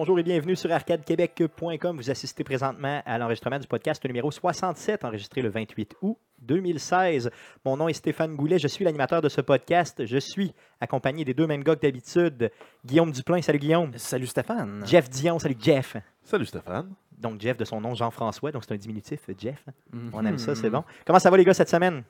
[0.00, 1.98] Bonjour et bienvenue sur arcadequebec.com.
[1.98, 7.30] Vous assistez présentement à l'enregistrement du podcast numéro 67, enregistré le 28 août 2016.
[7.66, 10.06] Mon nom est Stéphane Goulet, je suis l'animateur de ce podcast.
[10.06, 12.50] Je suis accompagné des deux mêmes gars que d'habitude.
[12.82, 13.92] Guillaume Duplain, salut Guillaume.
[13.96, 14.82] Salut Stéphane.
[14.86, 15.98] Jeff Dion, salut Jeff.
[16.22, 16.94] Salut Stéphane.
[17.18, 19.62] Donc Jeff de son nom Jean-François, donc c'est un diminutif, Jeff.
[19.92, 20.12] Mhm.
[20.14, 20.82] On aime ça, c'est bon.
[21.04, 22.04] Comment ça va les gars cette semaine?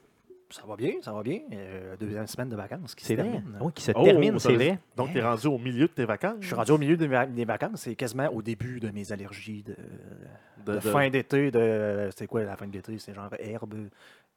[0.51, 1.41] Ça va bien, ça va bien.
[1.53, 3.23] Euh, deuxième semaine de vacances qui se vrai.
[3.23, 3.57] termine.
[3.61, 4.79] Oui, qui se Oh, termine, c'est vrai.
[4.97, 6.37] Donc, tu es rendu au milieu de tes vacances?
[6.41, 9.13] Je suis rendu au milieu de mes- des vacances, c'est quasiment au début de mes
[9.13, 9.77] allergies de,
[10.67, 11.51] de, de de- fin d'été.
[11.53, 12.99] De, c'est quoi la fin d'été?
[12.99, 13.75] C'est genre herbe.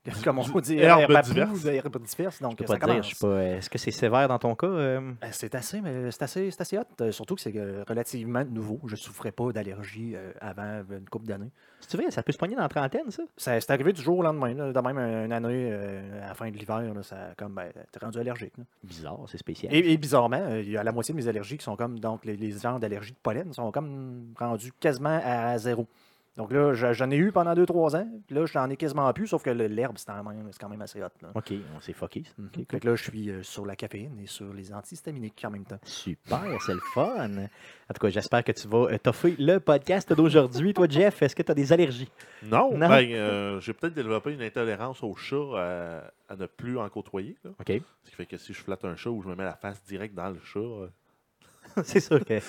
[0.23, 1.61] Comme on dit, herbe diverses.
[1.61, 2.41] poux, herbe diverses.
[2.41, 3.43] Donc, Je peux ça pas te dire, je sais pas.
[3.43, 4.67] Est-ce que c'est sévère dans ton cas?
[4.67, 4.99] euh?
[5.23, 6.81] Euh, C'est assez, mais c'est assez, c'est assez hot.
[7.01, 7.53] Euh, Surtout que c'est
[7.87, 8.81] relativement nouveau.
[8.85, 11.51] Je ne souffrais pas d'allergie avant une couple d'années.
[11.87, 13.23] C'est vrai, ça peut se poigner dans la trentaine, ça?
[13.37, 14.53] Ça- C'est arrivé du jour au lendemain.
[14.53, 14.71] là.
[14.73, 17.99] De même, une année, euh, à la fin de l'hiver, là, ça comme, ben, t'es
[18.03, 18.57] rendu allergique.
[18.57, 18.63] là.
[18.83, 19.73] Bizarre, c'est spécial.
[19.73, 22.25] Et, et bizarrement, il y a la moitié de mes allergies qui sont comme, donc
[22.25, 25.87] les, les genres d'allergies de pollen sont comme rendus quasiment à zéro.
[26.35, 28.07] Donc là, je- j'en ai eu pendant 2-3 ans.
[28.25, 30.81] Puis là, j'en ai quasiment plus, sauf que l'herbe, c'est quand, même- c'est quand même
[30.81, 31.07] assez hot.
[31.21, 31.29] Là.
[31.35, 31.93] OK, on s'est.
[32.01, 32.49] Mhm.
[32.57, 35.51] OK, Fait que là, je suis euh, sur la caféine et sur les antihistaminiques en
[35.51, 35.77] même temps.
[35.83, 37.27] Super, c'est le fun.
[37.29, 40.73] En tout cas, j'espère que tu vas euh, toffer le podcast d'aujourd'hui.
[40.73, 42.09] Toi, Jeff, est-ce que tu as des allergies?
[42.41, 42.89] Non, Non?
[42.89, 47.37] ben, euh, j'ai peut-être développé une intolérance au chat à, à ne plus en côtoyer.
[47.43, 47.51] là.
[47.59, 47.81] OK.
[48.05, 49.83] Ce qui fait que si je flatte un chat ou je me mets la face
[49.85, 50.87] direct dans le chat, euh,
[51.83, 52.39] c'est sûr que.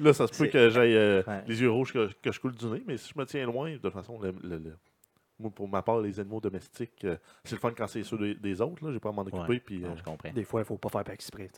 [0.00, 1.42] là, ça se peut que j'aille euh, Ouais.
[1.46, 2.82] les yeux rouges que, que je coule du nez.
[2.86, 4.76] Mais si je me tiens loin, de toute façon, le- le- le-
[5.38, 8.34] moi, pour ma part, les animaux domestiques, euh, c'est le fun quand c'est ceux des,
[8.36, 8.82] des autres.
[8.86, 9.38] Là, j'ai pas à m'en occuper.
[9.46, 10.30] Ouais, puis, non, euh, je comprends.
[10.32, 11.50] Des fois, il ne faut pas faire par exprès.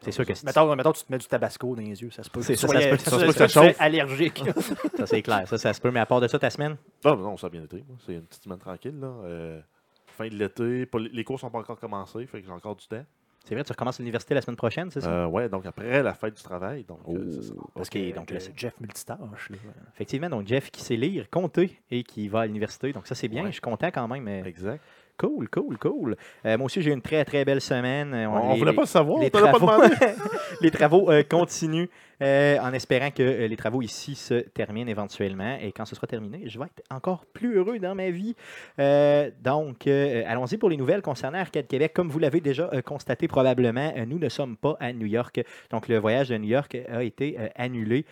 [0.00, 2.22] C'est sûr que c'est- Mettons, mettons, tu te mets du tabasco dans les yeux, ça
[2.22, 2.40] se peut.
[2.40, 3.76] C'est ça, ça se ça se peut que ça tu sois chauffe.
[3.80, 4.42] allergique.
[4.96, 5.46] Ça, c'est clair.
[5.46, 5.90] Ça, ça se peut.
[5.90, 6.76] Mais à part de ça, ta semaine?
[7.04, 7.84] Ah, ben non, ça a bien été.
[8.06, 8.98] C'est une petite semaine tranquille.
[8.98, 9.08] Là.
[9.24, 9.60] Euh,
[10.06, 10.88] fin de l'été.
[11.12, 13.04] Les cours sont pas encore commencés, fait que j'ai encore du temps.
[13.48, 15.08] C'est vrai, tu recommences l'université la semaine prochaine, c'est ça?
[15.08, 16.82] Euh, ouais, donc après la fête du travail.
[16.82, 17.54] Donc, euh, c'est ça.
[17.74, 19.18] Parce Ok, que, donc le le- Jeff multitâche.
[19.50, 19.56] là.
[19.94, 22.92] effectivement, donc Jeff qui sait lire, compter et qui va à l'université.
[22.92, 23.42] Donc, ça, c'est bien.
[23.42, 23.48] Ouais.
[23.48, 24.26] Je suis content quand même.
[24.26, 24.80] euh, Exact.
[25.16, 26.16] Cool, cool, cool.
[26.44, 28.12] Euh, moi aussi, j'ai eu une très, très belle semaine.
[28.26, 29.94] On, les- voulait pas le savoir, les l'a pas travaux, demandé.
[30.60, 31.86] les travaux euh, continuent
[32.22, 35.58] euh, en espérant que euh, les travaux ici se terminent éventuellement.
[35.60, 38.34] Et quand ce sera terminé, je vais être encore plus heureux dans ma vie.
[38.78, 41.92] Euh, donc, allons-y pour les nouvelles concernant Arcade Québec.
[41.94, 45.40] Comme vous l'avez déjà constaté probablement, nous ne sommes pas à New York.
[45.70, 48.04] Donc, le voyage de New York a été annulé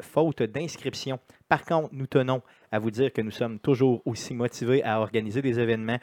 [0.00, 1.18] faute d'inscription.
[1.48, 5.42] Par contre, nous tenons à vous dire que nous sommes toujours aussi motivés à organiser
[5.42, 5.98] des événements.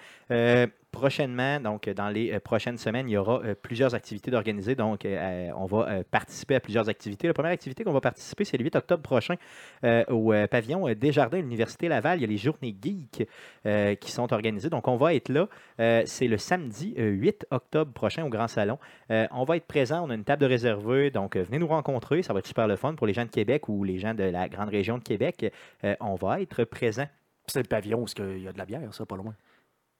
[0.96, 4.76] Euh, prochainement, donc dans les euh, prochaines semaines, il y aura euh, plusieurs activités d'organiser.
[4.76, 7.28] Donc, euh, on va euh, participer à plusieurs activités.
[7.28, 9.36] La première activité qu'on va participer, c'est le 8 octobre prochain
[9.84, 12.20] euh, au euh, pavillon euh, Desjardins, l'Université Laval.
[12.20, 13.28] Il y a les journées geeks
[13.66, 14.70] euh, qui sont organisées.
[14.70, 15.48] Donc, on va être là.
[15.80, 18.80] Euh, c'est le samedi euh, 8 octobre prochain au Grand Salon.
[19.12, 20.06] Euh, on va être présent.
[20.06, 21.12] On a une table de réservée.
[21.12, 22.24] Donc, euh, venez nous rencontrer.
[22.24, 24.24] Ça va être super le fun pour les gens de Québec ou les gens de
[24.24, 25.52] la grande région de Québec.
[25.84, 27.06] Euh, on va être présent.
[27.48, 29.36] C'est le pavillon où il y a de la bière, ça, pas loin.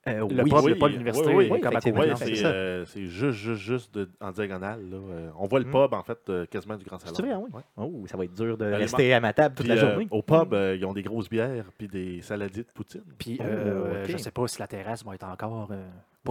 [0.08, 3.38] Euh, Le oui, pub, n'y a pas oui, l'université, oui, comme c'est euh, c'est juste,
[3.38, 4.80] juste, juste de- en diagonale.
[4.88, 4.96] Là.
[4.96, 5.72] Euh, on voit le Mm.
[5.72, 7.14] pub, en fait, euh, quasiment du Grand Salon.
[7.16, 7.48] C'est vrai, oui?
[7.52, 7.62] Ouais.
[7.76, 9.90] Oh, ça va être dur de les rester à ma table toute Puis, la euh,
[9.90, 10.06] journée.
[10.10, 13.02] au pub, euh, ils ont des grosses bières puis des saladiers de poutine.
[13.18, 15.84] Puis, Oh, euh, je ne sais pas si la terrasse va être encore euh,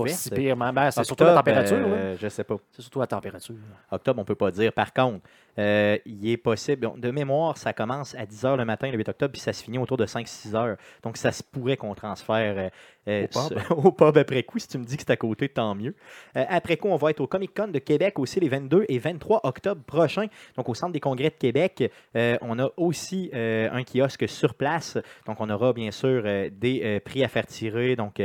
[0.03, 0.55] pas si pire.
[0.55, 1.79] mais ben, c'est surtout la température.
[1.79, 1.85] là.
[1.85, 2.57] euh, je sais pas.
[2.71, 3.55] C'est surtout la température.
[3.91, 4.71] Octobre, on peut pas dire.
[4.73, 5.21] Par contre,
[5.57, 6.91] euh, il est possible.
[6.97, 9.63] De mémoire, ça commence à 10 h le matin, le 8 octobre, puis ça se
[9.63, 10.75] finit autour de 5-6 h.
[11.03, 12.69] Donc, ça se pourrait qu'on transfère euh,
[13.07, 13.59] euh, Au pub.
[13.85, 14.59] au pub après coup.
[14.59, 15.95] Si tu me dis que c'est à côté, tant mieux.
[16.33, 19.41] Après coup, on va être au Comic Con de Québec aussi les 22 et 23
[19.43, 20.27] octobre prochains.
[20.57, 24.97] Donc, au Centre des congrès de Québec, on a aussi un kiosque sur place.
[25.25, 27.95] Donc, on aura bien sûr des prix à faire tirer.
[27.95, 28.21] Donc,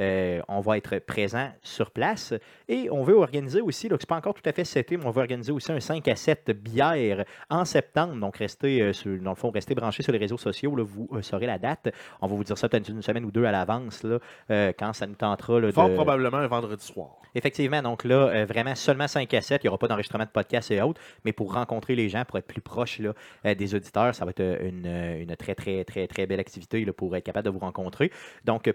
[0.00, 2.34] euh, on va être présent sur place.
[2.68, 5.04] Et on veut organiser aussi, là, que c'est pas encore tout à fait seté, mais
[5.06, 8.14] on va organiser aussi un 5 à 7 bières en septembre.
[8.16, 10.74] Donc, restez, euh, sur, dans le fond, restez branchés sur les réseaux sociaux.
[10.76, 11.88] là, vous euh, saurez la date.
[12.20, 14.18] On va vous dire ça peut-être une semaine ou deux à l'avance, là,
[14.50, 15.60] euh, quand ça nous tentera.
[15.60, 17.16] là, Fort de- probablement un vendredi soir.
[17.34, 19.62] Effectivement, donc là, euh, vraiment seulement 5 à 7.
[19.62, 22.38] Il n'y aura pas d'enregistrement de podcast et autres, mais pour rencontrer les gens, pour
[22.38, 23.12] être plus proche là,
[23.44, 26.92] euh, des auditeurs, ça va être une, une très, très, très, très belle activité là,
[26.92, 28.10] pour être capable de vous rencontrer.
[28.44, 28.72] Donc, euh,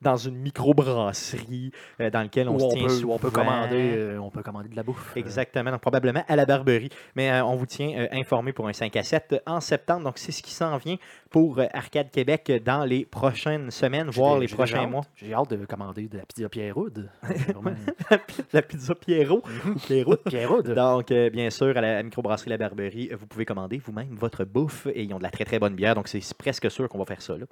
[0.00, 3.14] dans une microbrasserie euh, dans laquelle on Où se on, tient peut, où souvent.
[3.14, 5.16] on, peut commander, euh, on peut commander de la bouffe.
[5.16, 6.90] Exactement, donc probablement à la Barberie.
[7.16, 10.04] Mais euh, on vous tient euh, informé pour un 5 à 7 en septembre.
[10.04, 10.96] Donc, c'est ce qui s'en vient
[11.30, 15.02] pour euh, Arcade Québec dans les prochaines semaines, voire les prochains mois.
[15.16, 17.10] J'ai hâte de commander de la pizza Pierre-Houd.
[17.22, 17.76] Vraiment.
[18.52, 19.42] la pizza Pierrot.
[19.86, 20.16] Pierrot.
[20.16, 20.72] Pierre-Houd.
[20.72, 24.44] Donc, euh, bien sûr, à la microbrasserie La Barberie, euh, vous pouvez commander vous-même votre
[24.44, 25.94] bouffe et ils ont de la très, très bonne bière.
[25.94, 27.36] Donc, c'est presque sûr qu'on va faire ça.
[27.36, 27.46] là.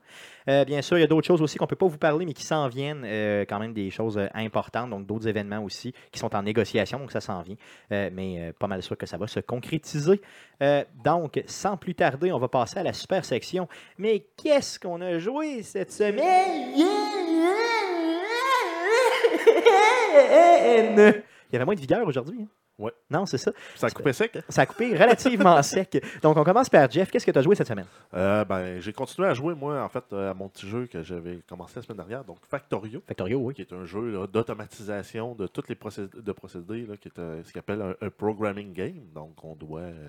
[0.49, 2.27] Euh, bien sûr, il y a d'autres choses aussi qu'on ne peut pas vous parler,
[2.27, 5.93] mais qui s'en viennent, euh, quand même des choses euh, importantes, donc d'autres événements aussi
[6.13, 7.57] qui sont en négociation, donc ça s'en vient.
[7.93, 10.21] Euh, mais pas mal sûr que ça va se concrétiser.
[11.05, 13.69] Donc, sans plus tarder, on va passer à la super section.
[13.99, 16.73] Mais qu'est-ce qu'on a joué cette semaine?
[21.49, 22.41] Il y avait moins de vigueur aujourd'hui.
[22.43, 22.49] hein?
[22.79, 22.93] Ouais.
[23.11, 23.53] Non, c'est ça.
[23.75, 24.37] Ça a coupé sec?
[24.37, 24.43] hein?
[24.49, 26.03] Ça a coupé relativement sec.
[26.23, 27.11] Donc, on commence par Jeff.
[27.11, 27.87] Qu'est-ce que tu as joué cette semaine?
[28.13, 31.03] Euh, ben, j'ai continué à jouer, moi, en fait, euh, à mon petit jeu que
[31.03, 33.55] j'avais commencé la semaine dernière, donc Factorio, Factorio, oui.
[33.55, 37.43] qui est un jeu d'automatisation de tous les procédés, de procédés là, qui est euh,
[37.45, 39.07] ce qu'on appelle un, un programming game.
[39.15, 39.81] Donc, on doit.
[39.81, 40.09] euh,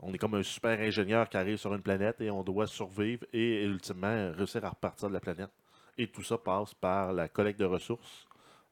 [0.00, 3.24] on est comme un super ingénieur qui arrive sur une planète et on doit survivre
[3.32, 5.50] et, ultimement réussir à repartir de la planète.
[5.96, 8.26] Et tout ça passe par la collecte de ressources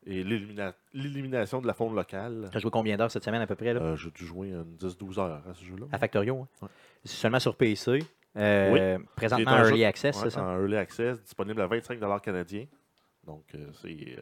[0.07, 2.49] et l'élimina- l'élimination de la faune locale.
[2.51, 3.69] Tu as joué combien d'heures cette semaine à peu près?
[3.75, 5.87] Euh, j'ai dû jouer une 10-12 heures à ce jeu-là.
[5.93, 6.49] À Factorio, hein?
[6.63, 6.69] Ouais.
[7.05, 8.01] C'est seulement sur PC.
[8.37, 10.43] euh, Présentement est un en Early jeu- Access, Ouais, c'est ça?
[10.45, 12.67] En Early Access, disponible à 25 canadiens.
[13.25, 14.19] Donc, euh, c'est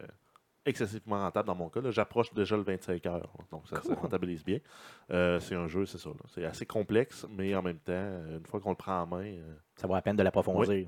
[0.67, 1.81] excessivement rentable dans mon cas.
[1.91, 3.33] J'approche déjà le 25 heures.
[3.51, 3.95] Donc, ça, ça Cool.
[3.95, 4.59] rentabilise bien.
[5.09, 6.11] C'est un jeu, c'est ça.
[6.29, 7.93] C'est assez complexe, mais en même temps,
[8.31, 9.33] une fois qu'on le prend en main.
[9.77, 10.87] Ça vaut la peine de l'approfondir.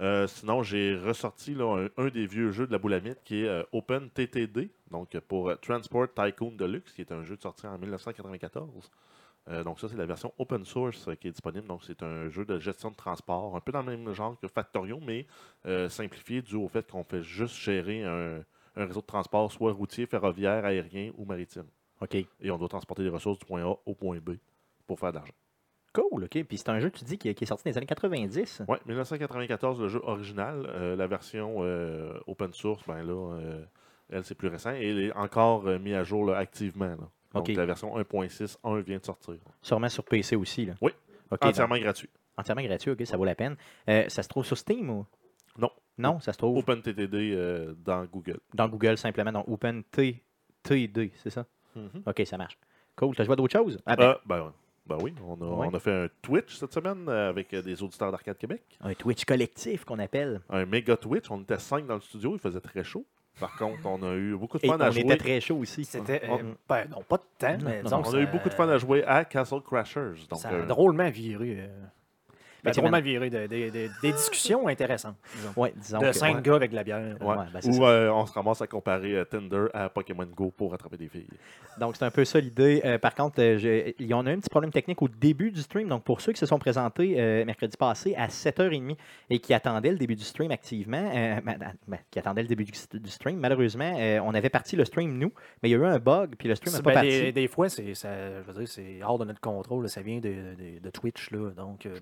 [0.00, 3.48] Euh, sinon, j'ai ressorti là, un, un des vieux jeux de la boulamite qui est
[3.48, 7.66] euh, Open TTD, donc euh, pour euh, Transport Tycoon Deluxe, qui est un jeu sorti
[7.66, 8.90] en 1994.
[9.48, 11.66] Euh, donc ça, c'est la version open source qui est disponible.
[11.66, 14.48] Donc c'est un jeu de gestion de transport, un peu dans le même genre que
[14.48, 15.26] Factorio, mais
[15.88, 18.44] simplifié dû au fait qu'on fait juste gérer un,
[18.76, 21.66] un réseau de transport, soit routier, ferroviaire, aérien ou maritime.
[22.00, 22.14] OK.
[22.14, 24.32] Et on doit transporter des ressources du point A au point B
[24.86, 25.34] pour faire de l'argent.
[25.92, 26.44] Cool, OK.
[26.44, 28.62] Puis c'est un jeu, tu dis, qui est, sorti dans les années 90.
[28.66, 30.66] Oui, 1994, le jeu original.
[30.68, 33.64] Euh, la version euh, open source, ben là, euh,
[34.10, 34.72] elle, c'est plus récent.
[34.72, 36.86] Et elle est encore mise à jour là, activement.
[36.86, 37.08] là.
[37.34, 39.34] Donc, la version 1.6.1 vient de sortir.
[39.60, 40.66] Sûrement sur PC aussi.
[40.66, 40.74] Là.
[40.80, 40.92] Oui.
[41.30, 41.40] OK.
[41.40, 42.10] donc, Entièrement gratuit.
[42.36, 43.56] entièrement gratuit, OK, ça vaut la peine.
[43.86, 45.06] Ça se trouve sur Steam ou?
[45.58, 45.70] Non.
[45.98, 48.40] Non, ça se trouve OpenTTD dans Google.
[48.54, 51.44] dans Google simplement, dans OpenTTD, c'est ça?
[52.06, 52.58] OK, ça marche.
[52.96, 53.14] Cool.
[53.14, 53.78] Tu as joué à d'autres choses?
[53.86, 54.52] Ah, ben, ben,
[54.86, 55.68] ben oui, on a, Ouais.
[55.70, 58.62] on a fait un Twitch cette semaine euh, avec euh, des auditeurs d'Arcade Québec.
[58.80, 60.40] un Twitch collectif qu'on appelle.
[60.50, 61.30] Un méga Twitch.
[61.30, 63.04] On était cinq dans le studio, il faisait très chaud.
[63.40, 65.16] Par contre, on a eu beaucoup de Et fun on à était jouer.
[65.16, 65.84] très chaud aussi.
[65.84, 66.22] C'était.
[66.28, 68.54] On- euh, ben, non, pas de temps, mais non, disons On a eu beaucoup de
[68.54, 70.26] fun à jouer à Castle Crashers.
[70.28, 71.56] Donc, Ça a euh, drôlement viré.
[71.60, 71.68] euh,
[72.62, 72.90] ben, Effectivement.
[72.90, 73.30] drôlement viré.
[73.30, 75.16] de- de- de- des discussions intéressantes.
[75.36, 75.52] disons.
[75.56, 76.42] Ouais, disons De que- cinq ouais.
[76.42, 77.16] gars avec de la bière.
[77.20, 77.26] ouais.
[77.26, 80.72] ouais, ben, Ou euh, on se ramasse à comparer euh, Tinder à Pokémon Go pour
[80.74, 81.26] attraper des filles.
[81.78, 82.82] Donc, c'est un peu ça l'idée.
[82.84, 85.50] Euh, par contre, euh, je- il y en a un petit problème technique au début
[85.50, 85.88] du stream.
[85.88, 88.96] Donc, pour ceux qui se sont présentés euh, mercredi passé à 7h30
[89.30, 91.56] et qui attendaient le début du stream activement, euh, ben,
[91.88, 95.18] ben, qui attendaient le début du, du stream, malheureusement, euh, on avait parti le stream,
[95.18, 95.32] nous,
[95.62, 97.08] mais il y a eu un bug, puis le stream n'a pas ben, parti.
[97.08, 99.82] des, des fois, c'est ça- je veux dire, c'est hors de notre contrôle.
[99.84, 101.30] là, Ça vient de, de- de Twitch.
[101.30, 101.98] Là, donc, euh,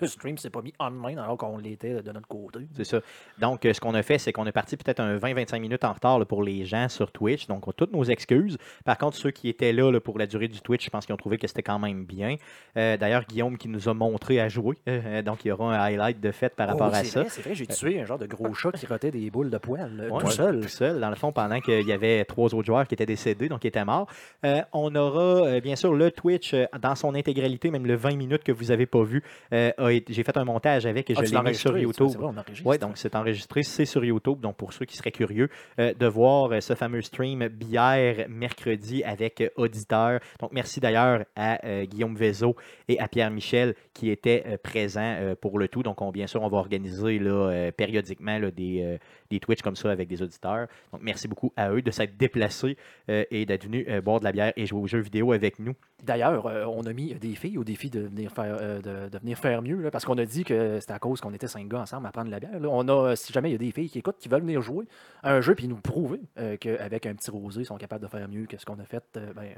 [0.00, 2.60] le stream s'est pas mis en main alors qu'on l'était de notre côté.
[2.74, 3.00] C'est ça.
[3.38, 5.92] Donc, euh, ce qu'on a fait, c'est qu'on est parti peut-être un 20-25 minutes en
[5.92, 7.46] retard là, pour les gens sur Twitch.
[7.46, 8.58] Donc, on- toutes nos excuses.
[8.84, 11.14] Par contre, ceux qui étaient là, là, pour la durée du Twitch, je pense qu'ils
[11.14, 12.36] ont trouvé que c'était quand même bien.
[12.76, 14.76] Euh, D'ailleurs, Guillaume qui nous a montré à jouer.
[14.88, 17.24] Euh, donc, il y aura un highlight de fait par rapport Oh, à c'est ça.
[17.28, 19.94] c'est vrai, j'ai tué un genre de gros chat qui rotait des boules de poils
[19.96, 20.60] là, Ouais, tout seul.
[20.60, 23.48] Tout seul, dans le fond, pendant qu'il y avait trois autres joueurs qui étaient décédés,
[23.48, 24.08] donc qui étaient morts.
[24.44, 28.52] Euh, on aura, bien sûr, le Twitch dans son intégralité, même le 20 minutes que
[28.52, 29.22] vous n'avez pas vu.
[29.52, 29.77] euh, a
[30.08, 32.08] J'ai fait un montage avec et Ah, je l'ai mis sur YouTube.
[32.08, 32.68] Vrai, on.
[32.68, 34.40] Oui, donc c'est enregistré, c'est sur YouTube.
[34.40, 39.04] Donc pour ceux qui seraient curieux euh, de voir euh, ce fameux stream bière mercredi
[39.04, 40.20] avec euh, auditeur.
[40.40, 42.56] Donc merci d'ailleurs à Guillaume Vézo
[42.88, 45.82] et à Pierre Michel qui étaient euh, présents euh, pour le tout.
[45.82, 48.98] Donc on- bien sûr, on va organiser là, euh, périodiquement là, des,
[49.30, 50.68] des Twitch comme ça avec des auditeurs.
[50.92, 52.76] Donc merci beaucoup à eux de s'être déplacés
[53.08, 55.74] et d'être venus boire de la bière et jouer aux jeux vidéo avec nous.
[56.02, 59.62] D'ailleurs, on a mis des filles au défi de venir faire, de, de venir faire
[59.62, 62.12] mieux, parce qu'on a dit que c'était à cause qu'on était cinq gars ensemble à
[62.12, 62.50] prendre la bière.
[62.62, 64.86] On a, si jamais il y a des filles qui écoutent, qui veulent venir jouer
[65.22, 66.20] à un jeu puis nous prouver
[66.60, 69.04] qu'avec un petit rosé, ils sont capables de faire mieux que ce qu'on a fait,
[69.34, 69.48] ben,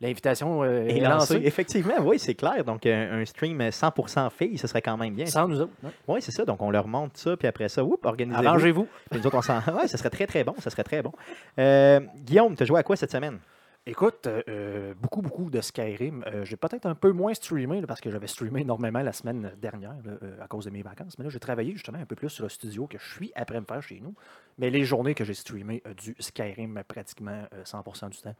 [0.00, 1.34] l'invitation euh, est lancé.
[1.34, 1.46] lancée.
[1.46, 2.64] Effectivement, oui, c'est clair.
[2.64, 5.26] Donc un, un stream 100% filles, ce serait quand même bien.
[5.26, 5.72] Sans nous autres.
[6.08, 6.44] Oui, c'est ça.
[6.44, 8.46] Donc, on leur montre ça, puis après ça, oups, organisez-vous.
[8.46, 8.88] Arrangez-vous.
[9.10, 9.60] Puis nous autres, on s'en...
[9.74, 10.54] Ouais, ça serait très, très bon.
[10.58, 11.12] Ça serait très bon.
[11.58, 13.38] Euh, Guillaume, tu as joué à quoi cette semaine?
[13.86, 16.22] Écoute, euh, beaucoup, beaucoup de Skyrim.
[16.26, 19.52] Euh, j'ai peut-être un peu moins streamé là, parce que j'avais streamé énormément la semaine
[19.56, 21.16] dernière là, euh, à cause de mes vacances.
[21.18, 23.58] Mais là, j'ai travaillé justement un peu plus sur le studio que je suis après
[23.58, 24.14] me faire chez nous.
[24.58, 28.34] Mais les journées que j'ai streamé euh, du Skyrim pratiquement euh, 100% du temps.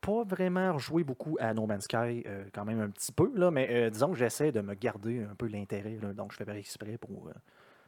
[0.00, 3.50] Pas vraiment rejoué beaucoup à No Man's Sky, euh, quand même un petit peu, là,
[3.50, 5.98] mais euh, disons que j'essaie de me garder un peu l'intérêt.
[6.14, 7.28] donc, je fais pas exprès pour.
[7.28, 7.32] euh,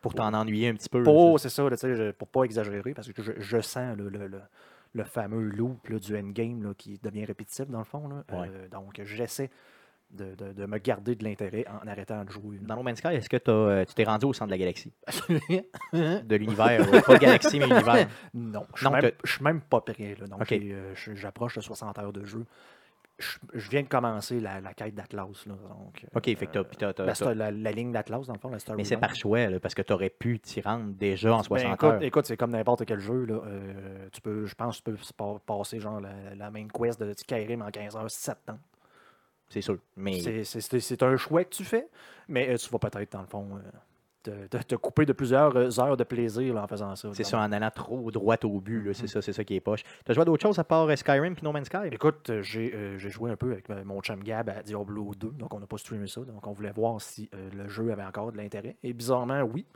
[0.02, 1.02] Pour t'en ennuyer un petit peu.
[1.02, 4.42] pour, c'est ça, là, pour pas exagérer, parce que je, je sens le, le- le-
[4.95, 8.23] le fameux loop là, du endgame là, qui devient répétitif dans le fond.
[8.31, 8.50] Ouais.
[8.71, 9.49] Donc, j'essaie
[10.12, 12.59] de, de- de me garder de l'intérêt en arrêtant de jouer.
[12.61, 14.59] Dans No Man's Sky, est-ce que t'as, euh, tu t'es rendu au centre de la
[14.59, 14.92] galaxie?
[15.92, 18.09] De l'univers, ouais, pas galaxie, mais univers.
[18.35, 18.38] je
[18.78, 20.16] suis Non, même, t'as- je suis même pas prêt.
[20.21, 20.26] Là.
[20.26, 22.45] Donc, euh, je- j'approche de 60 heures de jeu.
[23.19, 25.47] Je, je viens de commencer la, la quête d'Atlas.
[25.47, 28.78] Donc, OK, fait que la, ligne d'Atlas, dans le fond, la story.
[28.78, 31.69] Mais c'est par choix, là, parce que tu aurais pu t'y rendre déjà en 60
[31.69, 32.02] Ben, écoute, heures.
[32.02, 33.25] écoute, c'est comme n'importe quel jeu.
[33.26, 33.35] Là.
[33.47, 37.12] euh, tu peux, je pense que tu peux passer genre la, la main quest de
[37.16, 38.59] Skyrim en 15 heures, 7 ans.
[39.52, 39.78] C'est sûr.
[39.97, 41.87] Mais C'est- un choix que tu fais,
[42.28, 43.61] mais euh, tu vas peut-être, dans le fond, euh,
[44.23, 47.09] te, te- te couper de plusieurs euh, heures de plaisir là, en faisant ça.
[47.12, 49.82] c'est ça, en allant trop droit au but, c'est ça, c'est ça qui est poche.
[50.04, 51.88] T'as joué à d'autres choses à part Skyrim puis No Man's Sky?
[51.90, 55.61] Écoute, j'ai euh, joué un peu avec mon chum Gab à Diablo 2, donc on
[55.61, 58.37] n'a pas streamé ça, donc on voulait voir si euh, le jeu avait encore de
[58.38, 58.76] l'intérêt.
[58.82, 59.66] Et bizarrement, oui,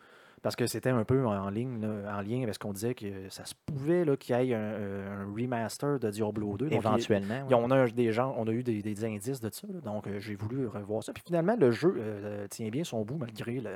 [0.43, 3.28] parce que c'était un peu en ligne, là, en lien avec ce qu'on disait que
[3.31, 6.66] ça se pouvait qu'il y ait un, euh, un remaster de Diablo 2.
[6.66, 7.47] Donc, il- Éventuellement.
[7.49, 7.55] ouais.
[7.55, 10.19] on, a des gens, on a eu des, des indices de ça, là, donc euh,
[10.21, 11.12] j'ai voulu revoir ça.
[11.12, 13.71] Puis finalement, le jeu euh, tient bien son bout malgré le,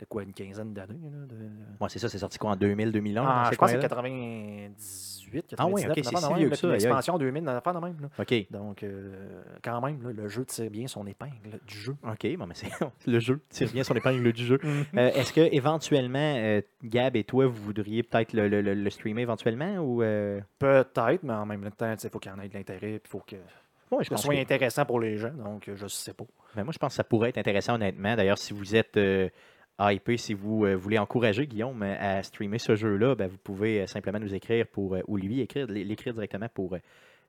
[0.00, 0.98] le quoi, une quinzaine d'années.
[1.02, 1.34] là, de-
[1.80, 3.22] Ouais, c'est ça, c'est sorti quoi en 2000, 2001?
[3.26, 3.88] Ah, dans je pense que c'est coins-là?
[3.88, 6.66] 98, Ah ouais, 99, ok, une c'est si de vieux que ça.
[6.68, 7.96] L'expansion 2000, une affaire de même.
[8.00, 8.08] là.
[8.18, 8.34] OK.
[8.50, 11.96] Donc, euh, quand même, là, le jeu tire bien son épingle du jeu.
[12.02, 12.68] OK, bon, mais c'est
[13.06, 14.58] le jeu tire bien son épingle du jeu.
[14.96, 18.90] Euh, Est-ce que éventuellement, euh, Gab et toi, vous voudriez peut-être le, le- le- le
[18.90, 20.02] streamer éventuellement ou
[20.58, 23.20] Peut-être, mais en même temps, il faut qu'il y en ait de l'intérêt, il faut
[23.20, 23.36] que
[23.90, 25.32] Ouais, je ce soit que- intéressant pour les gens.
[25.32, 26.24] Donc, je sais pas.
[26.54, 28.14] Ben, moi, je pense que ça pourrait être intéressant, honnêtement.
[28.16, 28.96] D'ailleurs, si vous êtes
[29.80, 33.82] hypé, si vous euh, voulez encourager Guillaume euh, à streamer ce jeu-là, ben, vous pouvez
[33.82, 36.76] euh, simplement nous écrire pour, ou lui écrire, l'écrire directement pour.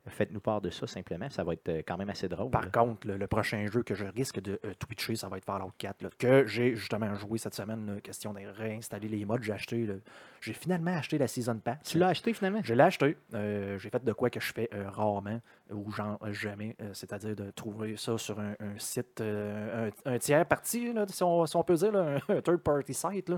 [0.08, 1.30] Faites-nous part de ça simplement.
[1.30, 2.52] Ça va être euh, quand même assez drôle.
[2.52, 2.70] Par là.
[2.70, 5.72] contre, le, le prochain jeu que je risque de euh, twitcher, ça va être Fallout
[5.78, 7.86] 4, là, que j'ai justement joué cette semaine.
[7.88, 9.42] là, question de réinstaller les mods.
[9.42, 9.88] J'ai acheté,
[10.42, 11.80] j'ai finalement acheté la Season Pass.
[11.84, 12.62] Tu l'as acheté finalement?
[12.64, 13.18] Je l'ai acheté.
[13.34, 17.50] Euh, j'ai fait de quoi que je fais euh, rarement ou genre jamais, c'est-à-dire de
[17.50, 21.74] trouver ça sur un, un site, un, un tiers parti, si, on, si on peut
[21.74, 23.32] dire, un, third party site.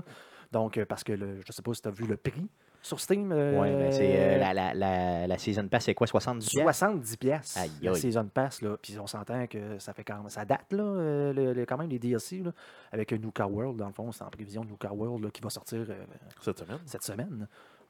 [0.52, 2.46] Donc, parce que le, je sais pas si tu as vu le prix
[2.82, 3.32] sur Steam.
[3.32, 6.72] Oui, ben c'est euh, euh, la, la, la, la Season Pass, c'est quoi, 70 piastres?
[6.78, 7.94] 70 pièces la.
[7.94, 8.62] Season Pass.
[8.62, 8.76] Là.
[8.80, 11.76] Puis on s'entend que ça fait quand même, ça date, là, euh, le- le- quand
[11.78, 12.52] même, les DLC, là,
[12.92, 15.50] avec Nuka World, dans le fond, c'est en prévision de Nuka World là, qui va
[15.50, 16.04] sortir euh,
[16.40, 16.78] Cette semaine.
[16.86, 17.46] cette semaine.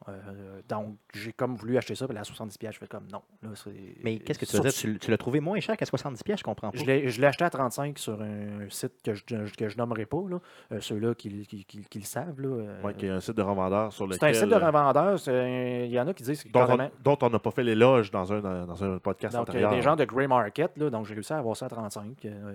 [0.09, 3.21] Euh, donc, j'ai comme voulu acheter ça, puis à 70 pièces, je fais comme non.
[3.43, 3.50] Là,
[4.05, 4.73] Mais qu'est-ce que tu veux dire?
[4.73, 6.78] Sur- Tu, tu l'as trouvé moins cher qu'à 70 piastres, je comprends pas.
[6.78, 10.07] Je l'ai je l'ai acheté à 35 sur un site que je que je nommerai
[10.07, 10.38] pas, là.
[10.73, 12.40] Euh, ceux-là qui, qui, qui- qui le savent.
[12.40, 14.19] Là, euh, Ouais, qui est un site de revendeur sur lequel.
[14.21, 15.19] c'est un site de revendeur.
[15.87, 17.64] Il y en a qui disent que dont, carrément- on, dont on n'a pas fait
[17.64, 19.71] l'éloge dans un, dans un podcast Donc, antérieur.
[19.73, 22.25] des gens de Grey Market, là, donc j'ai réussi à avoir ça à 35.
[22.25, 22.55] euh,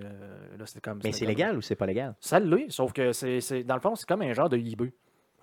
[0.57, 2.15] là, c'était comme, Mais c'est comme- légal ou c'est pas légal?
[2.21, 4.91] Ça l'est, sauf que c'est, c'est- dans le fond, c'est comme un genre de eBay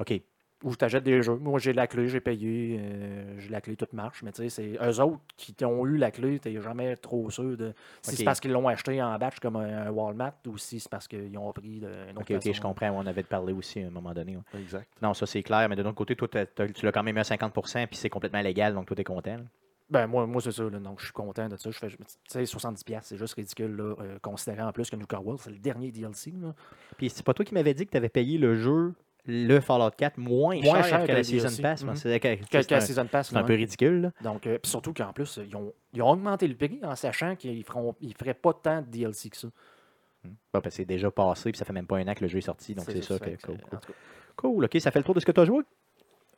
[0.00, 0.21] OK.
[0.62, 1.37] Où tu achètes des jeux.
[1.37, 4.23] Moi, j'ai la clé, j'ai payé, euh, j'ai la clé, tout marche.
[4.23, 7.57] Mais tu sais, c'est eux autres qui ont eu la clé, tu jamais trop sûr
[7.57, 10.79] de si c'est parce qu'ils l'ont acheté en batch comme un, un Walmart ou si
[10.81, 12.90] c'est parce qu'ils ont pris de, une autre OK, OK, je comprends.
[12.90, 14.37] On avait parlé aussi à un moment donné.
[14.37, 14.61] ouais.
[14.61, 14.87] Exact.
[15.00, 17.17] Non, ça c'est clair, mais de l'autre côté, toi, t'as- t'as- tu l'as quand même
[17.17, 19.37] eu à 50% puis c'est complètement légal, donc toi, t'es content.
[19.38, 19.43] là.
[19.88, 20.62] Ben, moi, moi c'est ça.
[20.62, 20.79] là.
[20.79, 21.69] donc, je suis content de ça.
[21.71, 24.95] Je fais, je- tu sais, 70$, c'est juste ridicule, là, euh, considérant en plus que
[24.97, 26.33] Nuka World, c'est le dernier DLC.
[26.40, 26.55] là.
[26.97, 28.95] Puis c'est pas toi qui m'avais dit que tu avais payé le jeu,
[29.31, 31.63] le Fallout 4, moins, Moins cher, cher que, que la Season DLC.
[31.63, 31.85] Pass.
[31.95, 34.01] C'est que- un, peu ridicule.
[34.03, 34.13] là.
[34.23, 37.59] Donc, euh, surtout qu'en plus, ils ont, ils ont augmenté le prix en sachant qu'ils
[37.59, 39.49] ne ils feraient pas tant de DLC que ça.
[40.53, 42.39] Bon, que c'est déjà passé, puis ça fait même pas un an que le jeu
[42.39, 43.19] est sorti, donc c'est ça.
[43.19, 43.79] que- cool, cool.
[44.37, 45.63] Cool, OK, ça fait le tour de ce que tu as joué?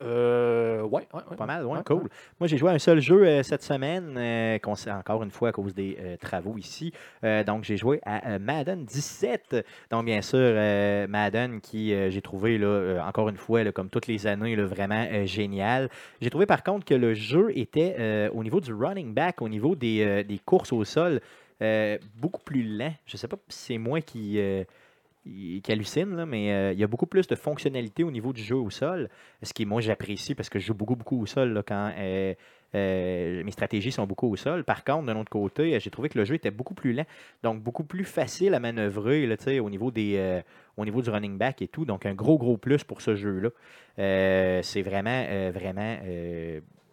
[0.03, 1.37] Euh, ouais, ouais, ouais.
[1.37, 1.97] Pas mal, ouais, Ouais, cool.
[2.03, 2.09] ouais.
[2.41, 5.53] Moi, j'ai joué à un seul jeu euh, cette semaine, euh, encore une fois à
[5.53, 6.93] cause des euh, travaux ici.
[7.23, 9.65] Donc, j'ai joué à Madden 17.
[9.91, 10.39] Donc, bien sûr,
[11.09, 15.07] Madden qui, j'ai trouvé, là, encore une fois, là, comme toutes les années, là, vraiment
[15.25, 15.89] génial.
[16.21, 19.77] J'ai trouvé par contre que le jeu était, au niveau du running back, au niveau
[19.77, 21.21] des, des courses au sol,
[22.17, 22.95] beaucoup plus lent.
[23.07, 24.41] Je ne sais pas si c'est moi qui.
[25.25, 28.43] Qui hallucine, là, mais euh, il y a beaucoup plus de fonctionnalités au niveau du
[28.43, 29.09] jeu au sol.
[29.43, 32.35] Ce qui, moi, j'apprécie parce que je joue beaucoup, beaucoup au sol là, quand euh,
[32.75, 34.65] euh, mes stratégies sont beaucoup au sol.
[34.65, 37.07] Par contre, d'un autre côté, j'ai trouvé que le jeu était beaucoup plus lent,
[37.43, 40.43] donc beaucoup plus facile à manœuvrer là, au, niveau des,
[40.77, 41.85] au niveau du running back et tout.
[41.85, 43.51] Donc, un gros, gros plus pour ce jeu-là.
[44.63, 45.99] C'est vraiment, vraiment.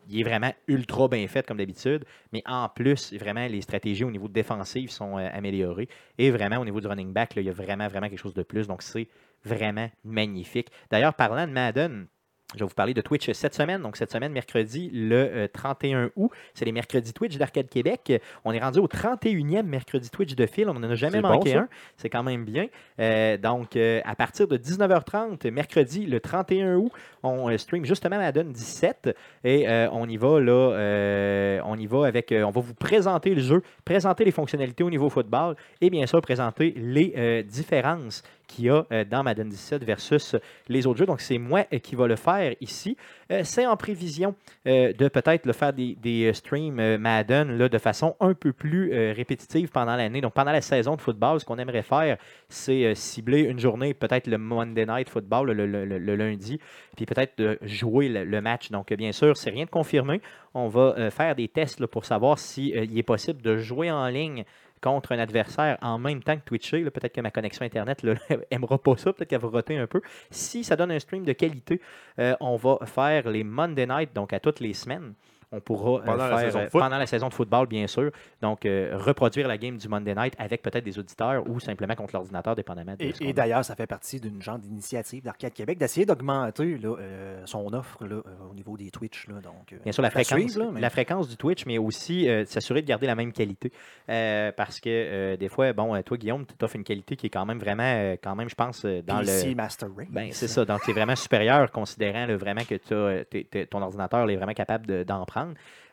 [0.09, 4.11] Il est vraiment ultra bien fait comme d'habitude, mais en plus, vraiment, les stratégies au
[4.11, 5.87] niveau défensif sont euh, améliorées.
[6.17, 8.33] Et vraiment, au niveau du running back, là, il y a vraiment, vraiment quelque chose
[8.33, 8.67] de plus.
[8.67, 9.07] Donc, c'est
[9.45, 10.69] vraiment magnifique.
[10.89, 12.07] D'ailleurs, parlant de Madden,
[12.55, 13.81] je vais vous parler de Twitch cette semaine.
[13.81, 18.21] Donc, cette semaine, mercredi, le euh, 31 août, c'est les mercredis Twitch d'Arcade Québec.
[18.43, 20.67] On est rendu au 31e mercredi Twitch de fil.
[20.67, 21.67] On n'en a jamais bon, manqué un.
[21.97, 22.67] C'est quand même bien.
[22.99, 26.91] Euh, donc, euh, à partir de 19h30, mercredi, le 31 août,
[27.23, 31.85] on euh, stream justement Madden 17 et euh, on y va là, euh, on y
[31.85, 35.55] va avec, euh, on va vous présenter le jeu, présenter les fonctionnalités au niveau football
[35.81, 40.35] et bien sûr présenter les euh, différences qu'il y a euh, dans Madden 17 versus
[40.67, 41.05] les autres jeux.
[41.05, 42.97] Donc c'est moi euh, qui va le faire ici.
[43.31, 44.35] Euh, c'est en prévision
[44.67, 48.33] euh, de peut-être le faire des, des, euh, streams euh, Madden là, de façon un
[48.33, 50.19] peu plus euh, répétitive pendant l'année.
[50.19, 52.17] Donc pendant la saison de football, ce qu'on aimerait faire,
[52.49, 56.59] c'est euh, cibler une journée, peut-être le Monday Night Football, le, le- le- lundi,
[56.97, 58.71] puis peut-être de jouer le, match.
[58.71, 60.21] Donc, euh, bien sûr, c'est rien de confirmé.
[60.55, 64.43] On va euh, faire des tests pour savoir s'il est possible de jouer en ligne
[64.81, 66.89] contre un adversaire en même temps que Twitcher.
[66.89, 70.01] Peut-être que ma connexion Internet n'aimera pas ça, peut-être qu'elle va roter un peu.
[70.31, 71.81] Si ça donne un stream de qualité,
[72.19, 75.13] euh, on va faire les Monday Night, donc à toutes les semaines.
[75.51, 77.87] On pourra euh, Pendant la faire saison de euh, pendant la saison de football, bien
[77.87, 78.11] sûr.
[78.41, 82.13] Donc, euh, reproduire la game du Monday Night avec peut-être des auditeurs ou simplement contre
[82.13, 86.05] l'ordinateur, dépendamment de Et, et d'ailleurs, ça fait partie d'une genre d'initiative d'Arcade Québec d'essayer
[86.05, 89.27] d'augmenter là, euh, son offre là, euh, au niveau des Twitch.
[89.27, 91.79] Là, donc, euh, Bien sûr, la fréquence, suivre, là, mais- la fréquence du Twitch, mais
[91.79, 93.71] aussi euh, s'assurer de garder la même qualité.
[94.09, 97.29] Euh, parce que euh, des fois, bon, toi, Guillaume, tu offres une qualité qui est
[97.31, 99.55] quand même vraiment, euh, quand même, je pense, dans PC le.
[99.55, 100.07] Master Race.
[100.11, 100.63] Ben, c'est ça.
[100.63, 102.75] Donc, c'est vraiment supérieur, considérant là, vraiment que
[103.23, 105.38] t'es- t'es- ton ordinateur est vraiment capable de- d'en prendre.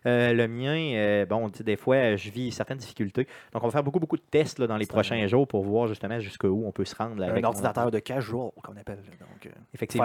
[0.05, 3.27] Euh, le mien, euh, bon, des fois, euh, je vis certaines difficultés.
[3.53, 5.89] Donc, on va faire beaucoup, beaucoup de tests là, dans les prochains jours pour voir
[5.89, 7.17] justement jusqu'où on peut se rendre.
[7.19, 8.99] là, un avec mon ordinateur de casual qu'on appelle.
[9.19, 10.05] Donc, euh, Effectivement.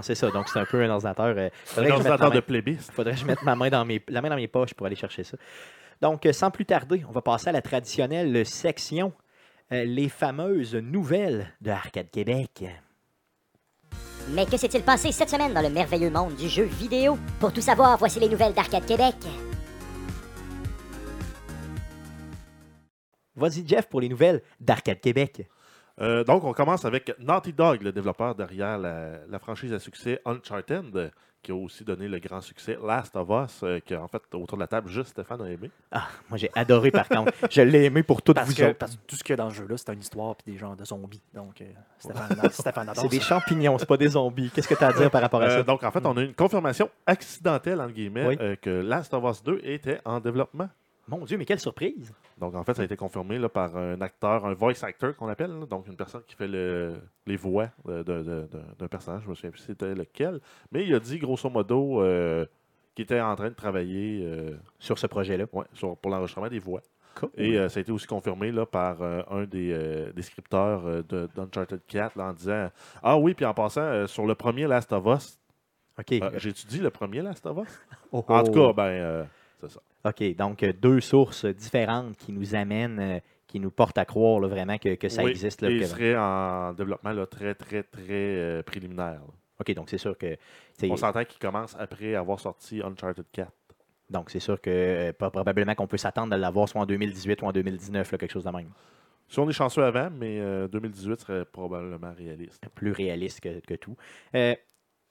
[0.00, 0.30] c'est ça.
[0.30, 1.34] Donc, c'est un peu un ordinateur.
[1.36, 2.40] euh, Un ordinateur main- de
[2.92, 4.96] faudrait que je mette ma main dans mes, la main dans mes poches pour aller
[4.96, 5.36] chercher ça.
[6.00, 9.12] Donc, sans plus tarder, on va passer à la traditionnelle section,
[9.72, 12.64] euh, les fameuses nouvelles de Arcade Québec.
[14.28, 17.16] Mais que s'est-il passé cette semaine dans le merveilleux monde du jeu vidéo?
[17.38, 19.14] Pour tout savoir, voici les nouvelles d'Arcade Québec.
[23.36, 25.46] Vas-y, Jeff, pour les nouvelles d'Arcade Québec.
[26.00, 30.20] Euh, donc, on commence avec Naughty Dog, le développeur derrière la, la franchise à succès
[30.26, 31.10] Uncharted,
[31.42, 34.58] qui a aussi donné le grand succès Last of Us, euh, que, en fait, autour
[34.58, 35.70] de la table, juste Stéphane a aimé.
[35.92, 37.32] Ah, moi, j'ai adoré, par contre.
[37.50, 38.78] Je l'ai aimé pour toutes Parce vous que, autres.
[38.78, 40.58] parce que tout ce qu'il y a dans ce jeu-là, c'est une histoire et des
[40.58, 41.22] genres de zombies.
[41.32, 41.64] Donc, euh,
[41.98, 44.50] Stéphane, Stéphane adore C'est des champignons, c'est pas des zombies.
[44.50, 45.62] Qu'est-ce que tu as à dire par rapport à Euh, ça?
[45.62, 48.36] donc, en fait, on a une confirmation accidentelle, entre guillemets, Oui.
[48.40, 50.68] euh, que Last of Us 2 était en développement.
[51.08, 52.12] Mon Dieu, mais quelle surprise!
[52.38, 55.28] Donc, en fait, ça a été confirmé là, par un acteur, un voice actor qu'on
[55.28, 56.94] appelle, là, donc une personne qui fait le-
[57.26, 59.22] les voix d'un personnage.
[59.24, 60.40] Je me souviens plus c'était lequel.
[60.72, 62.44] Mais il a dit, grosso modo, euh,
[62.94, 65.46] qu'il était en train de travailler euh, Sur ce projet-là.
[65.74, 66.80] sur- pour l'enregistrement des voix.
[67.14, 67.30] Cool.
[67.36, 71.80] Et euh, ça a été aussi confirmé là, par un des, des scripteurs de d'Uncharted
[71.86, 72.68] 4 là, en disant
[73.02, 75.38] Ah oui, puis en passant, sur le premier Last of Us,
[75.98, 76.12] OK.
[76.12, 77.80] euh, j'ai-tu dit le premier Last of Us?
[78.12, 78.66] Oh, En tout oh.
[78.68, 79.24] cas, ben, euh,
[79.60, 79.80] c'est ça.
[80.04, 84.40] OK, donc euh, deux sources différentes qui nous amènent, euh, qui nous portent à croire
[84.40, 85.62] là, vraiment que, que ça Oui, existe.
[85.62, 89.20] Là, et que- il serait en développement là, très, très, très euh, préliminaire.
[89.58, 90.36] OK, donc c'est sûr que.
[90.82, 93.50] On s'entend qu'il commence après avoir sorti Uncharted 4.
[94.10, 97.42] Donc c'est sûr que euh, pas- probablement qu'on peut s'attendre à l'avoir soit en 2018
[97.42, 98.68] ou en 2019, là, quelque chose de même.
[99.28, 102.62] Si on est chanceux avant, mais euh, 2018 serait probablement réaliste.
[102.76, 103.96] Plus réaliste que, que tout.
[104.36, 104.54] Euh,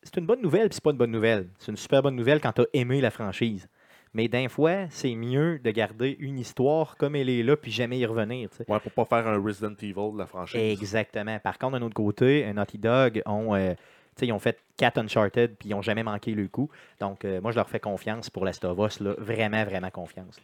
[0.03, 1.49] c'est une bonne nouvelle, puis c'est pas une bonne nouvelle.
[1.57, 3.67] C'est une super bonne nouvelle quand tu as aimé la franchise.
[4.15, 7.99] Mais d'un fois, c'est mieux de garder une histoire comme elle est là, puis jamais
[7.99, 8.47] y revenir.
[8.53, 8.63] sais.
[8.69, 10.57] Ouais, pour pas faire un Resident Evil de la franchise.
[10.57, 11.37] Exactement.
[11.39, 13.73] Par contre, d'un autre côté, Naughty Dog ont, euh,
[14.21, 16.69] ils ont fait 4 Uncharted puis ils n'ont jamais manqué le coup.
[17.01, 19.01] Donc, euh, moi, je leur fais confiance pour Last of Us.
[19.01, 19.15] Là.
[19.17, 20.39] Vraiment, vraiment confiance.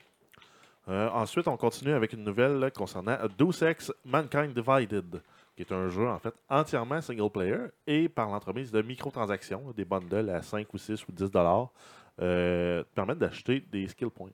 [0.90, 5.22] Euh, ensuite, on continue avec une nouvelle là, concernant Deus Ex Mankind Divided,
[5.56, 9.86] qui est un jeu en fait entièrement single player et par l'entremise de microtransactions, des
[9.86, 11.70] bundles à 5 ou 6 ou 10 dollars,
[12.22, 14.30] euh, te permettent d'acheter des skill points.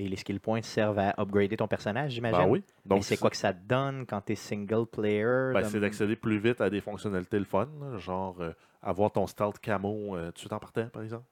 [0.00, 2.38] Et les skill points servent à upgrader ton personnage, j'imagine?
[2.44, 2.62] Ben oui.
[2.84, 5.50] Mais Donc, c'est quoi que ça te donne quand tu es single player?
[5.52, 9.26] Ben, c'est d'accéder plus vite à des fonctionnalités le fun, là, genre euh, avoir ton
[9.26, 11.24] stealth camo euh, tout en partant, par exemple.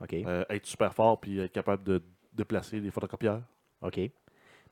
[0.00, 0.14] OK.
[0.14, 3.42] Euh, être super fort puis être capable de déplacer les photocopieurs.
[3.82, 4.00] OK.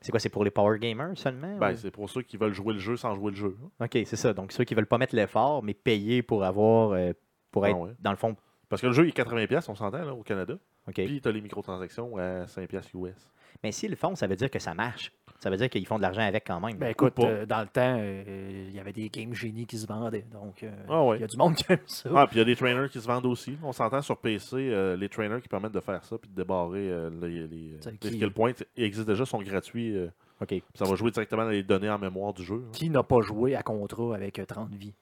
[0.00, 0.18] C'est quoi?
[0.18, 1.58] C'est pour les power gamers seulement?
[1.58, 3.56] Ben, ou- c'est pour ceux qui veulent jouer le jeu sans jouer le jeu.
[3.62, 3.84] hein.
[3.84, 4.32] OK, c'est ça.
[4.32, 6.92] Donc, ceux qui veulent pas mettre l'effort, mais payer pour avoir...
[6.92, 7.12] euh,
[7.50, 7.92] pour Ah être, ouais.
[8.00, 8.34] dans le fond...
[8.72, 10.54] Parce que le jeu il est 80$, on s'entend, là, au Canada.
[10.94, 13.30] Puis tu as les microtransactions à 5$ US.
[13.62, 15.12] Mais s'ils le font, ça veut dire que ça marche.
[15.40, 16.78] Ça veut dire qu'ils font de l'argent avec quand même.
[16.78, 19.86] Ben écoute, euh, dans le temps, euh, il y avait des Game Genie qui se
[19.86, 20.24] vendaient.
[20.32, 21.18] Donc, euh, il Ah ouais.
[21.20, 22.08] y a du monde qui aime ça.
[22.16, 23.58] Ah, puis il y a des trainers qui se vendent aussi.
[23.62, 26.88] On s'entend sur PC, euh, les trainers qui permettent de faire ça puis de débarrer
[26.90, 28.52] euh, les, les, les skill points.
[28.76, 29.96] Ils existent déjà, sont gratuits.
[29.98, 30.08] euh,
[30.40, 30.54] OK.
[30.74, 32.62] ça va jouer directement dans les données en mémoire du jeu.
[32.66, 32.70] hein.
[32.72, 34.94] Qui n'a pas joué à contrat avec euh, 30 vies?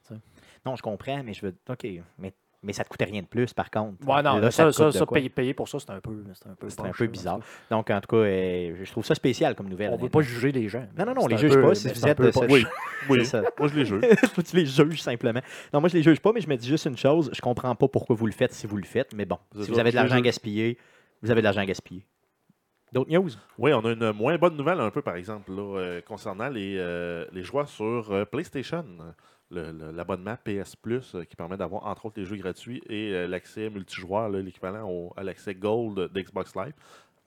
[0.65, 1.55] Non, je comprends, mais je veux.
[1.69, 1.87] OK.
[2.19, 4.07] Mais Mais ça te coûtait rien de plus, par contre.
[4.07, 4.69] Ouais, non, Là, ça,
[5.11, 7.39] payer, payer pour ça, c'est un peu, c'est un peu, C'est un peu bizarre.
[7.71, 9.89] Donc, en tout cas, euh, je trouve ça spécial comme nouvelle.
[9.89, 10.85] On ne veut pas juger les gens.
[10.95, 11.73] Non, non, non, on les juge peu- pas.
[11.73, 12.63] Si vous êtes de Oui,
[13.09, 13.25] oui.
[13.25, 13.41] Ça.
[13.57, 14.01] Moi, je les juge.
[14.45, 15.41] Tu les juges simplement.
[15.73, 17.31] Non, moi, je les juge pas, mais je me dis juste une chose.
[17.33, 19.13] Je comprends pas pourquoi vous le faites si vous le faites.
[19.13, 20.77] Mais bon, si vous avez de l'argent gaspiller,
[21.23, 22.05] vous avez de l'argent à gaspiller.
[22.91, 23.29] D'autres news?
[23.57, 26.75] Oui, on a une moins bonne nouvelle un peu, par exemple, là, euh, concernant les,
[26.77, 28.83] euh, les joueurs sur euh, PlayStation.
[29.51, 33.69] L'abonnement PS Plus euh, qui permet d'avoir, entre autres, les jeux gratuits et euh, l'accès
[33.69, 36.73] multijoueur, l'équivalent à l'accès Gold d'Xbox Live,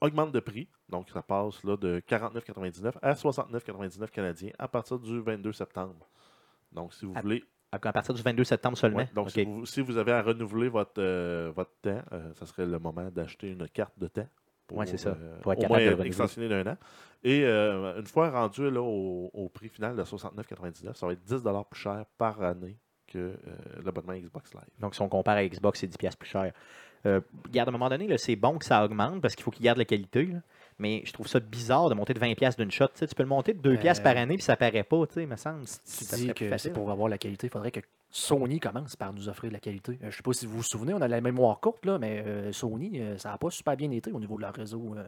[0.00, 0.66] augmente de prix.
[0.88, 6.08] Donc, ça passe là, de 49,99 à 69,99 canadiens à partir du 22 septembre.
[6.72, 8.98] Donc, si vous À- voulez À à partir du 22 septembre seulement?
[8.98, 12.46] Ouais, donc, si, vous, si vous avez à renouveler votre, euh, votre temps, euh, ça
[12.46, 14.28] serait le moment d'acheter une carte de temps.
[14.66, 16.76] Pour, Ouais, c'est ça, euh, pour être au capable moins de extensionner d'un an.
[17.22, 21.22] Et euh, une fois rendu là, au, au prix final de 69,99, ça va être
[21.24, 23.36] 10 plus cher par année que euh,
[23.84, 24.62] l'abonnement Xbox Live.
[24.80, 26.52] Donc, si on compare à Xbox, c'est 10$ piastres plus cher.
[27.06, 29.64] Euh, regarde, à un moment donné, c'est bon que ça augmente parce qu'il faut qu'il
[29.64, 30.26] garde la qualité.
[30.26, 30.38] là.
[30.78, 32.88] Mais je trouve ça bizarre de monter de 20$ piastres d'une shot.
[32.94, 35.14] Tu tu peux le monter de 2$ piastres par année puis ça paraît pas, tu
[35.14, 35.64] sais, me semble.
[35.64, 37.46] Tu Ça dis que c'est pour avoir la qualité.
[37.46, 37.80] Il faudrait que
[38.16, 39.92] Sony commence par nous offrir de la qualité.
[39.94, 41.98] Euh, je ne sais pas si vous vous souvenez, on a la mémoire courte, là,
[41.98, 44.94] mais euh, Sony, euh, ça n'a pas super bien été au niveau de leur réseau.
[44.96, 45.02] euh,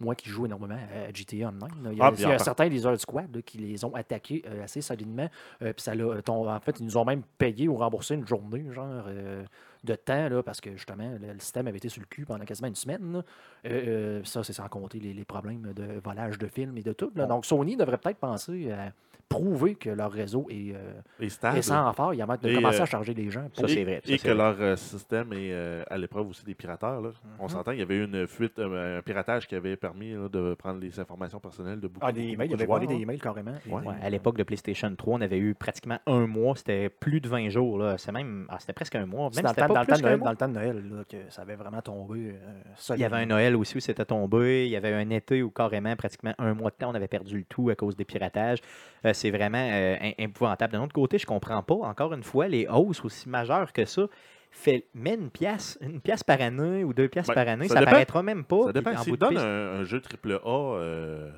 [0.00, 2.26] moi qui joue énormément à GTA Online, là, il y a, Ah, il puis y
[2.26, 5.28] a en- certains Lizard Squad là, qui les ont attaqués assez solidement.
[5.60, 8.66] Puis ça l'a- ton- en fait, ils nous ont même payé ou remboursé une journée
[8.72, 9.44] genre, euh,
[9.84, 12.66] de temps là, parce que justement, le, système avait été sur le cul pendant quasiment
[12.68, 13.22] une semaine.
[13.64, 14.20] là.
[14.24, 17.12] Ça, c'est sans compter les, les problèmes de volage de films et de tout.
[17.14, 17.26] là.
[17.26, 18.92] Donc, Sony devrait peut-être penser à
[19.28, 21.62] prouver que leur réseau est, euh, Et est stable.
[21.62, 23.48] sans faille avant de Et, commencer euh, à charger les gens.
[23.54, 24.34] Ça, et, c'est vrai, ça, et que vrai.
[24.34, 27.00] leur euh, système est euh, à l'épreuve aussi des pirateurs.
[27.00, 27.10] là.
[27.38, 27.48] On Mhm.
[27.48, 30.54] s'entend, il y avait eu une fuite, euh, un piratage qui avait permis là, de
[30.54, 32.86] prendre les informations personnelles de beaucoup, Ah, des emails, beaucoup il de avait joueurs, volé
[32.94, 33.54] des emails carrément.
[33.68, 33.82] Ouais.
[33.82, 36.54] Ouais, à l'époque de PlayStation 3, on avait eu pratiquement un mois.
[36.56, 37.78] C'était plus de 20 jours.
[37.78, 37.98] là.
[37.98, 39.30] C'est même, ah, c'était presque un mois.
[39.34, 40.24] Même dans, le c'était temps, pas dans, le plus temps de Noël, mois.
[40.26, 42.30] dans le temps de Noël là, que ça avait vraiment tombé.
[42.30, 43.26] euh, Il y avait un.
[43.26, 44.66] Noël aussi où c'était tombé.
[44.66, 47.38] Il y avait un été où carrément, pratiquement un mois de temps, on avait perdu
[47.38, 48.58] le tout à cause des piratages.
[49.06, 50.72] Euh, c'est vraiment euh, épouvantable.
[50.74, 54.06] D'un autre côté, je comprends pas, encore une fois, les hausses aussi majeures que ça.
[54.50, 57.74] Fait, mets une pièce, une pièce par année ou deux pièces Ben, par année, ça
[57.80, 58.66] ça, paraîtra même pas.
[58.66, 58.90] Ça dépend.
[58.92, 61.32] Donnent piste- un, un jeu AAA euh,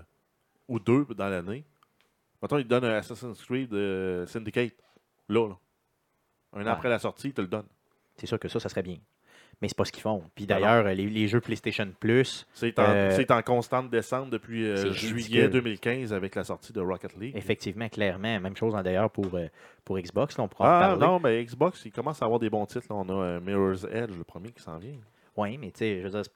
[0.69, 1.65] ou deux dans l'année,
[2.43, 4.75] mettons, ils donnent un Assassin's Creed euh, Syndicate,
[5.31, 5.55] là, là.
[6.53, 6.71] Un an Ouais.
[6.71, 7.69] après la sortie, ils te le donnent.
[8.17, 8.99] C'est sûr que ça, ça serait bien.
[9.63, 10.23] Mais c'est pas ce qu'ils font.
[10.35, 14.93] Puis d'ailleurs, les, les jeux PlayStation Plus, C'est en, Euh, en constante descente depuis euh,
[14.93, 15.51] juillet ridicule.
[15.51, 17.35] 2015 avec la sortie de Rocket League.
[17.37, 19.47] effectivement, clairement, même chose hein, d'ailleurs pour, euh,
[19.85, 22.51] pour Xbox, là, on pourra en Ah non, mais Xbox, il commence à avoir des
[22.51, 22.87] bons titres.
[22.91, 22.97] là.
[22.97, 24.93] On a Mirror's Edge, le premier qui s'en vient.
[25.39, 26.31] Oui, mais tu sais, je veux dire,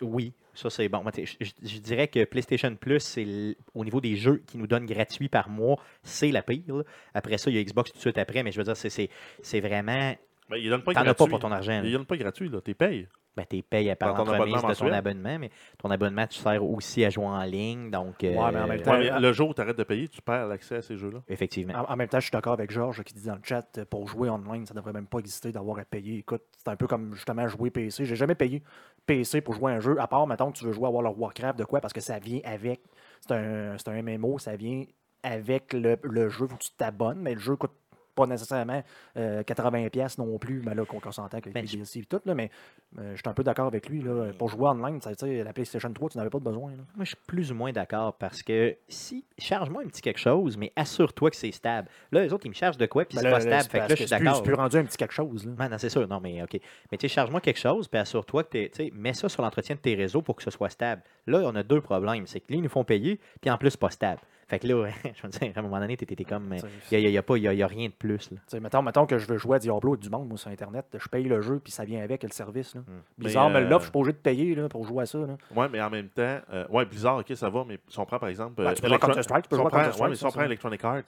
[0.00, 1.04] oui, ça c'est bon.
[1.16, 4.86] Je, je- je dirais que PlayStation Plus, c'est au niveau des jeux qui nous donnent
[4.86, 6.62] gratuits par mois, c'est la pire.
[6.76, 6.82] là.
[7.14, 9.60] Après ça, il y a Xbox tout de suite après, mais je veux dire, c'est
[9.60, 10.14] vraiment.
[10.50, 11.24] Ben, il donne pas T'en as gratuit.
[11.24, 11.80] pas pour ton argent.
[11.84, 12.60] Il donne pas gratuit, là.
[12.60, 13.08] T'es payes.
[13.36, 14.94] Ben, t'es payé par Dans ton l'entremise abonnement de ton mensuel.
[14.94, 17.88] abonnement, mais ton abonnement, tu sers aussi à jouer en ligne.
[17.88, 19.84] Donc, Ouais, mais en euh, même temps, Ouais, mais le jour où tu arrêtes de
[19.84, 21.20] payer, tu perds l'accès à ces jeux-là.
[21.28, 21.74] Effectivement.
[21.74, 23.84] En, en même temps, je suis d'accord avec Georges qui dit dans le chat, euh,
[23.84, 26.18] pour jouer online, ça devrait même pas exister d'avoir à payer.
[26.18, 28.04] Écoute, c'est un peu comme justement jouer PC.
[28.04, 28.64] J'ai jamais payé
[29.06, 31.12] PC pour jouer à un jeu, à part, mettons, que tu veux jouer à World
[31.12, 32.80] of Warcraft, de quoi, parce que ça vient avec.
[33.20, 34.82] C'est un, c'est un MMO, ça vient
[35.22, 37.70] avec le, le jeu, faut que tu t'abonnes, mais le jeu coûte
[38.14, 38.82] pas nécessairement
[39.16, 42.20] euh, 80$ non plus, mais là, qu'on s'entend avec Ben, les je- DLC et tout,
[42.24, 42.50] là, mais
[42.98, 44.02] euh, je suis un peu d'accord avec lui.
[44.02, 46.72] Là, pour jouer online, ça, la PlayStation 3, tu n'avais pas de besoin.
[46.72, 46.78] là.
[46.96, 50.56] Moi, je suis plus ou moins d'accord parce que si, charge-moi un petit quelque chose,
[50.56, 51.88] mais assure-toi que c'est stable.
[52.12, 53.62] Là, les autres, ils me chargent de quoi, puis Ben c'est pas stable.
[53.64, 54.42] Fait que là, je suis d'accord.
[54.42, 55.46] Plus rendu un petit quelque chose.
[55.46, 55.52] Là.
[55.58, 56.06] Non, non, c'est sûr.
[56.08, 56.58] Non, mais OK.
[56.90, 59.80] Mais tu sais, charge-moi quelque chose, puis assure-toi que tu mets ça sur l'entretien de
[59.80, 61.02] tes réseaux pour que ce soit stable.
[61.26, 62.26] Là, on a deux problèmes.
[62.26, 64.20] C'est que là, ils nous font payer, puis en plus, pas stable.
[64.50, 66.58] Fait que là, je veux dire, à un moment donné, t'es comme.
[66.58, 68.30] Sais, Il n'y a, pas- y a- y a rien de plus.
[68.32, 68.36] Là.
[68.38, 70.50] Tu sais, mettons, mettons que je veux jouer à Diablo avec du monde, moi, sur
[70.50, 72.74] Internet, je paye le jeu, puis ça vient avec le service.
[72.74, 72.80] Là.
[73.16, 75.06] Bizarre, Mais, mais, euh, l'offre, je suis pas obligé de payer là, pour jouer à
[75.06, 75.18] ça.
[75.54, 78.18] Ouais, mais en même temps, euh, ouais, Blizzard, ok, ça va, mais si on prend
[78.18, 78.54] par exemple.
[78.56, 79.78] Ben, euh, tu peux jouer à Electron- Counter-Strike, tu peux si on jouer à prend-
[79.82, 80.42] Counter-Strike, ouais, mais si on prend.
[80.42, 81.02] Electronic Arts,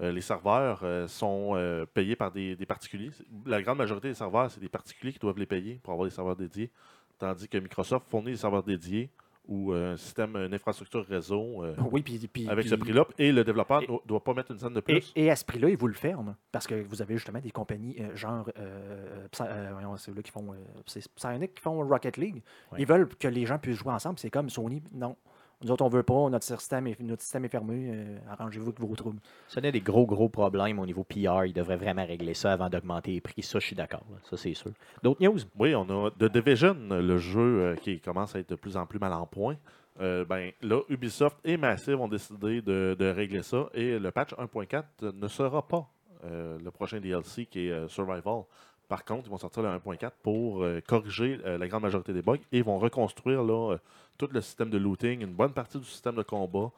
[0.00, 3.10] euh, les serveurs euh, sont euh, payés par des, des particuliers.
[3.44, 6.14] La grande majorité des serveurs, c'est des particuliers qui doivent les payer pour avoir des
[6.14, 6.70] serveurs dédiés.
[7.18, 9.08] Tandis que Microsoft fournit des serveurs dédiés
[9.46, 13.06] ou euh, un système, une infrastructure réseau euh, Oui, puis, puis- avec puis- ce prix-là.
[13.18, 15.12] Et le développeur Et- ne doit pas mettre une scène de Et, plus.
[15.16, 16.34] et à ce prix-là, ils vous le ferment.
[16.50, 18.48] Parce que vous avez justement des compagnies euh, genre.
[18.58, 20.54] Euh, euh, c'est qui font.
[20.86, 22.42] c'est Psyonix qui font Rocket League.
[22.72, 22.78] Ouais.
[22.80, 24.18] Ils veulent que les gens puissent jouer ensemble.
[24.18, 24.82] C'est comme Sony.
[24.92, 25.16] Non.
[25.64, 26.28] Nous autres, on veut pas.
[26.28, 27.90] Notre système est, notre système est fermé.
[27.90, 29.18] euh, Arrangez-vous avec vos troubles.
[29.48, 31.46] Ça a des gros, gros problèmes au niveau PR.
[31.46, 33.42] Ils devraient vraiment régler ça avant d'augmenter les prix.
[33.42, 34.02] Ça, je suis d'accord.
[34.30, 34.72] Ça, c'est sûr.
[35.02, 35.38] D'autres news?
[35.58, 38.84] Oui, on a The Division, le jeu euh, qui commence à être de plus en
[38.86, 39.56] plus mal en point.
[40.00, 44.34] Euh, ben, là, Ubisoft et Massive ont décidé de, de régler ça et le patch
[44.34, 45.88] 1.4 ne sera pas
[46.24, 48.42] euh, le prochain DLC qui est euh, Survival
[48.88, 52.22] Par contre, ils vont sortir le 1.4 pour euh, corriger euh, la grande majorité des
[52.22, 53.80] bugs et ils vont reconstruire euh,
[54.18, 56.70] tout le système de looting, une bonne partie du système de combat,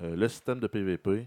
[0.00, 1.26] le système de PvP,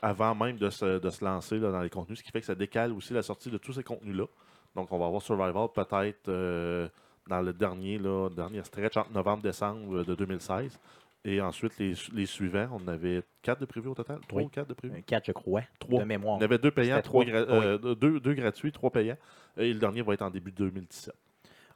[0.00, 3.12] avant même de se, lancer dans les contenus, ce qui fait que ça décale aussi
[3.12, 4.24] la sortie de tous ces contenus-là.
[4.74, 6.90] Donc, on va avoir Survival peut-être
[7.28, 8.00] dans le dernier,
[8.34, 10.78] dernier stretch entre novembre-décembre de 2016.
[11.26, 14.18] Et ensuite, les, les suivants, on avait quatre de prévus au total?
[14.28, 14.46] Trois Oui.
[14.46, 15.02] ou quatre de prévus?
[15.04, 16.00] 4, je crois, Trois.
[16.00, 16.36] de mémoire.
[16.38, 19.16] On avait deux payants, trois gra- euh, deux, deux gratuits, trois payants.
[19.56, 21.14] Et le dernier va être en début 2017.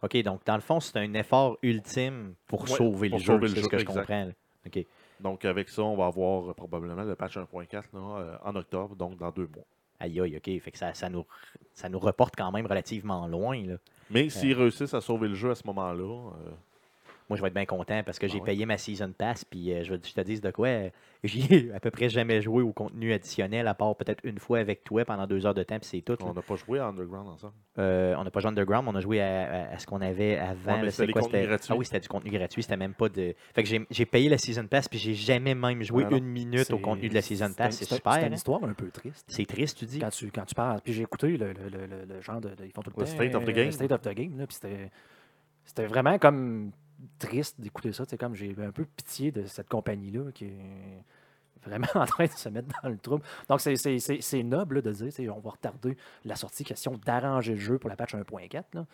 [0.03, 3.49] OK, donc dans le fond, c'est un effort ultime pour sauver pour le jeu, sauver
[3.49, 4.31] le c'est ce jeu, que je comprends.
[4.67, 4.87] OK.
[5.21, 8.95] Donc, avec ça, on va avoir euh, probablement le patch 1.4 là, euh, en octobre,
[8.95, 9.65] donc dans deux mois.
[9.99, 10.61] Aïe, aïe, OK.
[10.63, 11.25] Fait que ça, ça, nous,
[11.75, 13.61] ça nous reporte quand même relativement loin.
[13.65, 13.77] Là.
[14.11, 16.05] Mais s'ils réussissent à sauver le jeu à ce moment-là,
[16.47, 16.51] euh,
[17.29, 18.47] Moi, je vais être bien content parce que j'ai Ah ouais.
[18.47, 19.45] payé ma Season Pass.
[19.45, 20.91] Puis euh, je, je te dis de quoi, euh,
[21.25, 24.83] j'ai à peu près jamais joué au contenu additionnel, à part peut-être une fois avec
[24.85, 26.17] toi pendant deux heures de temps, puis c'est tout.
[26.25, 27.53] on n'a pas joué à Underground ensemble.
[27.79, 30.39] Euh, on n'a pas joué Underground, on a joué à, à- à ce qu'on avait
[30.39, 30.81] avant.
[30.81, 31.23] Ouais, c'était quoi.
[31.69, 33.35] Ah oui, c'était du contenu gratuit, c'était même pas de.
[33.55, 36.71] Fait que j'ai- j'ai payé la Season Pass, puis j'ai jamais même joué une minute
[36.71, 37.77] au contenu de la Season Pass.
[37.77, 38.15] C'est super.
[38.15, 38.37] c'est une hein?
[38.37, 39.25] histoire un peu triste.
[39.29, 39.99] C'est triste, tu dis.
[39.99, 40.81] Quand tu, quand tu parles.
[40.83, 43.35] Puis j'ai écouté le, le, le, genre de, Ils font tout le, Le temps, State
[43.35, 43.71] of the euh, Game.
[43.73, 44.39] State of the Game.
[44.39, 44.91] Là, puis c'était,
[45.65, 46.71] c'était vraiment comme
[47.19, 48.05] triste d'écouter ça.
[48.09, 51.05] C'est comme j'ai un peu pitié de cette compagnie-là qui est
[51.65, 53.25] vraiment en train de se mettre dans le trouble.
[53.49, 57.79] Donc c'est, noble là, de dire on va retarder la sortie, question d'arranger le jeu
[57.79, 58.85] pour la patch 1.4.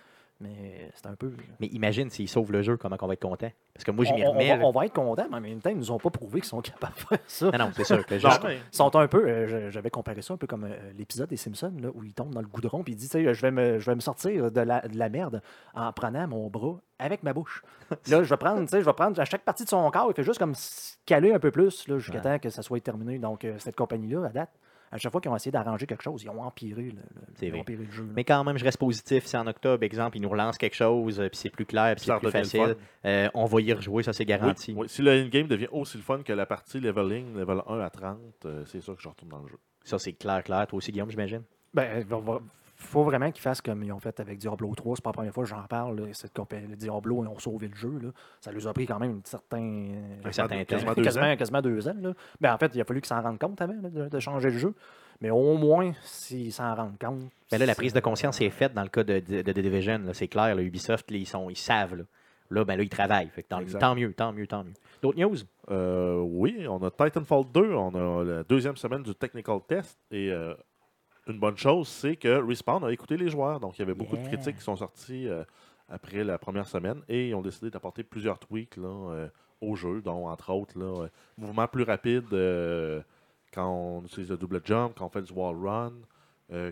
[0.41, 1.33] Mais c'est un peu.
[1.61, 3.51] Mais imagine s'ils sauvent le jeu, comment on va être content?
[3.73, 5.71] Parce que moi, je m'y on, va, on va être content, mais en même temps,
[5.71, 7.51] ils nous ont pas prouvé qu'ils sont capables de faire ça.
[7.53, 8.05] Non, non, c'est sûr.
[8.05, 8.15] que
[8.55, 11.73] Ils sont un peu, euh, j'avais comparé ça un peu comme euh, l'épisode des Simpsons,
[11.81, 13.79] là, où il tombe dans le goudron, puis il dit, tu sais, je vais me,
[13.79, 15.41] je vais me sortir de la, de la merde
[15.73, 17.63] en prenant mon bras avec ma bouche.
[18.09, 20.09] là, je vais prendre, tu sais, je vais prendre à chaque partie de son corps,
[20.11, 22.23] il fait juste comme se caler un peu plus, là, jusqu'à Ouais.
[22.23, 23.19] temps que ça soit terminé.
[23.19, 24.51] Donc, euh, cette compagnie-là, à date,
[24.95, 27.03] à chaque fois qu'ils ont essayé d'arranger quelque chose, ils ont empiré le,
[27.43, 28.05] ils ont empiré le jeu.
[28.05, 28.13] là.
[28.15, 29.27] Mais quand même, je reste positif.
[29.27, 32.05] C'est en octobre, exemple, ils nous relancent quelque chose, euh, puis c'est plus clair, puis
[32.05, 32.77] c'est plus facile.
[33.05, 34.73] Euh, on va y rejouer, ça c'est garanti.
[34.73, 34.89] oui.
[34.89, 38.19] Si le endgame devient aussi le fun que la partie leveling, level 1 à 30,
[38.45, 39.59] euh, c'est sûr que je retourne dans le jeu.
[39.83, 40.65] Ça c'est clair, clair.
[40.69, 41.43] Toi aussi, Guillaume, j'imagine?
[41.75, 42.05] Ben,
[42.85, 44.97] faut vraiment qu'ils fassent comme ils ont fait avec Diablo 3.
[44.97, 46.01] C'est pas la première fois que j'en parle.
[46.01, 46.07] là.
[46.13, 47.99] Cette compagnie, le Diablo, ils ont sauvé le jeu.
[48.03, 48.11] Là.
[48.41, 49.89] Ça leur a pris quand même un certain,
[50.25, 50.65] Un certain temps.
[50.65, 51.37] quasiment deux quasiment, ans.
[51.37, 51.97] quasiment deux ans.
[52.01, 52.13] Là.
[52.41, 54.51] Ben, en fait, il a fallu qu'ils s'en rendent compte avant là, de, de changer
[54.51, 54.75] le jeu.
[55.21, 57.23] Mais au moins, s'ils s'en rendent compte.
[57.53, 60.01] Mais là, la prise de conscience est faite dans le cas de, de, Division.
[60.13, 61.95] C'est clair, là, Ubisoft, là, ils, sont, ils savent.
[61.95, 62.05] Là,
[62.51, 63.29] là, ben, là ils travaillent.
[63.29, 63.79] Fait que tant, Exact.
[63.79, 64.73] tant mieux, tant mieux, tant mieux.
[65.03, 65.37] D'autres news?
[65.71, 70.31] Euh, oui, on a Titanfall 2, on a la deuxième semaine du technical test et
[70.33, 70.55] euh,
[71.27, 73.61] une bonne chose, c'est que Respawn a écouté les joueurs.
[73.61, 74.25] Donc, il y avait beaucoup Yeah.
[74.25, 75.45] de critiques qui sont sorties euh,
[75.89, 79.29] après la première semaine et ils ont décidé d'apporter plusieurs tweaks là, euh,
[79.61, 81.09] au jeu, dont entre autres, là, euh,
[81.39, 82.27] mouvement plus rapide
[83.53, 85.93] quand on utilise le double jump, quand on fait du wall run.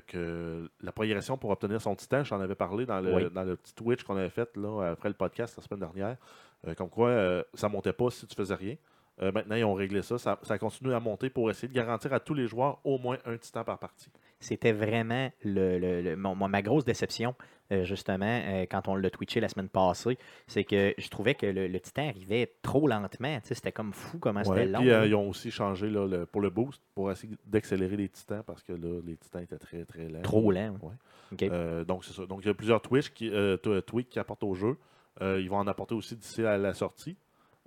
[0.07, 3.31] que la progression pour obtenir son titan, j'en avais parlé dans le, Oui.
[3.33, 6.17] dans le petit Twitch qu'on avait fait là, après le podcast la semaine dernière.
[6.77, 8.77] Comme quoi, ça montait pas si tu faisais rien.
[9.21, 10.19] Euh, maintenant, ils ont réglé ça.
[10.19, 10.39] ça.
[10.43, 13.37] Ça continue à monter pour essayer de garantir à tous les joueurs au moins un
[13.37, 14.11] titan par partie.
[14.43, 17.35] C'était vraiment le, le- le- mon- ma grosse déception,
[17.71, 20.19] euh, justement, euh, quand on l'a twitché la semaine passée.
[20.47, 23.39] C'est que je trouvais que le, le titan arrivait trop lentement.
[23.45, 24.81] C'était comme fou comment Ouais, c'était long.
[24.81, 25.07] Puis euh, là.
[25.07, 28.63] ils ont aussi changé là, le- pour le boost pour essayer d'accélérer les titans parce
[28.63, 30.21] que là, les titans étaient très très lents.
[30.23, 30.77] Trop lent.
[30.83, 31.85] Ouais.
[31.87, 32.27] Donc c'est ça.
[32.27, 33.31] Donc il y a plusieurs Twitch qui,
[33.87, 34.77] tweaks qui apportent au jeu.
[35.21, 37.17] Ils vont en apporter aussi d'ici à la sortie.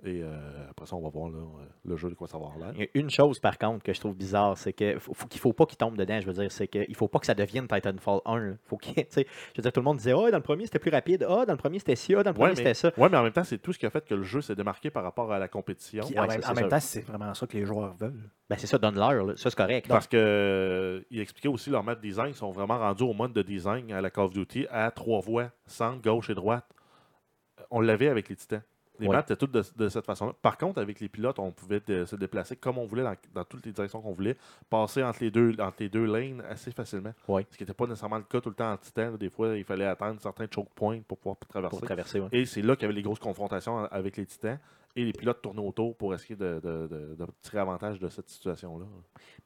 [0.04, 0.28] Et euh,
[0.70, 2.72] après ça, on va voir là, euh, le jeu de quoi ça va avoir l'air.
[2.76, 5.26] Il y a une chose, par contre, que je trouve bizarre, c'est que faut, faut-
[5.26, 6.20] qu'il faut pas qu'il tombe dedans.
[6.20, 8.38] Je veux dire, c'est qu'il faut pas que ça devienne Titanfall 1.
[8.38, 8.52] là.
[8.66, 10.66] Faut qu'il, tu sais, je veux dire, tout le monde disait, oh, dans le premier,
[10.66, 11.26] c'était plus rapide.
[11.26, 12.14] Ah, dans le premier, c'était ci.
[12.14, 12.92] Ah, dans le premier, c'était ça.
[12.98, 14.54] Ouais, mais en même temps, c'est tout ce qui a fait que le jeu s'est
[14.54, 16.04] démarqué par rapport à la compétition.
[16.04, 18.30] Puis Ouais, en même, en temps, c'est vraiment ça que les joueurs veulent.
[18.50, 19.12] Ben, c'est ça, donne-leur.
[19.24, 19.32] là.
[19.36, 19.88] Ça, c'est correct.
[19.88, 23.32] Parce que euh, ils expliquaient aussi leur map design, ils sont vraiment rendus au mode
[23.32, 26.66] de design à la Call of Duty à trois voies, centre, gauche et droite.
[27.70, 28.62] On l'avait avec les titans.
[28.98, 29.14] Les Ouais.
[29.16, 30.32] maps étaient toutes de, de cette façon-là.
[30.42, 33.44] Par contre, avec les pilotes, on pouvait de- se déplacer comme on voulait dans, dans
[33.44, 34.36] toutes les directions qu'on voulait,
[34.70, 37.12] passer entre les deux, entre les deux lanes assez facilement.
[37.28, 37.46] Ouais.
[37.50, 39.12] Ce qui n'était pas nécessairement le cas tout le temps en titan.
[39.12, 41.76] Des fois, il fallait atteindre certains choke points pour pouvoir traverser.
[41.76, 42.20] pour traverser.
[42.20, 42.28] ouais.
[42.32, 44.58] Et c'est là qu'il y avait les grosses confrontations avec les titans.
[44.98, 46.60] Et les pilotes tournaient autour pour essayer de
[47.42, 48.86] tirer avantage de cette situation-là.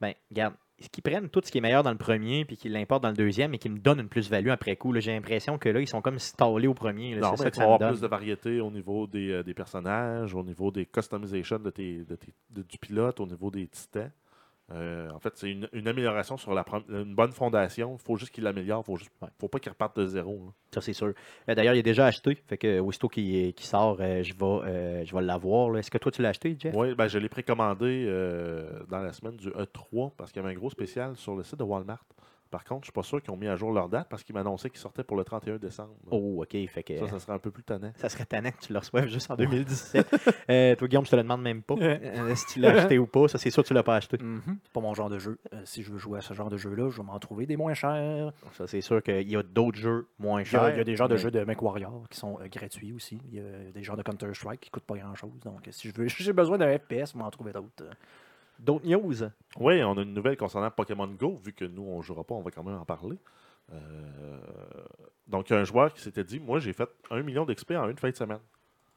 [0.01, 0.55] Ben, regarde,
[0.89, 3.15] qu'ils prennent tout ce qui est meilleur dans le premier puis qu'ils l'importent dans le
[3.17, 4.99] deuxième et qu'ils me donnent une plus-value après coup.
[4.99, 7.15] J'ai l'impression que là, ils sont comme stallés au premier.
[7.15, 7.21] là.
[7.21, 7.91] Non, mais ça que tu ça vas me avoir donne.
[7.99, 11.99] plus de variété au niveau des, euh, des personnages, au niveau des customisations de tes,
[12.05, 14.11] de tes- de- du pilote, au niveau des titans.
[14.73, 17.97] Euh, en fait, c'est une, une amélioration sur la une bonne fondation.
[17.99, 18.83] Il faut juste qu'il l'améliore.
[18.85, 20.41] Il faut, juste- faut pas qu'il reparte de zéro.
[20.49, 20.53] hein.
[20.73, 21.13] Ça, c'est sûr.
[21.49, 22.37] Euh, D'ailleurs, il est déjà acheté.
[22.47, 25.77] Fait que euh, aussitôt qu'il qu'il sort, euh, je vais, je vais l'avoir.
[25.77, 26.75] Est-ce que toi, tu l'as acheté, Jeff?
[26.77, 28.05] Oui, ben, je l'ai précommandé
[28.89, 31.59] dans la semaine du E3 parce qu'il y avait un gros spécial sur le site
[31.59, 32.05] de Walmart
[32.51, 34.35] Par contre, je suis pas sûr qu'ils ont mis à jour leur date parce qu'ils
[34.35, 35.95] m'annonçaient qu'ils sortaient pour le 31 décembre.
[36.11, 36.57] Oh, OK.
[36.69, 37.93] Fait que Ça, ça serait un peu plus tannant.
[37.97, 40.07] ça serait tannant que tu le reçoives juste en 2017.
[40.51, 41.75] Euh, toi, Guillaume, je te le demande même pas.
[41.81, 44.19] Euh, si tu l'as acheté ou pas, ça, c'est sûr que tu l'as pas acheté.
[44.19, 44.59] Mhm.
[44.65, 45.39] C'est pas mon genre de jeu.
[45.55, 47.57] Euh, si je veux jouer à ce genre de jeu-là, je vais m'en trouver des
[47.57, 48.33] moins chers.
[48.55, 50.63] Ça, c'est sûr qu'il y a d'autres jeux moins Il y chers.
[50.65, 53.21] a, il y a des genres de jeux de MechWarrior qui sont euh, gratuits aussi.
[53.31, 55.39] Il y a des genres de Counter-Strike qui coûtent pas grand-chose.
[55.45, 57.85] Donc, si je veux, si j'ai besoin d'un FPS, je vais m'en trouver d'autres.
[58.61, 59.31] D'autres news?
[59.59, 62.35] Oui, on a une nouvelle concernant Pokémon Go, vu que nous, on ne jouera pas,
[62.35, 63.17] on va quand même en parler.
[63.73, 64.39] Euh,
[65.27, 67.73] donc, il y a un joueur qui s'était dit Moi, j'ai fait 1 million d'XP
[67.73, 68.41] en une fin de semaine.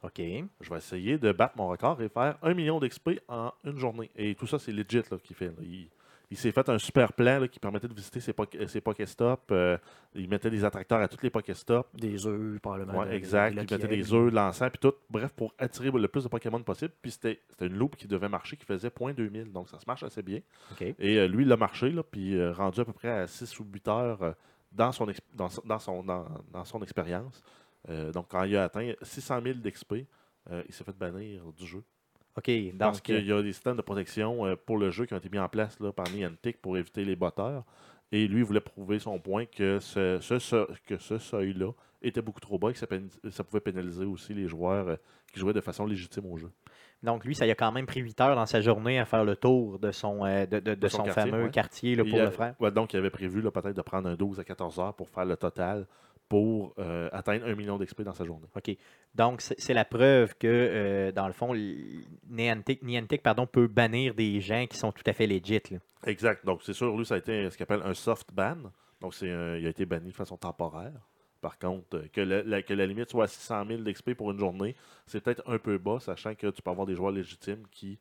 [0.03, 0.21] OK.
[0.59, 4.11] Je vais essayer de battre mon record et faire 1 million d'XP en une journée.
[4.17, 5.47] Et tout ça, c'est legit là, qu'il fait.
[5.47, 5.53] là.
[5.61, 5.87] Il,
[6.31, 8.33] il s'est fait un super plan là, qui permettait de visiter ses,
[8.67, 9.43] ses Pokéstops.
[9.51, 9.77] Euh,
[10.15, 11.87] il mettait des attracteurs à toutes les Pokéstops.
[11.93, 12.99] Des œufs, probablement.
[12.99, 13.49] Ouais, exact.
[13.53, 14.93] des Il mettait des œufs, l'encens, puis tout.
[15.09, 16.93] Bref, pour attirer le plus de Pokémon possible.
[17.01, 19.51] Puis c'était une loupe qui devait marcher, qui faisait 0.2000.
[19.51, 20.39] Donc ça se marche assez bien.
[20.99, 23.59] Et euh, lui, il a marché, là, puis euh, rendu à peu près à 6
[23.59, 24.35] ou 8 heures
[24.71, 27.43] dans, son dans, son- dans, son, dans, dans son expérience.
[28.13, 29.93] Donc, quand il a atteint 600 000 d'XP,
[30.49, 31.83] il s'est fait bannir du jeu.
[32.37, 32.49] OK.
[32.79, 35.29] Parce qu'il y a des systèmes de protection euh, pour le jeu qui ont été
[35.29, 37.63] mis en place là, par Niantic pour éviter les botteurs.
[38.11, 42.21] Et lui, il voulait prouver son point que ce, ce, ce- que ce seuil-là était
[42.21, 42.79] beaucoup trop bas et que
[43.31, 44.95] ça, pouvait pénaliser aussi les joueurs euh,
[45.31, 46.51] qui jouaient de façon légitime au jeu.
[47.01, 49.23] donc, lui, ça y a quand même pris 8 heures dans sa journée à faire
[49.23, 51.49] le tour de son, de, de- de De son son, quartier, fameux ouais.
[51.51, 52.55] quartier là, pour le faire.
[52.59, 55.25] ouais, donc, il avait prévu peut-être de prendre un 12 à 14 heures pour faire
[55.25, 55.87] le total
[56.33, 58.47] pour euh, atteindre un million d'XP dans sa journée.
[58.55, 58.75] OK.
[59.13, 61.53] Donc, c'est la preuve que, euh, dans le fond,
[62.27, 65.61] Niantic, Niantic pardon, peut bannir des gens qui sont tout à fait legit.
[65.69, 65.77] là.
[66.07, 66.43] Exact.
[66.43, 68.57] Donc, c'est sûr, lui, ça a été ce qu'on appelle un soft ban.
[68.99, 70.93] Donc, c'est il a été banni de façon temporaire.
[71.39, 74.31] Par contre, euh, que la, la- que la limite soit à 600 000 d'XP pour
[74.31, 77.63] une journée, c'est peut-être un peu bas, sachant que tu peux avoir des joueurs légitimes
[77.69, 77.99] qui,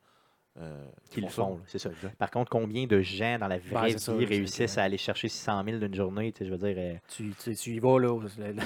[0.60, 1.34] euh, Qui le ça.
[1.44, 1.88] font, là, c'est ça.
[1.88, 2.14] Exact.
[2.16, 5.28] Par contre, combien de gens dans la vraie c'est ça, vie réussissent à aller chercher
[5.28, 6.30] 600 000 d'une journée?
[6.32, 8.18] tu sais, Je veux dire, euh, Tu, tu, y vas, là.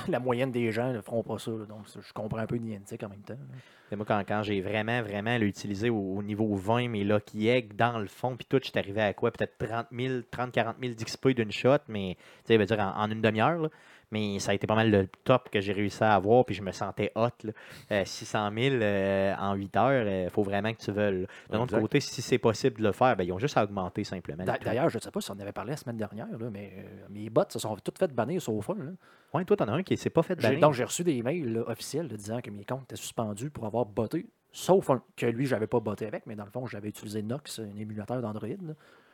[0.09, 1.53] La, moyenne des gens ne feront pas ça.
[1.53, 1.65] là.
[1.65, 3.35] donc, je comprends un peu Niantic en même temps.
[3.35, 3.59] là.
[3.89, 7.49] c'est moi, quand, quand j'ai vraiment, vraiment là, utilisé au, au niveau 20, mes Lucky
[7.49, 9.31] Egg dans le fond, puis tout, je suis arrivé à quoi?
[9.31, 13.11] Peut-être 30 000, 30, 40 000 d'XP d'une shot, mais tu sais, dire en, en
[13.11, 13.71] une demi-heure.
[14.13, 16.63] Mais ça a été pas mal le top que j'ai réussi à avoir, puis je
[16.63, 17.29] me sentais hot.
[17.43, 17.53] là.
[17.91, 21.27] Euh, 600 000 euh, en 8 heures, il faut vraiment que tu veuilles.
[21.51, 24.05] D'un autre côté, si c'est possible de le faire, ben, ils ont juste à augmenter
[24.05, 24.45] simplement.
[24.45, 26.73] D'ailleurs, je ne sais pas si on en avait parlé la semaine dernière, là, mais
[26.77, 28.95] euh, mes bots se sont toutes faites bannir sauf un.
[29.35, 30.61] Ouais, toi, t'en as un qui s'est pas fait bannir.
[30.61, 33.67] Donc, j'ai reçu des mails là, officiels là, disant que mes comptes étaient suspendus pour
[33.67, 36.89] avoir botté, sauf un que lui, j'avais pas botté avec, mais dans le fond, j'avais
[36.89, 38.49] utilisé Nox, un émulateur d'Android.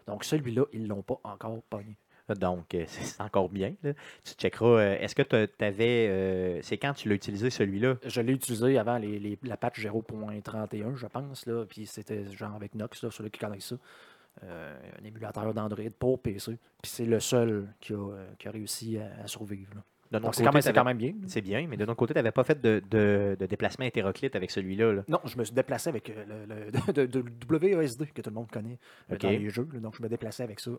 [0.06, 1.96] Donc, celui-là, ils l'ont pas encore pogné.
[2.38, 3.74] Donc, euh, c'est encore bien.
[3.82, 3.92] là.
[4.24, 4.66] Tu checkeras.
[4.66, 6.60] euh, Est-ce que tu avais.
[6.62, 7.96] c'est quand tu l'as utilisé celui-là?
[8.04, 12.54] Je l'ai utilisé avant les, les- la patch 0.31, je pense, là, puis c'était genre
[12.54, 13.76] avec Nox, là, celui qui connaît ça.
[14.44, 16.52] euh, un émulateur d'Android pour PC.
[16.80, 19.74] Puis c'est le seul qui a, euh, qui a réussi à, à survivre.
[19.74, 20.18] là.
[20.20, 21.12] Donc, c'est quand, même- quand bien.
[21.26, 24.34] C'est bien, mais de notre côté, tu n'avais pas fait de, de- de déplacement hétéroclite
[24.34, 24.92] avec celui-là.
[24.94, 25.04] là?
[25.08, 28.34] Non, je me suis déplacé avec euh, le, le- de, de- WASD que tout le
[28.34, 28.78] monde connaît
[29.10, 29.64] euh, dans les jeux.
[29.74, 30.76] donc, je me déplaçais avec ça euh,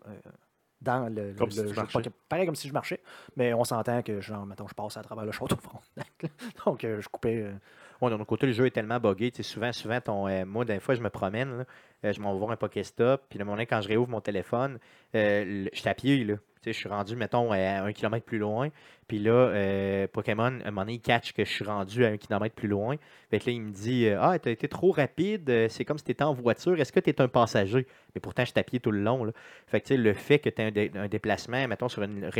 [0.84, 2.10] dans le, le- Comme si le tu jeu.
[2.28, 3.00] Pareil comme si je marchais,
[3.36, 5.80] mais on s'entend que, genre, mettons, je passe à travers le château front.
[6.66, 7.42] donc, euh, je coupais.
[7.42, 7.52] euh,
[8.00, 9.30] Ouais, de notre côté, le jeu est tellement buggé.
[9.30, 11.64] tu sais, Souvent, souvent, ton, euh, moi, des fois, je me promène, là,
[12.04, 14.78] euh, je m'en vais voir un Pokéstop, puis le moment quand je réouvre mon téléphone,
[15.14, 16.34] euh, le- je suis à pied, là.
[16.72, 18.70] Je suis rendu, mettons, à un kilomètre plus loin.
[19.06, 22.08] Puis là, euh, Pokémon, à un moment donné, il catch que je suis rendu à
[22.08, 22.96] un kilomètre plus loin.
[23.30, 25.98] Fait que là, il me dit euh, Ah, t'as été trop rapide, euh, c'est comme
[25.98, 29.00] si t'étais en voiture, est-ce que t'es un passager Mais pourtant, je pied tout le
[29.00, 29.30] long.
[29.66, 32.30] Fait que le fait que tu un, un déplacement, mettons, sur une,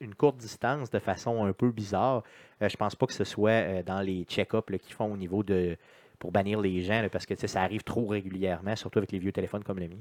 [0.00, 2.22] une courte distance de façon un peu bizarre,
[2.62, 5.76] euh, je pense pas que ce soit dans les check-ups qu'ils font au niveau de.
[6.18, 9.64] pour bannir les gens, parce que ça arrive trop régulièrement, surtout avec les vieux téléphones
[9.64, 9.96] comme le mien.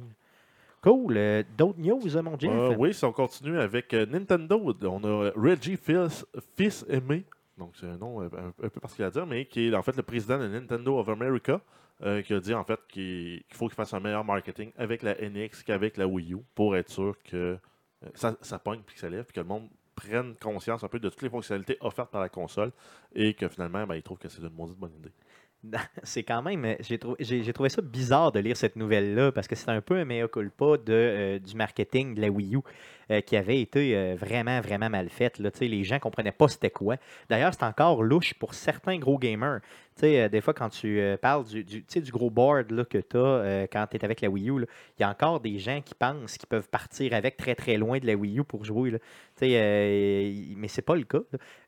[0.86, 1.18] Cool.
[1.18, 2.52] Euh, D'autres news, euh, mon Jeff?
[2.52, 7.26] Euh, oui, si on continue avec euh, Nintendo, on a Reggie Fils, Fils Aimé,
[7.58, 9.82] donc c'est un nom euh, un, un peu particulier à dire, mais qui est en
[9.82, 11.60] fait le président de Nintendo of America,
[12.26, 15.64] qui a dit en fait qu'il faut qu'il fasse un meilleur marketing avec la NX
[15.66, 17.58] qu'avec la Wii U pour être sûr que
[18.14, 21.00] ça, ça pogne puis que ça lève, puis que le monde prenne conscience un peu
[21.00, 22.72] de toutes les fonctionnalités offertes par la console
[23.14, 25.14] et que finalement, ben, il trouve que c'est une maudite bonne idée.
[26.04, 26.66] c'est quand même.
[26.66, 26.98] euh, J'ai
[27.54, 30.78] trouvé, ça bizarre de lire cette nouvelle-là parce que c'est un peu un mea culpa
[30.78, 32.60] de, euh, du marketing de la Wii U
[33.12, 35.40] euh, qui avait été vraiment, vraiment mal faite.
[35.60, 36.98] Les gens ne comprenaient pas c'était quoi.
[37.30, 39.62] D'ailleurs, c'est encore louche pour certains gros gamers.
[39.98, 43.18] Sais, euh, des fois, quand tu euh, parles du, du, gros board là, que tu
[43.18, 44.66] as quand tu es avec la Wii U,
[44.98, 48.00] il y a encore des gens qui pensent qu'ils peuvent partir avec très très loin
[48.00, 48.92] de la Wii U pour jouer.
[48.92, 48.98] Là.
[49.44, 51.20] Euh, mais c'est pas le cas.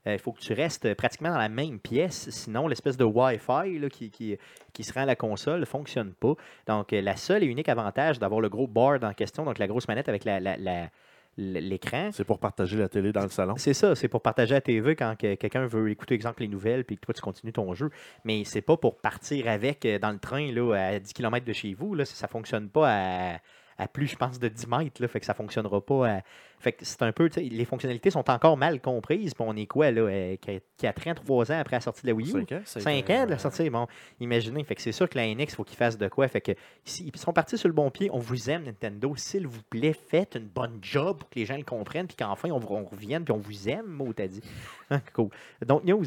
[0.08, 3.80] Euh, Il faut que tu restes pratiquement dans la même pièce, sinon l'espèce de Wi-Fi
[3.80, 4.38] là, qui, qui,
[4.74, 6.34] qui se rend à la console ne fonctionne pas.
[6.68, 9.68] Donc, euh, la seule et unique avantage d'avoir le gros board en question, donc la
[9.68, 10.90] grosse manette avec la, la,
[11.38, 12.10] l'écran.
[12.12, 13.56] C'est pour partager la télé dans le salon.
[13.58, 16.84] C'est ça, c'est pour partager à TV quand que- quelqu'un veut écouter, exemple, les nouvelles,
[16.84, 17.90] puis que toi, tu continues ton jeu.
[18.24, 21.54] Mais c'est pas pour partir avec euh, dans le train là, à 10 km de
[21.54, 21.94] chez vous.
[21.96, 22.06] Là.
[22.06, 23.38] Ça, ça fonctionne pas à,
[23.78, 25.02] à plus, je pense, de 10 mètres.
[25.02, 26.08] Là, fait que ça fonctionnera pas.
[26.18, 26.22] à-
[26.60, 29.34] Fait que c'est un peu, les fonctionnalités sont encore mal comprises.
[29.36, 30.36] Puis on est quoi, là, euh,
[30.78, 32.32] 4 ans, 3 ans après la sortie de la Wii U?
[32.32, 32.62] Cinq ans.
[32.66, 33.86] 5 ans de la sortie, bon,
[34.20, 34.64] imaginez.
[34.64, 36.28] Fait que c'est sûr que la NX, il faut qu'ils fassent de quoi.
[36.28, 36.54] Fait que
[36.84, 38.10] si- ils sont partis sur le bon pied.
[38.12, 39.14] On vous aime, Nintendo.
[39.16, 42.08] S'il vous plaît, faites une bonne job pour que les gens le comprennent.
[42.08, 43.24] Puis qu'enfin, on, on revienne.
[43.24, 44.42] Puis on vous aime, mot, t'as dit.
[44.90, 45.30] Hein, cool.
[45.66, 46.06] Donc, news.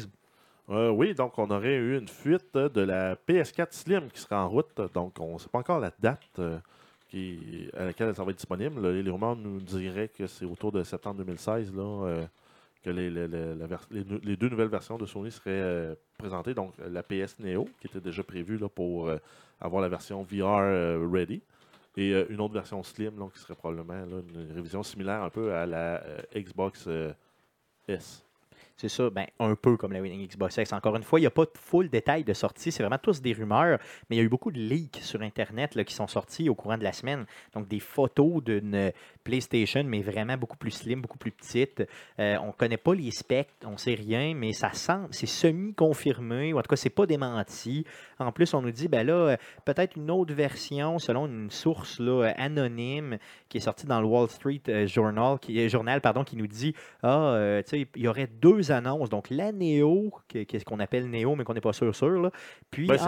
[0.69, 4.49] Euh, oui, donc on aurait eu une fuite de la PS4 Slim qui sera en
[4.49, 4.79] route.
[4.93, 6.57] Donc on ne sait pas encore la date euh,
[7.11, 8.87] qui, à laquelle ça va être disponible.
[8.89, 12.25] Les, rumeurs nous diraient que c'est autour de septembre 2016 là, euh,
[12.83, 16.53] que les, deux nouvelles versions de Sony seraient euh, présentées.
[16.53, 19.17] Donc la PS Neo, qui était déjà prévue pour euh,
[19.59, 21.41] avoir la version VR euh, ready.
[21.97, 25.65] Et euh, une autre version Slim, qui serait probablement une révision similaire un peu à
[25.65, 27.13] la euh, Xbox euh,
[27.87, 28.23] S.
[28.81, 30.73] C'est ça, ben, un peu comme la Winning Xbox X.
[30.73, 32.71] Encore une fois, il n'y a pas de full détail de sortie.
[32.71, 33.77] C'est vraiment tous des rumeurs,
[34.09, 36.79] mais il y a eu beaucoup de leaks sur Internet qui sont sortis au courant
[36.79, 37.27] de la semaine.
[37.53, 38.91] Donc, des photos d'une
[39.23, 41.83] PlayStation, mais vraiment beaucoup plus slim, beaucoup plus petite.
[42.19, 45.27] Euh, on ne connaît pas les specs, on ne sait rien, mais ça semble, c'est
[45.27, 47.85] semi-confirmé, ou en tout cas, c'est pas démenti.
[48.17, 51.99] En plus, on nous dit, ben là, euh, peut-être une autre version, selon une source
[51.99, 53.17] là, euh, anonyme
[53.47, 56.73] qui est sortie dans le Wall Street Journal, qui, Journal pardon, qui nous dit
[57.03, 59.09] ah, tu sais, il y aurait deux annonces.
[59.09, 61.95] Donc, la Néo, qui- qui est ce qu'on appelle Néo, mais qu'on n'est pas sûr,
[61.95, 62.09] sûr.
[62.21, 62.31] Là.
[62.71, 63.05] Puis, Ben, c'est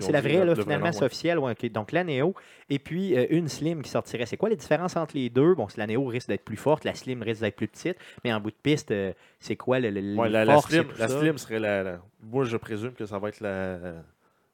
[0.00, 1.38] c'est la vraie, là, finalement, c'est officiel.
[1.38, 1.54] ouais.
[1.72, 2.34] Donc, la Néo,
[2.70, 4.26] et puis euh, une Slim qui sortirait.
[4.26, 5.54] C'est quoi la différence entre les deux?
[5.54, 8.40] Bon, la Néo risque d'être plus forte, la Slim risque d'être plus petite, mais en
[8.40, 10.88] bout de piste, euh, c'est quoi le, le, Ouais, les la, la forces et slim,
[10.98, 11.08] la?
[11.08, 13.78] Slim serait la, la- Moi, je présume que ça va être la,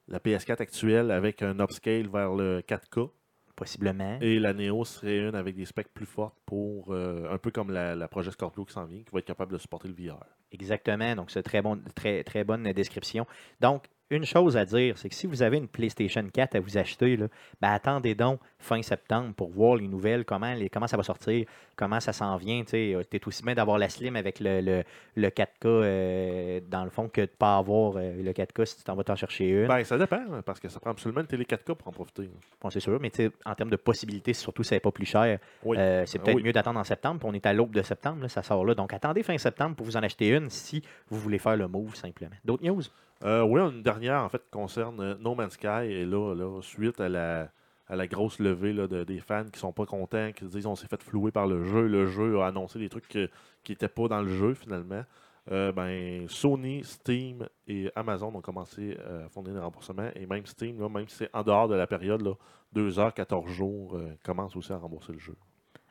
[0.08, 3.08] la PS4 actuelle avec un upscale vers le 4K.
[3.56, 4.18] Possiblement.
[4.20, 7.70] Et la Neo serait une avec des specs plus fortes pour euh, un peu comme
[7.70, 10.18] la, la projet Scorpio qui s'en vient, qui va être capable de supporter le VR.
[10.50, 11.14] Exactement.
[11.14, 13.26] Donc, c'est très, bon, très, très bonne description.
[13.60, 16.76] Donc, une chose à dire, c'est que si vous avez une PlayStation 4 à vous
[16.76, 17.26] acheter, là,
[17.60, 21.46] ben, attendez donc fin septembre pour voir les nouvelles, comment, les, comment ça va sortir,
[21.74, 22.62] comment ça s'en vient.
[22.64, 24.84] Tu es aussi bien d'avoir la Slim avec le, le,
[25.16, 28.76] le 4K euh, dans le fond que de ne pas avoir euh, le 4K si
[28.78, 29.66] tu t'en vas t'en chercher une.
[29.68, 32.30] Ben, ça dépend, hein, parce que ça prend absolument une télé 4K pour en profiter.
[32.60, 33.10] Bon, c'est sûr, mais
[33.44, 35.76] en termes de possibilités, surtout si ça n'est pas plus cher, Oui.
[35.78, 36.42] euh, c'est Ah peut-être oui.
[36.42, 37.20] mieux d'attendre en septembre.
[37.20, 38.74] Puis on est à l'aube de septembre, là, ça sort là.
[38.74, 41.94] Donc, attendez fin septembre pour vous en acheter une si vous voulez faire le move
[41.94, 42.36] simplement.
[42.44, 42.82] D'autres news?
[43.24, 45.86] Euh, oui, une dernière, en fait, concerne euh, No Man's Sky.
[45.86, 48.74] Et là, là suite à la, grosse levée
[49.06, 51.64] des fans qui sont pas contents, qui se disent on s'est fait flouer par le
[51.64, 51.86] jeu.
[51.86, 53.28] Le jeu a annoncé des trucs qui
[53.68, 55.04] n'étaient pas dans le jeu, finalement.
[55.50, 60.10] Euh, ben, Sony, Steam et Amazon ont commencé euh, à fournir des remboursements.
[60.14, 62.34] Et même Steam, même si c'est en dehors de la période, là,
[62.72, 65.36] 2 heures, 14 jours, commence aussi à rembourser le jeu.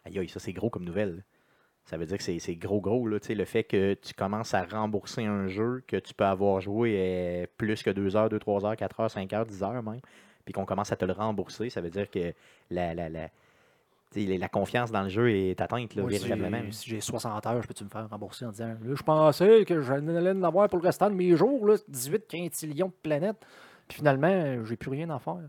[0.06, 1.24] Aïe, aïe, ça c'est gros comme nouvelle.
[1.86, 3.08] Ça veut dire que c'est- gros, gros.
[3.08, 6.96] Là, le fait que tu commences à rembourser un jeu que tu peux avoir joué
[6.98, 10.00] euh, plus que 2 heures, 2, 3 heures, 4 heures, 5 heures, 10 heures même,
[10.46, 12.34] puis qu'on commence à te le rembourser, ça veut dire que
[12.70, 13.28] la, la, la,
[14.16, 16.72] la confiance dans le jeu est atteinte là, véritablement.
[16.72, 19.82] si j'ai 60 heures, je peux-tu me faire rembourser en disant Là, je pensais que
[19.82, 23.46] j'allais en avoir pour le restant de mes jours, là, 18 quintillions de planètes.
[23.90, 25.42] Puis finalement, j'ai plus rien à faire.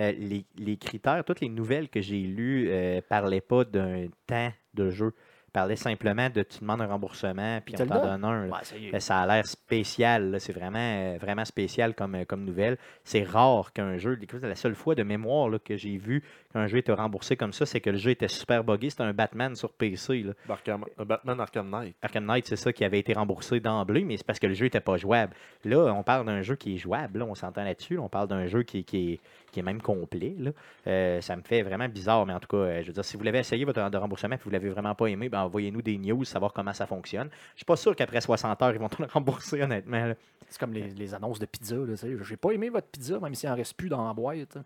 [0.00, 4.52] Euh, les, les critères, toutes les nouvelles que j'ai lues ne parlaient pas d'un temps
[4.74, 5.12] de jeu.
[5.52, 8.24] Parlaient simplement de tu demandes un remboursement, puis on t'en donne.
[8.24, 8.46] un.
[8.46, 8.60] là.
[8.92, 10.36] Ouais, ça a l'air spécial.
[10.40, 12.78] C'est vraiment, euh, vraiment spécial comme, euh, comme nouvelle.
[13.04, 14.18] C'est rare qu'un jeu.
[14.22, 16.22] écoute, La seule fois de mémoire là, que j'ai vu
[16.52, 18.90] qu'un jeu était remboursé comme ça, c'est que le jeu était super buggé.
[18.90, 20.22] C'était un Batman sur PC.
[20.22, 20.32] là.
[20.48, 21.96] Arkham- euh, Batman Arkham Knight.
[22.02, 24.66] Arkham Knight, c'est ça qui avait été remboursé d'emblée, mais c'est parce que le jeu
[24.66, 25.34] n'était pas jouable.
[25.64, 27.18] Là, on parle d'un jeu qui est jouable.
[27.20, 27.94] là, on s'entend là-dessus.
[27.96, 28.02] là.
[28.02, 30.34] On parle d'un jeu qui, qui est, qui est même complet.
[30.38, 30.50] là.
[30.86, 33.16] Euh, ça me fait vraiment bizarre, mais en tout cas, euh, je veux dire, si
[33.16, 35.40] vous l'avez essayé votre de remboursement et que vous ne l'avez vraiment pas aimé, ben,
[35.42, 37.28] envoyez-nous des news, savoir comment ça fonctionne.
[37.54, 40.06] Je suis pas sûr qu'après 60 heures, ils vont te le rembourser, honnêtement.
[40.06, 40.14] là.
[40.48, 41.76] C'est comme les, les annonces de pizza.
[42.22, 44.58] J'ai pas aimé votre pizza, même s'il en reste plus dans la boîte.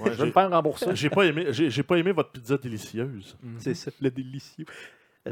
[0.00, 0.94] Ouais, je vais me faire rembourser.
[0.94, 3.36] J'ai pas aimé, j'ai j'ai pas aimé votre pizza délicieuse.
[3.42, 3.54] Mhm.
[3.58, 4.66] C'est ça, le délicieux.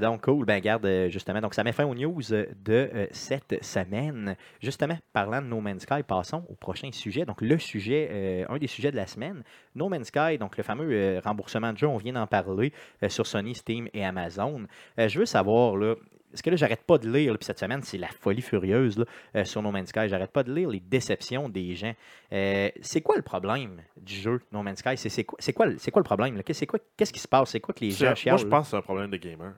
[0.00, 0.46] Donc, cool.
[0.46, 1.40] Ben, garde, euh, justement.
[1.40, 4.36] Donc, ça met fin aux news de euh, cette semaine.
[4.60, 7.26] Justement, parlant de No Man's Sky, passons au prochain sujet.
[7.26, 9.42] Donc, le sujet, euh, un des sujets de la semaine,
[9.74, 13.10] No Man's Sky, donc le fameux euh, remboursement de jeu, on vient d'en parler euh,
[13.10, 14.62] sur Sony, Steam et Amazon.
[14.98, 15.96] Euh, je veux savoir, là,
[16.32, 18.98] parce que là, j'arrête pas de lire, là, puis cette semaine, c'est la folie furieuse
[18.98, 19.04] là,
[19.36, 20.08] euh, sur No Man's Sky.
[20.08, 21.94] J'arrête pas de lire les déceptions des gens.
[22.32, 24.96] Euh, c'est quoi le problème du jeu No Man's Sky?
[24.96, 26.34] C'est quoi, le- c'est quoi le problème?
[26.42, 27.50] quoi- Qu'est-ce qui se passe?
[27.50, 28.38] C'est quoi que les gens Moi, chialent?
[28.38, 28.50] je là?
[28.50, 29.52] pense que c'est un problème de gamer.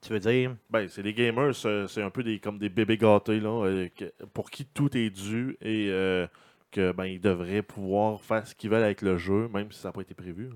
[0.00, 0.54] Tu veux dire?
[0.70, 3.88] Ben, c'est des gamers, c'est un peu des, comme des bébés gâtés, là, euh,
[4.32, 6.26] pour qui tout est dû et euh,
[6.70, 9.88] que ben, ils devraient pouvoir faire ce qu'ils veulent avec le jeu, même si ça
[9.88, 10.48] n'a pas été prévu.
[10.48, 10.54] là.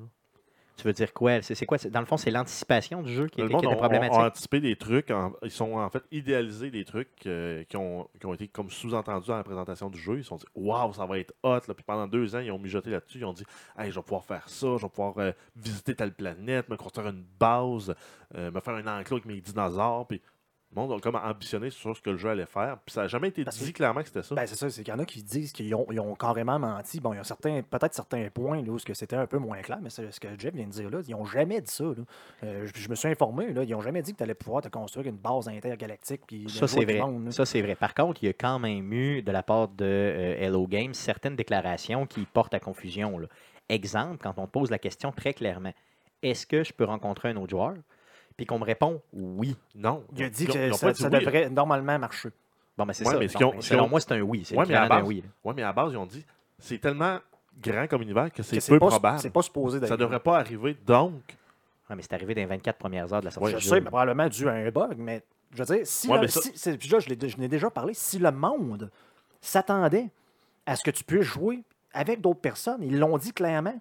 [0.81, 1.43] Tu veux dire quoi?
[1.43, 1.77] C'est quoi?
[1.91, 4.17] Dans le fond, c'est l'anticipation du jeu qui, était, monde qui était problématique.
[4.19, 5.11] ont anticipé des trucs.
[5.11, 8.71] en- ils sont en fait idéalisés des trucs euh, qui, ont, qui ont été comme
[8.71, 10.17] sous-entendus dans la présentation du jeu.
[10.17, 11.61] Ils se sont dit Waouh, ça va être hot.
[11.69, 11.75] Là.
[11.75, 13.19] Puis pendant deux ans, ils ont mijoté là-dessus.
[13.19, 13.45] Ils ont dit
[13.79, 17.09] Hey, je vais pouvoir faire ça, je vais pouvoir euh, visiter telle planète, me construire
[17.09, 17.95] une base,
[18.37, 20.07] euh, me faire un enclos avec mes dinosaures.
[20.07, 20.23] Puis
[20.73, 22.79] le monde a comme ambitionné sur ce que le jeu allait faire.
[22.87, 24.35] Puis ça n'a jamais été Parce que- dit clairement que c'était ça.
[24.37, 26.59] Ben, c'est ça, c'est qu'il y en a qui disent qu'ils ont, ils ont carrément
[26.61, 27.01] menti.
[27.01, 29.39] Bon, il y a certains, peut-être certains points là, où ce que c'était un peu
[29.39, 31.01] moins clair, mais c'est ce que Jeff vient de dire là.
[31.09, 31.83] Ils n'ont jamais dit ça.
[31.85, 31.95] là.
[32.45, 34.63] Euh, je, je me suis informé, là, ils n'ont jamais dit que tu allais pouvoir
[34.63, 36.21] te construire une base intergalactique.
[36.27, 37.01] Puis Ça, c'est vrai.
[37.01, 37.33] monde.
[37.33, 37.75] Ça, c'est vrai.
[37.75, 40.95] Par contre, il y a quand même eu, de la part de euh, Hello Games,
[40.95, 43.19] certaines déclarations qui portent à confusion.
[43.19, 43.27] là.
[43.69, 45.73] Exemple, quand on te pose la question très clairement,
[46.23, 47.75] est-ce que je peux rencontrer un autre joueur?
[48.41, 49.55] Puis qu'on me répond oui.
[49.75, 50.03] non.
[50.17, 51.19] Il a dit que ils ont ça, pas dit ça oui.
[51.19, 52.31] devrait normalement marcher.
[52.79, 53.19] Bon, ben c'est Ouais, ça.
[53.19, 54.43] mais ce Bon, qu'ils ont- mais ce selon ont- moi, c'est un oui.
[54.47, 55.23] C'est Ouais, mais à d'un base- oui.
[55.45, 56.25] Ouais, mais à la base, ils ont dit
[56.59, 57.19] c'est tellement
[57.63, 59.19] grand comme univers que c'est Que peu pas, probable.
[59.19, 59.91] C'est pas supposé d'être.
[59.91, 60.75] Ça devrait pas arriver.
[60.87, 61.13] Donc,
[61.91, 63.81] Ouais, mais c'est arrivé dans les 24 premières heures de la sortie je du sais,
[63.81, 65.23] mais probablement dû à un bug, mais
[65.53, 67.37] je veux dire, si, Ouais, le- mais ça- si- c'est- puis là, je l'ai je
[67.37, 68.91] n'ai déjà parlé, si le monde
[69.43, 70.09] s'attendait
[70.65, 71.63] à ce que tu puisses jouer
[71.93, 73.79] avec d'autres personnes, ils l'ont dit clairement,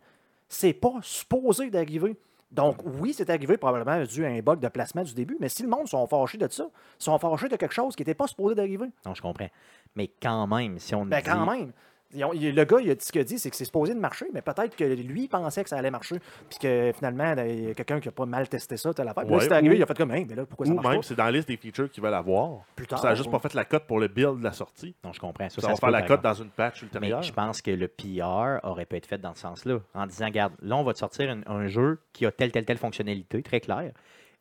[0.47, 2.17] c'est pas supposé d'arriver.
[2.51, 5.61] Donc, oui, c'est arrivé probablement dû à un bug de placement du début, mais si
[5.61, 6.65] le monde sont fâchés de ça,
[6.97, 8.87] sont fâchés de quelque chose qui n'était pas supposé d'arriver.
[9.05, 9.49] Non, je comprends.
[9.95, 11.29] Mais quand même, si on Ben, dit...
[11.29, 11.71] quand même.
[12.15, 13.99] Ont- le gars, il a dit ce qu'il a dit, c'est que c'est supposé de
[13.99, 16.15] marcher, mais peut-être que lui pensait que ça allait marcher,
[16.49, 19.25] puis que finalement, il y a quelqu'un qui n'a pas mal testé ça, telle affaire.
[19.25, 20.87] Puis là, c'est arrivé, ou- il a fait comme, Hein, mais là, pourquoi ça marche
[20.87, 21.03] même pas?
[21.03, 22.61] c'est dans la liste des features qu'ils veulent avoir.
[22.75, 22.97] Plus tard.
[22.99, 24.95] ça n'a juste pas fait la cote pour le build de la sortie.
[25.03, 25.49] Non, je comprends.
[25.49, 27.21] Ça, Ça, ça va se faire la cote dans une patch Mais ultérieure.
[27.21, 30.53] je pense que le PR aurait pu être fait dans ce sens-là, en disant, regarde,
[30.63, 33.59] là, on va te sortir un, un jeu qui a telle, telle, telle fonctionnalité, très
[33.59, 33.91] claire,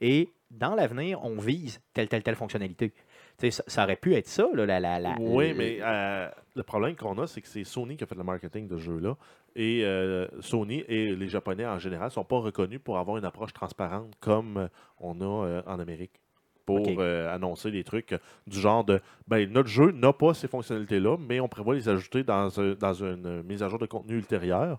[0.01, 2.95] et dans l'avenir, on vise telle, telle, telle fonctionnalité.
[3.41, 6.97] Ça, ça aurait pu être ça, là, la, la, la- oui, mais euh, le problème
[6.97, 9.17] qu'on a, c'est que c'est Sony qui a fait le marketing de ce jeu-là.
[9.55, 13.25] Et euh, Sony et les Japonais en général ne sont pas reconnus pour avoir une
[13.25, 14.69] approche transparente comme euh,
[14.99, 16.21] on a euh, en Amérique.
[16.67, 20.49] Pour euh, annoncer des trucs euh, du genre de ben, notre jeu n'a pas ces
[20.49, 24.17] fonctionnalités-là, mais on prévoit les ajouter dans, un- dans une mise à jour de contenu
[24.17, 24.79] ultérieure.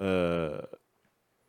[0.00, 0.60] Euh,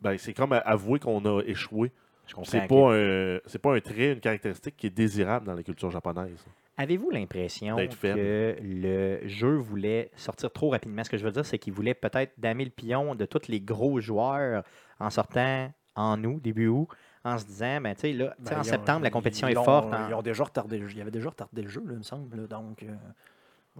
[0.00, 1.90] ben, c'est comme avouer qu'on a échoué.
[2.26, 5.54] Je comprends C'est pas, un, c'est pas un trait, une caractéristique qui est désirable dans
[5.54, 6.44] la culture japonaise.
[6.76, 11.04] Avez-vous l'impression que le jeu voulait sortir trop rapidement?
[11.04, 13.60] Ce que je veux dire, c'est qu'il voulait peut-être damer le pion de tous les
[13.60, 14.62] gros joueurs
[14.98, 16.88] en sortant en août, début août,
[17.24, 19.62] en se disant, ben, tu sais, là, Ben, en ont- septembre, la compétition ils est
[19.64, 19.92] forte.
[19.92, 20.94] en- Ils ont déjà retardé le jeu.
[20.94, 22.34] Il y avait déjà retardé le jeu, là, il me semble.
[22.40, 22.46] là.
[22.46, 22.86] donc, euh,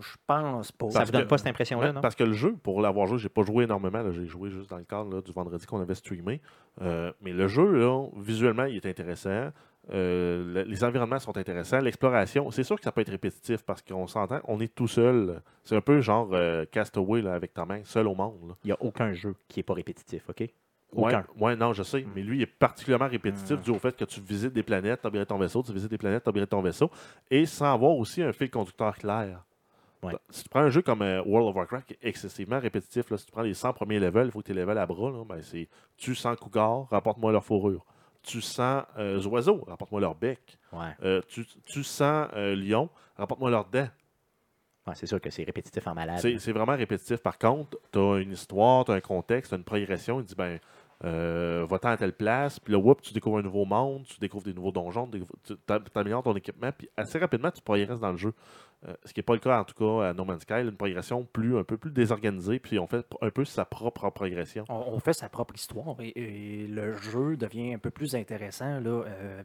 [0.01, 0.90] je pense pas.
[0.90, 2.01] Ça Parce vous donne que- pas cette impression-là, non?
[2.01, 4.11] Parce que le jeu, pour l'avoir joué, j'ai pas joué énormément.
[4.12, 6.40] J'ai joué juste dans le cadre là, du vendredi qu'on avait streamé.
[6.80, 9.51] Euh, mais le jeu, là, visuellement, il est intéressant.
[9.93, 11.80] Euh, le- les environnements sont intéressants.
[11.80, 15.43] L'exploration, c'est sûr que ça peut être répétitif parce qu'on s'entend, on est tout seul.
[15.64, 18.49] C'est un peu genre euh, Castaway là, avec ta main, seul au monde.
[18.49, 18.55] là.
[18.64, 20.49] Il n'y a aucun jeu qui n'est pas répétitif, OK?
[20.95, 21.24] Aucun.
[21.40, 22.07] ouais, non, je sais.
[22.14, 25.26] Mais lui, il est particulièrement répétitif dû au fait que tu visites des planètes, tu
[25.26, 26.90] ton vaisseau, tu visites des planètes, tu ton vaisseau,
[27.30, 29.43] et sans avoir aussi un fil conducteur clair.
[30.03, 30.14] Ouais.
[30.30, 33.16] Si tu prends un jeu comme euh, World of Warcraft qui est excessivement répétitif, là,
[33.16, 35.11] si tu prends les 100 premiers levels, il faut que tu les levels à bras,
[35.11, 37.84] là, ben, c'est tu sens Cougar, rapporte-moi leur fourrure.
[38.22, 40.59] Tu sens euh, oiseaux, rapporte-moi leur bec.
[40.72, 40.94] Ouais.
[41.03, 43.88] Euh, tu, tu sens euh, lion, rapporte-moi leurs dents.
[44.86, 46.18] Ouais, c'est sûr que c'est répétitif en malade.
[46.20, 47.18] C'est c'est vraiment répétitif.
[47.18, 50.18] Par contre, tu as une histoire, tu as un contexte, tu as une progression.
[50.18, 50.59] Il dit ben,
[51.05, 54.44] euh, va-t'en à telle place, puis là, whoop, tu découvres un nouveau monde, tu découvres
[54.44, 55.11] des nouveaux donjons,
[55.44, 55.57] tu
[55.96, 58.32] améliores ton équipement, puis assez rapidement, tu progresses dans le jeu.
[58.89, 60.76] Euh, ce qui n'est pas le cas, en tout cas, à No Man's Sky, une
[60.76, 64.64] progression plus, un peu plus désorganisée, puis on fait un peu sa propre progression.
[64.68, 68.80] On, on fait sa propre histoire et, et le jeu devient un peu plus intéressant,
[68.80, 69.43] là, euh,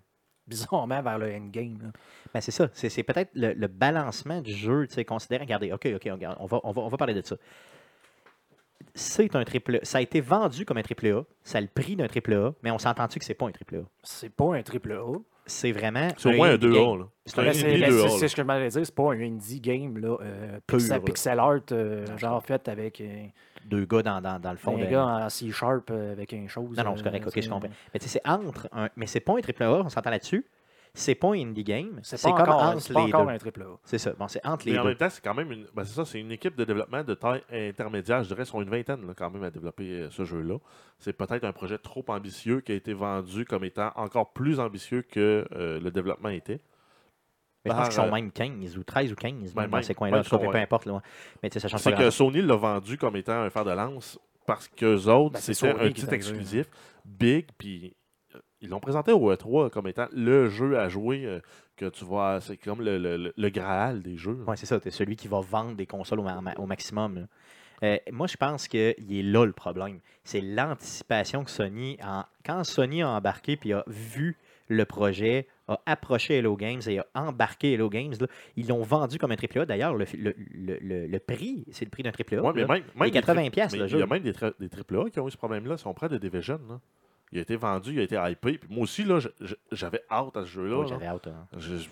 [0.47, 1.91] bizarrement, vers le endgame.
[2.33, 2.69] Ben, c'est ça.
[2.73, 6.09] C'est c'est peut-être le, le balancement du jeu, tu sais, considérant, regardez, OK, OK,
[6.39, 7.35] on va, on va, on va parler de ça.
[8.99, 11.23] C'est un triple Ça a été vendu comme un triple A.
[11.43, 13.75] Ça a le prix d'un triple A, mais on s'entend-tu que c'est pas un triple
[13.75, 13.79] A?
[14.03, 15.17] C'est pas un triple A.
[15.45, 16.09] C'est vraiment.
[16.17, 16.73] C'est au moins un indie 2A.
[16.73, 16.99] game.
[16.99, 17.05] là.
[17.25, 17.85] C'est un c'est indie 2A.
[17.85, 18.09] c'est- là.
[18.19, 20.59] c'est ce que je m'allais dire, c'est pas un indie game là, euh,
[21.05, 23.27] pixel, art, euh, genre fait avec euh,
[23.65, 24.75] Deux gars dans, dans, dans le fond.
[24.75, 26.75] un de- gars en C-sharp euh, avec un chose.
[26.75, 27.69] Non, non, c'est euh, correct, ok, c'est- je comprends.
[27.93, 28.67] Mais tu sais, c'est entre.
[28.73, 28.89] Un...
[28.97, 30.43] Mais c'est pas un triple A, on s'entend là-dessus.
[30.97, 31.99] C'est pas un indie game.
[32.01, 33.31] C'est comme encore, entre les encore deux.
[33.31, 33.77] un triple A.
[33.83, 34.13] C'est ça.
[34.17, 34.89] Bon, c'est entre les Mais en deux.
[34.89, 35.65] même temps, c'est quand même une.
[35.75, 38.23] ben, c'est ça, c'est une équipe de développement de taille intermédiaire.
[38.23, 40.57] Je dirais, ils sont une vingtaine là, quand même à développer euh, ce jeu-là.
[40.97, 45.03] C'est peut-être un projet trop ambitieux qui a été vendu comme étant encore plus ambitieux
[45.03, 46.61] que euh, le développement était.
[47.63, 49.81] Mais je pense qu'ils sont euh, même 15 ou 13 ou 15 Ben, même dans
[49.81, 50.21] ces coins-là.
[50.31, 50.85] Ouais, peu importe.
[50.85, 50.99] Là, ouais.
[51.43, 53.71] Mais tu sais, ça change pas que Sony l'a vendu comme étant un fer de
[53.71, 56.67] lance parce qu'eux autres, Ben, c'est c'était un titre exclusif,
[57.05, 57.93] big, puis
[58.61, 61.39] ils l'ont présenté au E3 comme étant le jeu à jouer euh,
[61.75, 64.39] que tu vois, c'est comme le, le- le- Graal des jeux.
[64.47, 64.79] Oui, c'est ça.
[64.79, 67.27] Tu es celui qui va vendre des consoles au, ma- au maximum.
[67.83, 69.99] Euh, moi, je pense qu'il est là le problème.
[70.23, 74.37] C'est l'anticipation que Sony, en- quand Sony a embarqué puis a vu
[74.69, 78.27] le projet, a approché Hello Games et a embarqué Hello Games, là,
[78.57, 79.65] ils l'ont vendu comme un AAA.
[79.65, 82.41] D'ailleurs, le, le, le- le- le prix, c'est le prix d'un AAA.
[82.41, 84.05] Ouais, mais même, même Et des 80 tri- piastres, mais le Il y a jeu.
[84.07, 85.77] même des, des AAA qui ont eu ce problème-là.
[85.77, 86.79] Si on prend de Division, là,
[87.31, 88.57] il a été vendu, il a été hypé.
[88.57, 89.19] Puis moi aussi, là,
[89.71, 90.85] j'avais hâte à ce jeu-là.
[90.87, 91.27] J'avais hâte.
[91.27, 91.47] hein.
[91.57, 91.89] Je- je-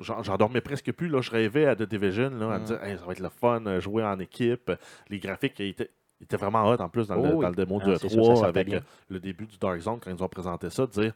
[0.00, 1.08] J'en dormais presque plus.
[1.08, 1.20] Là.
[1.20, 2.66] Je rêvais à The Division, là, à me Mm.
[2.66, 4.70] dire Hey, ça va être le fun, euh, jouer en équipe.
[5.10, 5.90] Les graphiques étaient,
[6.36, 7.42] vraiment hot en plus dans, Oh le, oui.
[7.42, 9.98] dans le démo Ah, sûr, ça E3 sortait avec euh, le début du Dark Zone
[10.00, 10.86] quand ils ont présenté ça.
[10.86, 11.12] de dire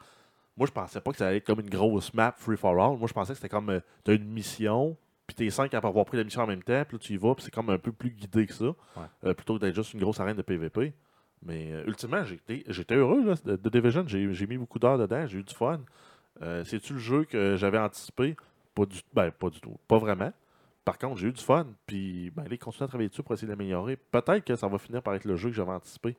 [0.56, 2.98] Moi, je pensais pas que ça allait être comme une grosse map free for all.
[2.98, 4.96] Moi, je pensais que c'était comme tu as une mission,
[5.28, 7.16] puis t'es cinq à avoir pris la mission en même temps, puis là, tu y
[7.16, 8.64] vas, puis c'est comme un peu plus guidé que ça,
[9.24, 10.92] euh, plutôt que d'être juste une grosse arène de PvP.
[11.44, 14.04] Mais euh, ultimement, j'étais heureux là, de, de Division.
[14.06, 15.80] J'ai mis beaucoup d'heures dedans, j'ai eu du fun.
[16.40, 18.36] Euh, C'est-tu le jeu que j'avais anticipé?
[18.74, 19.76] Pas du, ben, pas du tout.
[19.88, 20.32] Pas vraiment.
[20.84, 21.66] Par contre, j'ai eu du fun.
[21.86, 23.96] Puis, ben, allez, continuer à travailler dessus pour essayer d'améliorer.
[23.96, 26.16] Peut-être que ça va finir par être le jeu que j'avais anticipé.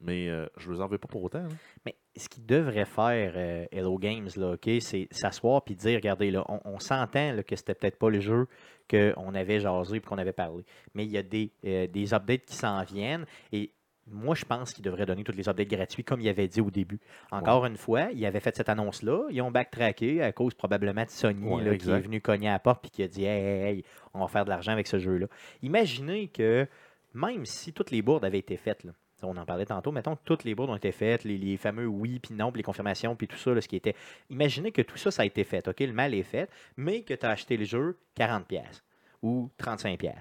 [0.00, 1.40] Mais euh, je ne les en veux pas pour autant.
[1.40, 1.48] hein.
[1.84, 6.30] Mais ce qu'il devrait faire, euh, Hello Games, là, ok, c'est s'asseoir et dire regardez,
[6.30, 8.46] là, on, s'entend que c'était peut-être pas le jeu
[8.88, 10.64] qu'on avait jasé et qu'on avait parlé.
[10.94, 13.26] Mais il y a des, des updates qui s'en viennent.
[13.52, 13.72] Et
[14.10, 16.70] moi, je pense qu'ils devraient donner tous les updates gratuits, comme il avait dit au
[16.70, 17.00] début.
[17.30, 19.28] Encore une fois, il avait fait cette annonce-là.
[19.30, 22.52] Ils ont backtracké à cause probablement de Sony Ouais, là, qui est venu cogner à
[22.52, 24.86] la porte et qui a dit hey, hey, hey, on va faire de l'argent avec
[24.86, 25.26] ce jeu-là.
[25.62, 26.66] Imaginez que
[27.14, 28.92] même si toutes les bourdes avaient été faites, là,
[29.22, 31.86] on en parlait tantôt, mettons que toutes les bourdes ont été faites, les, les fameux
[31.86, 33.94] oui puis non, puis les confirmations, puis tout ça, là, ce qui était.
[34.30, 35.80] Imaginez que tout ça, ça a été fait, OK?
[35.80, 38.82] Le mal est fait, mais que tu as acheté le jeu 40$ pièces
[39.22, 40.14] ou 35$.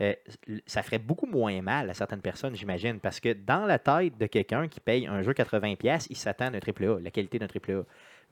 [0.00, 0.14] Euh,
[0.66, 4.26] ça ferait beaucoup moins mal à certaines personnes, j'imagine, parce que dans la tête de
[4.26, 7.46] quelqu'un qui paye un jeu 80$, pièces, il s'attend à un AAA, la qualité d'un
[7.46, 7.82] AAA.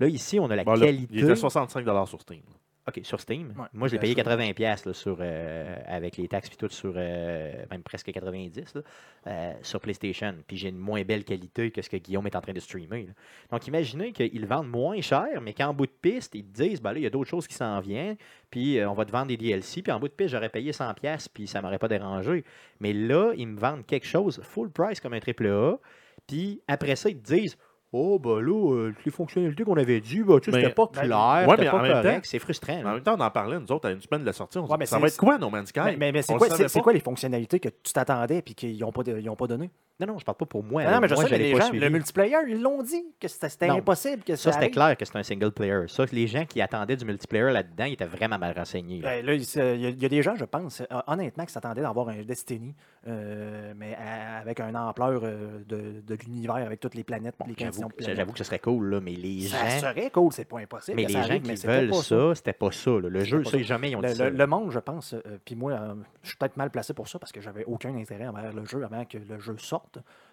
[0.01, 1.14] Là, ici, on a la Bon, là, qualité.
[1.14, 2.41] il était 65 sur Steam.
[2.89, 3.53] OK, sur Steam.
[3.59, 4.24] Ouais, Moi, je l'ai payé sûr.
[4.24, 8.74] 80$ pièces là, sur, euh, avec les taxes puis tout sur euh, même presque 90$
[8.74, 8.82] là,
[9.26, 10.34] euh, sur PlayStation.
[10.47, 13.03] Puis j'ai une moins belle qualité que ce que Guillaume est en train de streamer.
[13.03, 13.12] là.
[13.51, 16.93] Donc imaginez qu'ils vendent moins cher, mais qu'en bout de piste, ils te disent ben
[16.93, 18.16] là, il y a d'autres choses qui s'en viennent,
[18.51, 20.95] puis on va te vendre des DLC, puis en bout de piste, j'aurais payé 100$,
[20.95, 22.43] pièces puis ça m'aurait pas dérangé.
[22.80, 25.78] Mais là, ils me vendent quelque chose full price comme un AAA,
[26.26, 27.59] puis après ça, ils te disent
[27.91, 30.91] Oh, bah là, euh, toutes les fonctionnalités qu'on avait dit, bah, tu sais, c'était pas
[30.93, 32.80] ben, clair, ouais, c'était mais pas en même temps- C'est frustrant.
[32.80, 34.59] En même temps, on en parlait, nous autres, à une semaine de la sortie.
[34.59, 36.20] On se Ouais, dit, mais ça va être quoi, No Man's Sky Mais, mais- mais
[36.22, 36.93] c'est quoi, pas.
[36.93, 39.70] les fonctionnalités que tu t'attendais et qu'ils n'ont pas, pas donné?
[40.01, 40.84] Non, non, je parle pas pour moi.
[40.84, 43.26] non, mais je moi, sais, mais les pas gens, le multiplayer, ils l'ont dit que
[43.26, 45.88] c'était impossible que Ça, ça c'était clair que c'était un single player.
[45.88, 49.01] Ça, les gens qui attendaient du multiplayer là-dedans, ils étaient vraiment mal renseignés.
[49.01, 49.09] là.
[49.20, 52.22] Ben, là, il y, a- des gens, je pense, euh, honnêtement, qui s'attendaient d'avoir un
[52.22, 52.74] Destiny,
[53.09, 53.96] euh, mais
[54.40, 57.94] avec une ampleur euh, de, de l'univers, avec toutes les planètes, Bon, les J'avoue que-
[57.96, 58.16] planètes.
[58.16, 60.96] j'avoue que ce serait cool, là, mais les Ça gens, serait cool, c'est pas impossible.
[60.96, 62.90] mais les ça gens arrive, qui mais veulent ça, c'était pas ça.
[62.90, 63.09] là.
[63.09, 63.59] Le jeu, ça, ça.
[63.62, 64.30] jamais ils ont Le, dit ça.
[64.30, 65.76] le- monde, je pense, puis moi,
[66.22, 68.84] je suis peut-être mal placé pour ça parce que j'avais aucun intérêt envers le jeu
[68.84, 69.88] avant que le jeu sorte.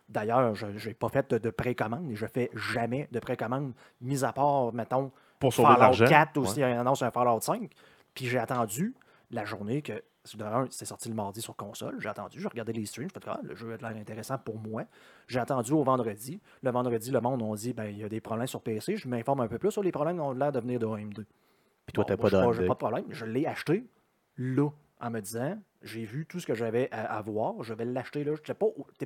[0.07, 4.23] D'ailleurs, je n'ai pas fait de, de précommande et je fais jamais de précommande, mis
[4.23, 6.05] à part, mettons, pour Fallout l'argent.
[6.05, 6.47] 4 ou Ouais.
[6.47, 7.71] s'il annonce un Fallout 5.
[8.13, 8.93] Puis j'ai attendu
[9.31, 10.01] la journée que,
[10.69, 11.97] c'est sorti le mardi sur console.
[11.99, 14.57] J'ai attendu, j'ai regardé les streams, j'ai fait ah, le jeu a l'air intéressant pour
[14.57, 14.83] moi.
[15.27, 16.39] J'ai attendu au vendredi.
[16.63, 18.97] Le vendredi, le monde on dit ben il y a des problèmes sur PC.
[18.97, 21.13] Je m'informe un peu plus sur les problèmes qui ont l'air de venir de AM2.
[21.13, 23.05] Puis toi, Bon, t'as pas pas de problème.
[23.09, 23.85] Je l'ai acheté
[24.37, 27.63] là en me disant j'ai vu tout ce que j'avais à, à voir.
[27.63, 28.33] Je vais l'acheter là.
[28.43, 28.55] Tu n'es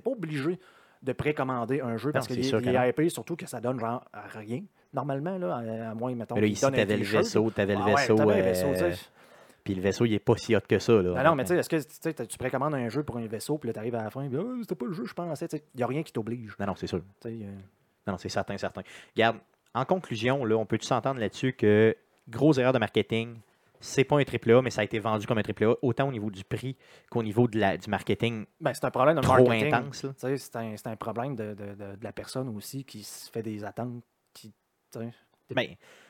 [0.02, 0.60] pas, obligé
[1.04, 4.04] de précommander un jeu parce qu'il est, que est hypé, surtout que ça donne genre
[4.12, 4.64] à rien.
[4.94, 8.42] Normalement, là, à, moins, mettons, Mais là, ici, t'avais le vaisseau, t'avais le Ah ouais,
[8.42, 8.72] vaisseau.
[8.82, 8.94] euh.
[9.64, 10.94] Puis le vaisseau, il est pas si hot que ça.
[10.94, 13.58] Là, Non, non, mais tu sais, est-ce que tu précommandes un jeu pour un vaisseau,
[13.58, 15.46] puis là, tu arrives à la fin, puis Ah, c'était pas le jeu, je pensais.
[15.54, 16.56] Il n'y a rien qui t'oblige.
[16.60, 17.02] Non, non, c'est sûr.
[17.26, 17.30] euh.
[18.08, 18.82] Non, non, c'est certain, certain.
[19.16, 19.38] Regarde,
[19.76, 21.96] en conclusion, là, on peut s'entendre là-dessus que
[22.28, 23.36] grosse erreur de marketing,
[23.80, 26.30] c'est pas un AAA, mais ça a été vendu comme un AAA, autant au niveau
[26.30, 26.76] du prix
[27.10, 29.74] qu'au niveau de la, du marketing Ben, c'est un problème de trop marketing.
[29.74, 30.06] intense.
[30.18, 33.44] C'est un, c'est un problème de, de- de- de la personne aussi qui se fait
[33.44, 34.04] des attentes.
[34.34, 34.54] Qui.
[35.56, 35.68] Ben,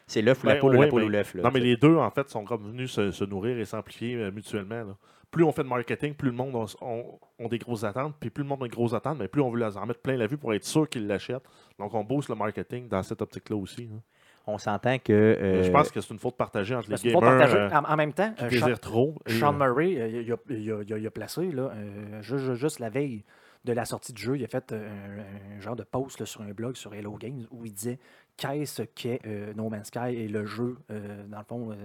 [0.08, 1.36] c'est l'œuf ou la Ben, poule ou la poule ou l'œuf.
[1.36, 4.32] Non, mais les deux, en fait, sont comme venus se, se nourrir et s'amplifier euh,
[4.32, 4.84] mutuellement.
[4.84, 4.98] là.
[5.32, 8.16] Plus on fait de marketing, plus le monde ont, ont- ont des grosses attentes.
[8.20, 10.02] Puis plus le monde a de grosses attentes, mais plus on veut les en mettre
[10.02, 11.44] plein la vue pour être sûr qu'ils l'achètent.
[11.78, 13.90] Donc on booste le marketing dans cette optique-là aussi.
[13.94, 14.02] hein.
[14.50, 15.14] On s'entend que.
[15.14, 17.58] euh, Je pense que c'est une faute partagée entre les gamers partager.
[17.58, 19.16] euh, en, en même temps, qui euh, Sean, trop.
[19.28, 20.38] et, Sean euh, Murray, il, a, il a-
[20.84, 23.24] il a- il a placé, là, euh, ju- ju- juste, la veille
[23.66, 26.42] de la sortie du jeu, il a fait un, un genre de post là, sur
[26.42, 28.00] un blog sur Hello Games où il disait
[28.38, 30.78] qu'est-ce qu'est euh, No Man's Sky et le jeu.
[30.92, 31.76] euh, dans le fond, euh,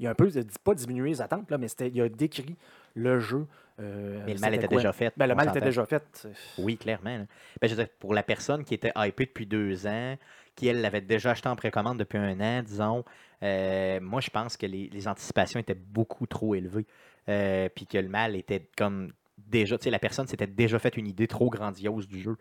[0.00, 0.28] il a un peu,
[0.64, 2.56] pas diminué les attentes, là, mais c'était- il a décrit
[2.94, 3.46] le jeu.
[3.78, 4.76] euh, mais le mal était quoi?
[4.78, 5.12] déjà fait.
[5.16, 6.26] Ben, le mal était déjà fait.
[6.58, 7.16] Oui, clairement.
[7.60, 10.16] Ben, je veux dire, pour la personne qui était hypée depuis deux ans,
[10.56, 13.04] qui, elle, l'avait déjà acheté en précommande depuis un an, disons,
[13.42, 16.86] euh, moi, je pense que les, les anticipations étaient beaucoup trop élevées.
[17.28, 20.96] Euh, puis que le mal était comme déjà, tu sais, la personne s'était déjà fait
[20.96, 22.36] une idée trop grandiose du jeu.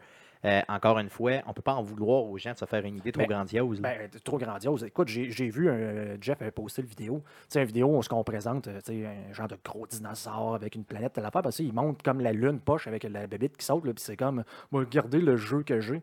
[0.46, 2.96] Euh, encore une fois, on peut pas en vouloir aux gens de se faire une
[2.96, 3.82] idée trop Ben, grandiose.
[3.82, 4.86] Ben, c'est trop grandiose.
[4.86, 7.22] Écoute, j'ai vu, un, Jeff avait posté le vidéo.
[7.26, 10.76] Tu sais, une vidéo où on présente tu sais, un genre de gros dinosaure avec
[10.76, 11.42] une planète, telle affaire.
[11.42, 13.84] Parce qu'il montre comme la lune poche avec la bébite qui saute.
[13.84, 16.02] Puis c'est comme, moi, regardez le jeu que j'ai.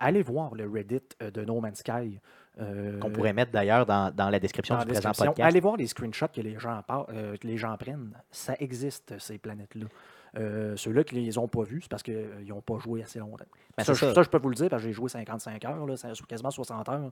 [0.00, 2.18] Allez voir le Reddit euh, de No Man's Sky.
[2.60, 5.32] euh, Qu'on pourrait mettre d'ailleurs dans, dans la description dans du la présent description.
[5.32, 5.48] podcast.
[5.48, 8.10] Allez voir les screenshots que les gens, euh, que les gens prennent.
[8.30, 9.86] Ça existe, ces planètes-là.
[10.38, 13.18] Euh, Ceux-là qui ne les ont pas vus, c'est parce qu'ils n'ont pas joué assez
[13.18, 13.44] longtemps.
[13.76, 14.14] Ben, ça, je- ça.
[14.14, 15.94] ça, je peux vous le dire, parce que j'ai joué 55 heures, là,
[16.28, 17.10] quasiment 60 heures.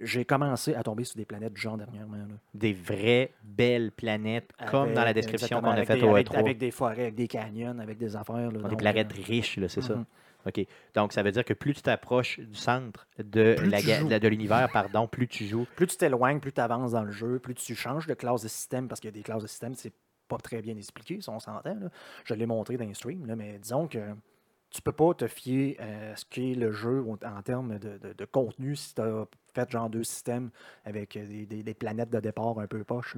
[0.00, 2.16] J'ai commencé à tomber sur des planètes du genre dernièrement.
[2.18, 2.34] là.
[2.54, 6.36] Des vraies belles planètes, comme dans la description qu'on a faite au avec, E3.
[6.38, 8.50] avec des forêts, avec des canyons, avec des affaires.
[8.52, 10.04] là, Des planètes euh, riches, c'est ça.
[10.48, 10.66] OK.
[10.94, 13.80] Donc, ça veut dire que plus tu t'approches du centre de Plus la
[14.18, 15.66] de l'univers, pardon, plus tu joues.
[15.76, 18.48] Plus tu t'éloignes, plus tu avances dans le jeu, plus tu changes de classe de
[18.48, 19.92] système, parce qu'il y a des classes de système, c'est
[20.28, 21.76] pas très bien expliqué, si on s'entend.
[22.24, 23.98] Je l'ai montré dans les streams, là, mais disons que
[24.70, 28.12] tu peux pas te fier à ce qu'est le jeu en en termes de, de-
[28.12, 30.50] de contenu si tu as fait genre deux systèmes
[30.84, 33.16] avec des, des- des planètes de départ un peu poches.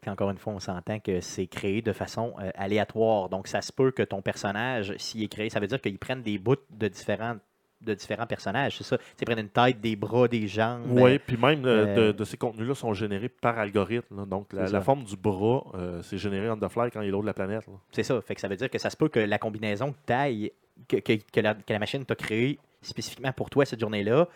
[0.00, 3.28] Puis encore une fois, on s'entend que c'est créé de façon euh, aléatoire.
[3.28, 6.22] Donc, ça se peut que ton personnage, s'il est créé, ça veut dire qu'ils prennent
[6.22, 7.36] des bouts de différents,
[7.82, 8.76] de différents personnages.
[8.78, 8.96] C'est ça.
[9.20, 10.84] Ils prennent une tête, des bras, des jambes.
[10.88, 14.16] Oui, puis même euh, euh, de, de ces contenus-là sont générés par algorithme.
[14.18, 14.24] là.
[14.26, 17.22] Donc, la, forme du bras, euh, c'est généré on the fly quand il est l'autre
[17.24, 17.64] de la planète.
[17.92, 18.20] C'est ça.
[18.20, 20.52] Fait que ça veut dire que ça se peut que la combinaison de taille
[20.88, 24.26] que, que, que la, que la machine t'a créée spécifiquement pour toi cette journée-là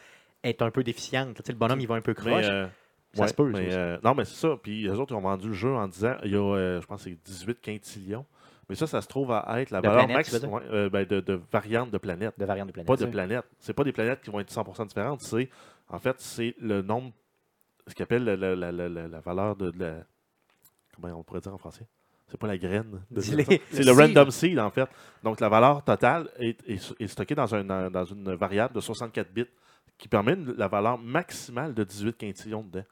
[0.43, 1.37] est un peu déficiente.
[1.37, 2.45] Tu sais, le bonhomme, il va un peu croche.
[2.47, 2.67] euh,
[3.15, 4.57] Ça ouais, se peut, mais, euh, non, mais c'est ça.
[4.63, 6.87] Puis les autres, ils ont vendu le jeu en disant il y a, euh, je
[6.87, 8.25] pense, que c'est 18 quintillions.
[8.69, 11.91] Mais ça, ça se trouve à être la De valeur maximum ben, de, de variantes
[11.91, 12.35] de planètes.
[12.39, 12.89] de variantes de planètes.
[12.89, 13.45] Pas de planètes.
[13.61, 15.21] C'est pas des planètes qui vont être 100% différentes.
[15.21, 15.51] C'est,
[15.91, 17.13] en fait, c'est le nombre,
[17.87, 19.95] ce qu'on appelle la, la- la- la- valeur de, de la.
[20.95, 21.87] Comment on pourrait dire en français?
[22.29, 23.03] C'est pas la graine.
[23.19, 24.89] C'est Le random seed, en fait.
[25.23, 29.31] Donc, la valeur totale est, est- est stockée dans, un, dans une variable de 64
[29.31, 29.45] bits
[29.99, 32.85] qui permet une- la valeur maximale de 18 quintillions dedans.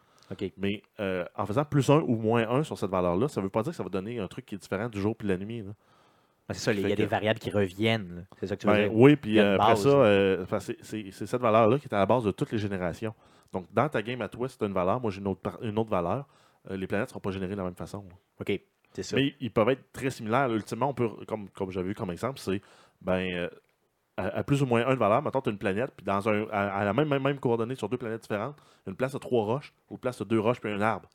[0.56, 3.50] Mais euh, en faisant plus 1 ou moins 1 sur cette valeur-là, ça ne veut
[3.50, 5.32] pas dire que ça va donner un truc qui est différent du jour puis de
[5.32, 5.60] la nuit.
[5.62, 5.72] là.
[6.48, 8.26] Ah, C'est ça, il y a des variables qui reviennent.
[8.40, 8.94] C'est ça que tu veux Ben, dire?
[8.98, 12.30] oui, puis euh, après ça, euh, c'est- cette valeur-là qui est à la base de
[12.30, 13.14] toutes les générations.
[13.52, 15.00] Donc, dans ta game à toi, c'est une valeur.
[15.00, 16.26] Moi, j'ai une autre, une autre valeur.
[16.70, 18.04] Les planètes ne seront pas générées de la même façon.
[18.08, 18.14] là.
[18.40, 18.60] OK.
[18.94, 19.16] C'est ça.
[19.16, 20.50] Mais ils peuvent être très similaires.
[20.52, 22.60] Ultimement, on peut, comme, comme j'avais vu comme exemple, c'est
[23.00, 23.48] ben,
[24.28, 26.46] à, à plus ou moins une valeur, mettons, tu as une planète, puis dans un,
[26.50, 28.56] à, à la même, même, même coordonnée sur deux planètes différentes,
[28.86, 31.08] une place de trois roches, ou une place de deux roches, puis un arbre.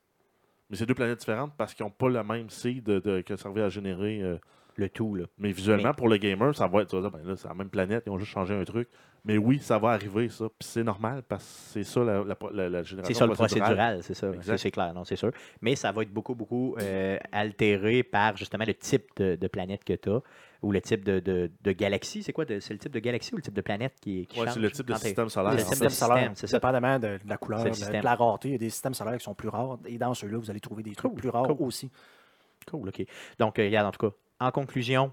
[0.70, 3.36] Mais c'est deux planètes différentes parce qu'ils n'ont pas le même seed de, de- que
[3.38, 4.22] servait à générer.
[4.22, 4.38] euh,
[4.76, 5.24] Le tout, là.
[5.40, 6.90] mais visuellement, Mais- pour le gamer, ça va être.
[6.90, 8.88] tu vas dire, ben là, c'est la même planète, ils ont juste changé un truc.
[9.26, 10.46] Mais oui, ça va arriver, ça.
[10.50, 13.34] Puis c'est normal parce que c'est ça la, la, la- la génération C'est ça le
[13.34, 14.32] procédural, c'est ça.
[14.42, 15.32] C'est- C'est clair, non, c'est sûr.
[15.62, 19.84] Mais ça va être beaucoup, beaucoup euh, altéré par justement le type de, de planète
[19.84, 20.22] que tu as
[20.62, 22.24] ou le type de, de, de galaxie.
[22.24, 24.40] C'est quoi de- C'est le type de galaxie ou le type de planète qui, qui
[24.40, 25.54] Ouais, change c'est le type de système solaire.
[25.54, 26.58] Le système système, c'est ça.
[26.58, 28.50] dépendamment de, de la couleur, de, la rareté.
[28.50, 29.78] Il y a des systèmes solaires qui sont plus rares.
[29.86, 31.68] Et dans ceux-là, vous allez trouver des trucs Cool, plus rares cool.
[31.68, 31.90] aussi.
[32.70, 33.06] Cool, OK.
[33.40, 35.12] Donc, euh, regarde, en tout cas, en conclusion,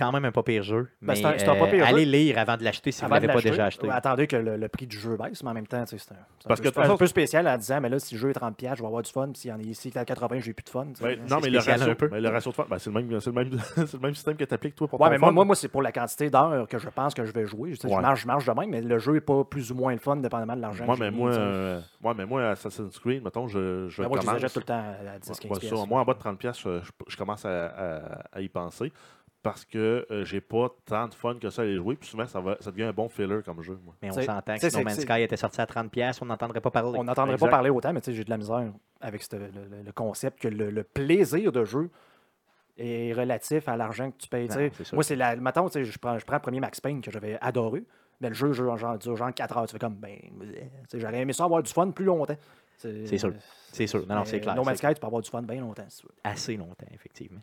[0.00, 0.88] quand même un pas pire jeu.
[1.02, 1.94] Ben, mais un- un pas euh, pire jeu.
[1.94, 3.86] allez lire avant de l'acheter si vous ne Avant l'avez pas déjà acheté.
[3.86, 6.04] ouais, Attendez que le, le prix du jeu baisse, mais en même temps, tu sais,
[6.08, 6.14] c'est
[6.50, 8.80] un, peu, un peu spécial en disant, mais là, si le jeu est 30$, je
[8.80, 9.28] vais avoir du fun.
[9.28, 10.86] Puis s'il y en a ici, à 80$, j'ai plus de fun.
[11.02, 12.08] Ouais, non, mais le, ratio, un peu.
[12.10, 14.14] mais le ratio de fun, ben, c'est le, même- c'est le, même- c'est le même
[14.14, 15.32] système que tu appliques toi pour Ouais, ton mais moi, fun.
[15.34, 17.74] moi, moi, c'est pour la quantité d'heures que je pense que je vais jouer.
[17.74, 19.98] Je, marche, je marche de même, mais le jeu n'est pas plus ou moins le
[19.98, 20.84] fun, dépendamment de l'argent.
[20.86, 21.80] Moi, que j'ai mais moi, euh,
[22.16, 24.44] mais moi, Assassin's Creed, mettons, je, je Ben, moi, je les commence.
[24.44, 24.82] achète tout le temps
[25.14, 25.86] à 10 15 Ouais, ouais, ça, pièces.
[25.88, 26.58] moi, en bas de 30$, pièces,
[27.08, 28.92] je, commence à y penser
[29.42, 31.96] parce que euh, j'ai pas tant de fun que ça à les jouer.
[31.96, 33.78] Puis souvent, ça, va, ça devient un bon filler comme jeu.
[33.84, 33.94] Moi.
[34.02, 36.70] Mais on s'entend que si No Man's Sky était sorti à 30$, on n'entendrait pas
[36.70, 36.98] parler.
[36.98, 39.82] On n'entendrait pas parler autant, mais tu sais, j'ai de la misère avec le, le-
[39.84, 41.90] le concept que le, le plaisir de jeu
[42.76, 44.48] est relatif à l'argent que tu payes.
[44.48, 44.94] Non, sûr.
[44.94, 45.36] Moi, c'est la.
[45.36, 47.84] Mettons, tu sais, je prends, je prends le premier Max Payne que j'avais adoré.
[48.22, 49.66] Mais le jeu genre, genre, dure genre 4 heures.
[49.66, 50.46] Tu fais comme, ben, tu
[50.88, 52.36] sais, j'aurais aimé ça avoir du fun plus longtemps.
[52.80, 53.32] C'est sûr.
[53.72, 54.06] C'est sûr.
[54.08, 54.54] Non, non, c'est clair.
[54.56, 56.14] No Man's Sky, tu peux avoir du fun bien longtemps, si tu veux.
[56.24, 57.40] assez longtemps, effectivement.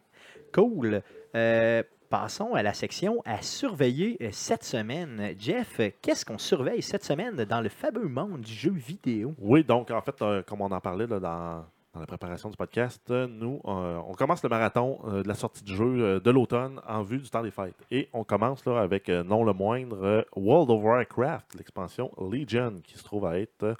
[0.53, 1.01] Cool.
[1.35, 5.33] Euh, passons à la section à surveiller euh, cette semaine.
[5.39, 9.35] Jeff, euh, qu'est-ce qu'on surveille cette semaine dans le fameux monde du jeu vidéo?
[9.39, 12.57] Oui, donc, en fait, euh, comme on en parlait là, dans, dans la préparation du
[12.57, 16.19] podcast, euh, nous, euh, on commence le marathon euh, de la sortie du jeu euh,
[16.19, 17.85] de l'automne en vue du temps des fêtes.
[17.91, 22.75] Et on commence là, avec, euh, non le moindre, euh, World of Warcraft, l'expansion Legion,
[22.83, 23.75] qui se trouve à être euh,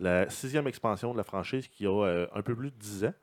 [0.00, 3.14] la sixième expansion de la franchise qui a euh, un peu plus de 10 ans.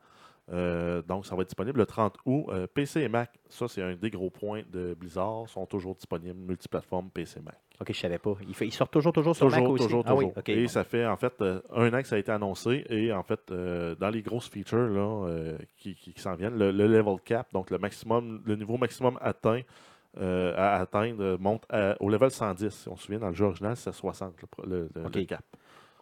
[0.52, 2.46] Euh, donc, ça va être disponible le 30 août.
[2.50, 6.38] Euh, PC et Mac, ça, c'est un des gros points de Blizzard, sont toujours disponibles
[6.38, 7.58] multiplateformes PC et Mac.
[7.80, 8.34] Ok, je savais pas.
[8.46, 9.82] Il, fait, il sort toujours, toujours sur Mac Toujours, aussi.
[9.84, 10.38] toujours, Ah oui, toujours.
[10.38, 10.68] ok, et bon.
[10.68, 12.84] ça fait en fait un an que ça a été annoncé.
[12.88, 16.70] Et en fait, euh, dans les grosses features là, qui, qui- qui s'en viennent, le,
[16.70, 19.62] le level cap, donc le maximum, le niveau maximum atteint
[20.18, 22.70] à atteindre monte à- au level 110.
[22.72, 24.32] Si on se souvient, dans le jeu original, c'est 60
[24.64, 25.42] le, le- le cap.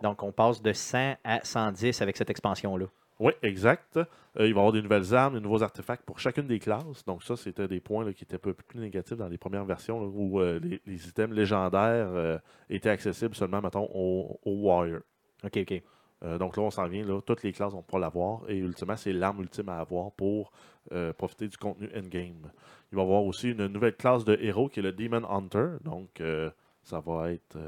[0.02, 2.86] Donc, on passe de 100 à 110 avec cette expansion-là.
[3.20, 3.96] Oui, exact.
[3.96, 7.04] Euh, il va y avoir des nouvelles armes, des nouveaux artefacts pour chacune des classes.
[7.06, 9.64] Donc ça, c'était des points là, qui étaient un peu plus négatifs dans les premières
[9.64, 12.38] versions, là, où euh, les, les items légendaires euh,
[12.68, 15.00] étaient accessibles seulement, mettons, aux au Warrior.
[15.44, 15.82] Ok, ok.
[16.38, 18.40] Donc là, on s'en vient, là, toutes les classes vont pouvoir l'avoir.
[18.48, 20.52] Et ultimement, c'est l'arme ultime à avoir pour
[21.18, 22.50] profiter du contenu endgame.
[22.90, 25.72] Il va y avoir aussi une nouvelle classe de héros qui est le Demon Hunter.
[25.82, 26.22] Donc,
[26.82, 27.58] ça va être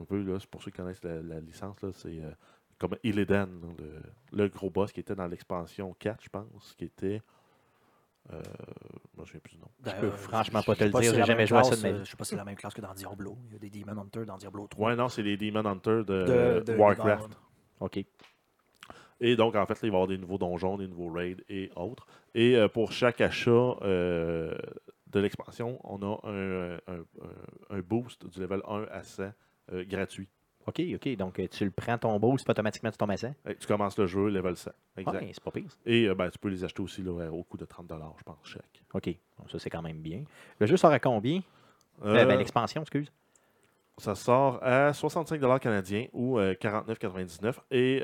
[0.00, 2.30] un peu, là, c'est pour ceux qui connaissent la, la licence, là, c'est euh,
[2.78, 4.02] comme Illidan, le,
[4.36, 7.20] le gros boss qui était dans l'expansion 4, je pense, qui était.
[8.32, 8.42] Euh,
[9.18, 9.70] je souviens plus du nom.
[9.84, 11.76] Je peux Euh, franchement je- pas te le dire, si j'ai jamais joué à ça
[11.76, 12.04] de ma vie.
[12.04, 13.38] Je sais pas si c'est la même classe que dans Diablo.
[13.46, 14.90] Il y a des Demon Hunters dans Diablo 3.
[14.90, 17.38] Ouais, non, c'est les Demon Hunter de, De- de- Warcraft.
[17.80, 18.04] Ok.
[19.20, 21.36] Et donc, en fait, là, il va y avoir des nouveaux donjons, des nouveaux raids
[21.48, 22.06] et autres.
[22.34, 23.50] Et euh, pour chaque achat
[23.82, 24.54] euh,
[25.08, 29.32] de l'expansion, on a un, un- un- un boost du level 1 à 100
[29.72, 30.28] euh, gratuit.
[30.68, 31.16] Ok, ok.
[31.16, 33.34] Donc, euh, tu le prends ton boost, puis automatiquement, tu tombes à 100.
[33.48, 34.70] Et tu commences le jeu level 100.
[34.98, 35.22] Exact.
[35.22, 35.70] Ouais, c'est pas pire.
[35.70, 35.76] ça.
[35.86, 38.36] Et euh, ben, tu peux les acheter aussi là, au coût de 30 je pense,
[38.42, 38.82] chaque.
[38.92, 39.08] Ok.
[39.38, 40.24] Bon, ça, c'est quand même bien.
[40.58, 41.40] Le jeu sort à combien?
[42.04, 43.10] Euh, ben, L'expansion, excuse.
[43.96, 48.02] ça sort à 65 canadiens ou euh, 49,99 Et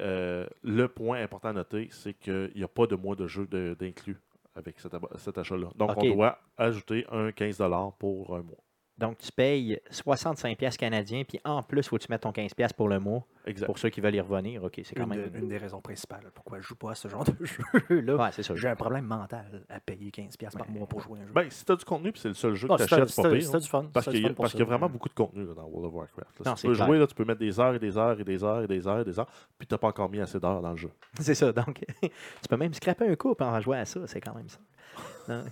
[0.63, 4.17] le point important à noter, c'est qu'il n'y a pas de mois de jeu d'inclus
[4.57, 5.69] avec cet, achat-là.
[5.77, 5.99] Donc, Ok.
[6.01, 7.63] on doit ajouter un 15
[7.99, 8.65] pour un mois.
[8.97, 12.31] Donc, tu payes 65$ piastres canadiens, puis en plus, il faut que tu mettes ton
[12.31, 13.67] 15$ piastres pour le mois, Exact.
[13.67, 14.63] pour ceux qui veulent y revenir.
[14.63, 15.31] Ok, c'est quand Une, même.
[15.31, 17.35] de- une des raisons principales pourquoi je joue pas à ce genre de
[17.91, 18.17] jeu-là.
[18.17, 18.55] Ouais, c'est ça.
[18.55, 20.73] J'ai un problème mental à payer 15$ par Ouais.
[20.79, 21.33] mois pour jouer à un jeu.
[21.33, 22.91] Ben, si tu as du contenu, puis c'est le seul jeu Non, que si tu
[22.91, 23.51] t'as- achètes, si c'est pas t'as- pire.
[23.51, 24.63] t'as du fun, Parce si t'as qu'il y, du a- fun pour parce qu'il y
[24.63, 26.19] a vraiment beaucoup de contenu là, dans World of Warcraft.
[26.19, 26.25] là.
[26.51, 26.87] Non, Si c'est tu peux clair.
[26.87, 28.87] jouer, là, tu peux mettre des heures et des heures et des heures et des
[28.87, 29.29] heures et des heures,
[29.59, 30.91] puis tu n'as pas encore mis assez d'heures dans le jeu.
[31.21, 31.51] C'est ça.
[31.53, 34.07] Donc, tu peux même scraper un coup en jouant à ça.
[34.07, 35.43] C'est quand même ça.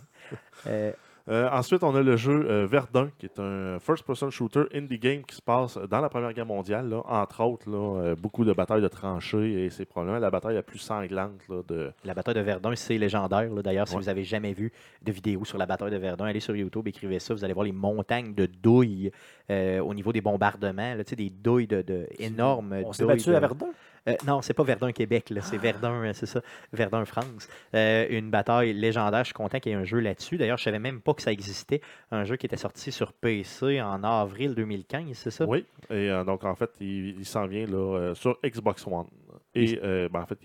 [1.29, 5.23] Euh, ensuite, on a le jeu euh, Verdun, qui est un first-person shooter indie game
[5.23, 6.89] qui se passe dans la Première Guerre mondiale.
[6.89, 7.03] là.
[7.07, 10.63] Entre autres, là, euh, beaucoup de batailles de tranchées et c'est probablement la bataille la
[10.65, 11.93] plus sanglante là, de.
[12.05, 13.53] la bataille de Verdun, c'est légendaire.
[13.55, 13.63] là.
[13.63, 14.03] D'ailleurs, si Ouais.
[14.03, 17.21] vous avez jamais vu de vidéo sur la bataille de Verdun, allez sur YouTube, écrivez
[17.21, 17.35] ça.
[17.35, 19.13] Vous allez voir les montagnes de douilles
[19.51, 20.95] euh, au niveau des bombardements.
[20.95, 21.05] là.
[21.05, 22.75] Tu sais, des douilles de, de énormes.
[22.85, 23.69] On s'est battu de- à Verdun?
[24.09, 26.41] Euh, non, c'est pas Verdun, Québec, là, c'est Verdun, euh, c'est ça,
[26.73, 27.49] Verdun, France.
[27.75, 29.21] Euh, une bataille légendaire.
[29.21, 30.39] Je suis content qu'il y ait un jeu là-dessus.
[30.39, 31.81] D'ailleurs, je savais même pas que ça existait.
[32.11, 35.45] Un jeu qui était sorti sur PC en avril 2015, c'est ça?
[35.47, 39.07] Oui, et euh, donc en fait, il, il s'en vient là, sur Xbox One.
[39.55, 40.39] Et ben, en fait,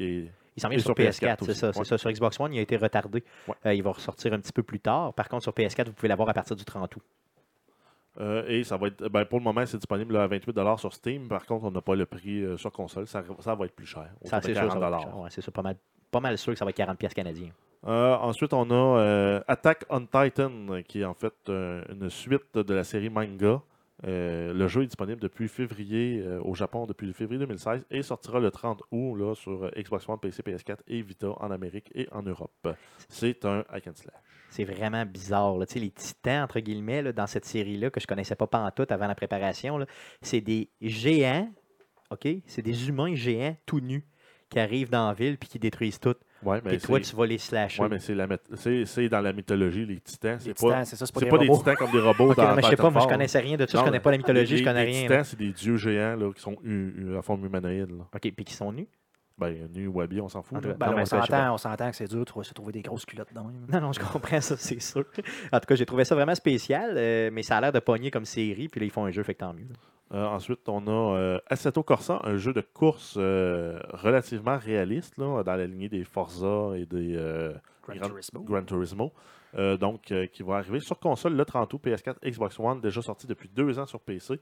[0.58, 1.86] il s'en vient sur sur PS4, PS4 c'est ça, c'est ouais.
[1.86, 1.98] ça.
[2.00, 3.24] Sur Xbox One, il a été retardé.
[3.48, 3.56] Ouais.
[3.68, 5.14] Euh, il va ressortir un petit peu plus tard.
[5.14, 7.04] Par contre, sur PS4, vous pouvez l'avoir à partir du 30 août.
[8.20, 11.28] Euh, et ça va être, ben, pour le moment, c'est disponible à 28 sur Steam.
[11.28, 13.08] Par contre, on n'a pas le prix euh, sur console.
[13.08, 14.10] Ça, ça va être plus cher.
[14.24, 15.18] Ça, c'est sûr, ça 40 va être plus cher.
[15.20, 15.76] Ouais, c'est pas mal,
[16.10, 17.52] pas mal sûr que ça va être 40 pièces canadiens.
[17.86, 20.52] Euh, ensuite, on a Attack on Titan,
[20.88, 23.62] qui est en fait une suite de la série manga.
[24.04, 28.82] Le jeu est disponible depuis février au Japon, depuis février 2016, et sortira le 30
[28.92, 32.68] août là, sur Xbox One, PC, PS4 et Vita en Amérique et en Europe.
[33.10, 34.16] C'est un hack and slash.
[34.50, 35.58] C'est vraiment bizarre.
[35.58, 35.66] Là.
[35.66, 38.92] Tu sais, les titans, entre guillemets, là, dans cette série-là, que je connaissais pas pantoute
[38.92, 39.86] avant la préparation,
[40.22, 41.52] c'est des géants,
[42.10, 42.28] OK?
[42.46, 44.06] C'est des humains géants tout nus
[44.50, 46.16] qui arrivent dans la ville puis qui détruisent tout.
[46.44, 47.82] Ouais, mais Puis toi, tu vas les slasher.
[47.82, 50.38] ouais, mais c'est la dans la mythologie, les titans.
[50.38, 52.50] Les C'est pas, c'est ça, c'est pas des pas titans comme des robots Ok, dans
[52.50, 54.12] non, mais je sais pas, moi je connaissais rien de ça, Non, je connais pas
[54.12, 55.02] la mythologie, les- je connais les rien.
[55.04, 56.56] titans, c'est des dieux géants là, qui sont
[57.18, 57.90] en forme humanoïde.
[57.90, 58.08] Là.
[58.14, 58.88] OK, puis qui sont nus?
[59.38, 60.58] Ben, nus ou habillés, on s'en fout.
[60.64, 60.74] Là.
[60.74, 63.06] cas, Ben, Non, on s'entend, on s'entend que c'est dur de se trouver des grosses
[63.06, 63.44] culottes dans.
[63.72, 65.06] Non, non, je comprends ça, c'est sûr.
[65.52, 68.10] En tout cas, j'ai trouvé ça vraiment spécial, euh, mais ça a l'air de pogner
[68.12, 69.68] comme série, puis là, ils font un jeu, fait que tant mieux.
[70.14, 75.44] Euh, ensuite, on a euh, Assetto Corsa, un jeu de course euh, relativement réaliste là,
[75.44, 77.14] dans la lignée des Forza et des
[77.84, 78.42] Gran Gran- Turismo.
[78.42, 79.14] Gran Turismo.
[79.58, 83.02] Euh, donc, euh, qui va arriver sur console le 30 août, PS4, Xbox One, déjà
[83.02, 84.40] sorti depuis deux ans sur PC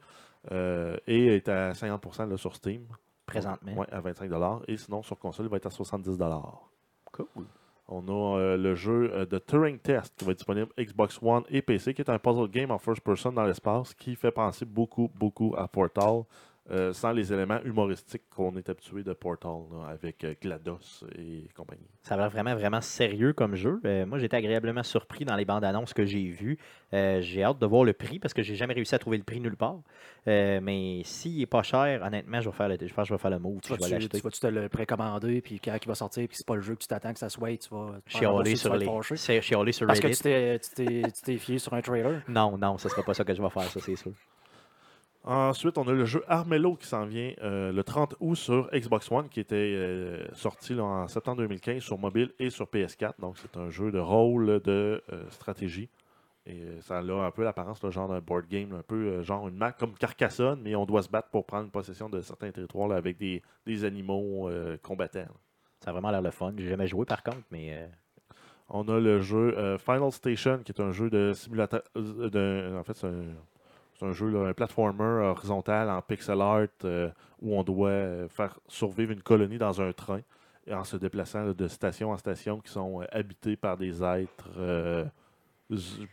[0.52, 2.82] euh, et est à 50% là, sur Steam.
[3.26, 3.74] Présentement.
[3.74, 4.32] Ouais, à 25
[4.68, 6.18] Et sinon, sur console, il va être à 70
[7.12, 7.46] Cool.
[7.88, 11.44] On a euh, le jeu euh, de Turing Test qui va être disponible Xbox One
[11.50, 14.66] et PC, qui est un puzzle game en first person dans l'espace qui fait penser
[14.66, 16.24] beaucoup, beaucoup à Portal.
[16.72, 21.48] Euh, sans les éléments humoristiques qu'on est habitué de Portal, là, avec euh, GLaDOS et
[21.56, 21.88] compagnie.
[22.02, 23.80] Ça a l'air vraiment, vraiment sérieux comme jeu.
[23.86, 26.58] Euh, moi, j'étais agréablement surpris dans les bandes annonces que j'ai vues.
[26.94, 29.24] Euh, j'ai hâte de voir le prix parce que j'ai jamais réussi à trouver le
[29.24, 29.80] prix nulle part.
[30.28, 33.14] Euh, mais s'il est pas cher, honnêtement, je vais faire le, je pense que je
[33.14, 33.62] vais faire le move.
[33.62, 36.74] Tu vas-tu te le précommander, puis quand il va sortir, puis c'est pas le jeu
[36.76, 38.00] que tu t'attends que ça soit, tu vas.
[38.06, 38.78] te faire Chialer sur vas
[39.64, 39.72] les.
[39.72, 40.18] sur Parce que Reddit.
[40.18, 42.22] tu t'es, tu, t'es, tu t'es fié sur un trailer.
[42.28, 44.12] Non, non, ce sera pas ça que je vais faire, ça, c'est sûr.
[45.26, 49.12] Ensuite, on a le jeu Armello qui s'en vient euh, le 30 août sur Xbox
[49.12, 53.14] One, qui était euh, sorti là, en septembre 2015 sur mobile et sur PS4.
[53.20, 55.90] Donc, c'est un jeu de rôle de euh, stratégie.
[56.46, 59.58] Et ça a un peu l'apparence là, genre d'un board game, un peu genre une
[59.58, 62.98] map comme Carcassonne, mais on doit se battre pour prendre possession de certains territoires là,
[62.98, 64.48] avec des, des animaux
[64.84, 65.22] combattants.
[65.22, 65.28] là.
[65.80, 66.54] Ça a vraiment l'air le fun.
[66.56, 67.90] J'ai jamais joué par contre, mais
[68.70, 71.84] On a le jeu euh, Final Station, qui est un jeu de simulateur.
[71.96, 73.36] euh, en fait, c'est un,
[73.98, 77.10] c'est un jeu, un platformer horizontal en pixel art euh,
[77.42, 80.22] où on doit euh, faire survivre une colonie dans un train
[80.72, 85.06] en se déplaçant de station en station qui sont euh, habités par des êtres euh,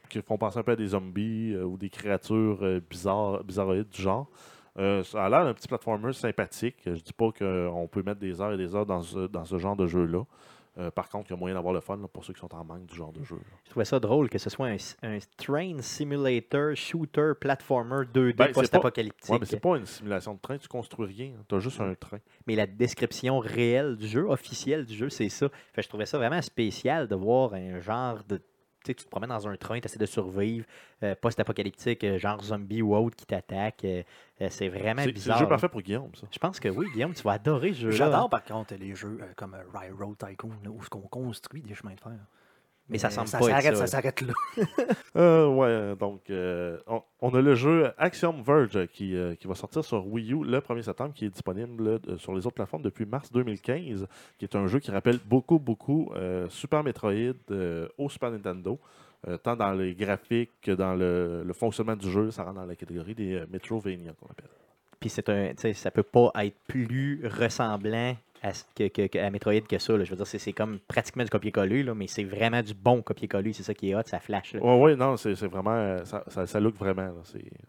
[0.09, 4.27] qui font penser un peu à des zombies ou des créatures bizarres, bizarroïdes du genre.
[4.77, 6.79] Ça a l'air d'un petit platformer sympathique.
[6.87, 9.87] Je dis pas qu'on peut mettre des heures et des heures dans ce genre de
[9.87, 10.25] jeu-là.
[10.79, 12.55] Euh, par contre, il y a moyen d'avoir le fun là, pour ceux qui sont
[12.55, 13.37] en manque du genre de jeu.
[13.37, 13.43] là.
[13.65, 18.53] je trouvais ça drôle que ce soit un, un train simulator, shooter, platformer 2D Ben,
[18.53, 19.31] post-apocalyptique.
[19.31, 21.33] Ouais, mais c'est pas une simulation de train, tu construis rien.
[21.49, 22.19] Tu as juste un train.
[22.47, 25.49] mais la description réelle du jeu, officielle du jeu, c'est ça.
[25.75, 28.41] Fait je trouvais ça vraiment spécial de voir un genre de.
[28.85, 30.67] Tu sais, tu te promènes dans un train, tu essaies de survivre,
[31.03, 33.85] euh, post-apocalyptique, euh, genre zombie ou autre qui t'attaque.
[33.85, 34.03] euh,
[34.51, 35.39] c'est vraiment C'est c'est bizarre.
[35.39, 36.27] le jeu parfait pour Guillaume, ça.
[36.33, 37.97] Je pense que oui, Guillaume, tu vas adorer ce jeu-là.
[37.97, 42.01] J'adore par contre les jeux euh, comme Railroad Tycoon, où on construit des chemins de
[42.01, 42.13] fer.
[42.93, 44.35] Mais ça semble ça pas être s'arrête, ça, ça s'arrête là.
[45.17, 49.55] Euh, ouais, donc, euh, on, on a le jeu Axiom Verge qui, euh, qui va
[49.55, 53.05] sortir sur Wii U le 1er septembre, qui est disponible sur les autres plateformes depuis
[53.05, 54.07] mars 2015,
[54.39, 57.13] qui est un jeu qui rappelle beaucoup, beaucoup euh, Super Metroid
[57.51, 58.79] euh, au Super Nintendo,
[59.29, 62.67] euh, tant dans les graphiques que dans le, le fonctionnement du jeu, ça rentre dans
[62.67, 64.49] la catégorie des euh, Metrovania qu'on appelle.
[64.99, 69.97] Puis c'est un, ça peut pas être plus ressemblant à, que, à Metroid que ça.
[69.97, 70.05] là.
[70.05, 73.53] Je veux dire, c'est, comme pratiquement du copier-coller, mais c'est vraiment du bon copier-coller.
[73.53, 74.55] C'est ça qui est hot, ça flash.
[74.55, 74.61] là.
[74.63, 76.05] Ouais, ouais, non, c'est vraiment.
[76.05, 77.03] Ça, ça, ça look vraiment.
[77.03, 77.23] là,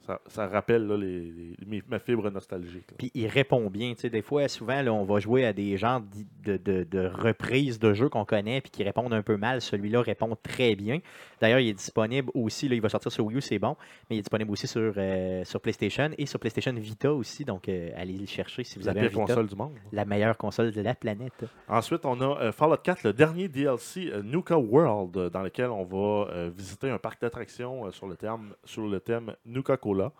[0.05, 2.87] ça, ça rappelle là, les, les- mes- ma fibre nostalgique.
[2.97, 3.93] Puis il répond bien.
[4.01, 6.01] Des fois, souvent, on va jouer à des genres
[6.45, 9.61] de, de, de reprises de jeux qu'on connaît puis qui répondent un peu mal.
[9.61, 10.99] Celui-là répond très bien.
[11.39, 12.67] D'ailleurs, il est disponible aussi.
[12.67, 13.75] Là, il va sortir sur Wii U, c'est bon.
[14.09, 17.43] Mais il est disponible aussi sur, euh, sur PlayStation et sur PlayStation Vita aussi.
[17.45, 19.21] Donc, euh, allez le chercher si vous la avez pire Vita.
[19.25, 19.73] console du monde.
[19.91, 21.45] La meilleure console de la planète.
[21.67, 25.83] Ensuite, on a euh, Fallout 4, le dernier DLC euh, Nuka World, dans lequel on
[25.83, 30.11] va euh, visiter un parc d'attractions sur le thème Nuka Cola.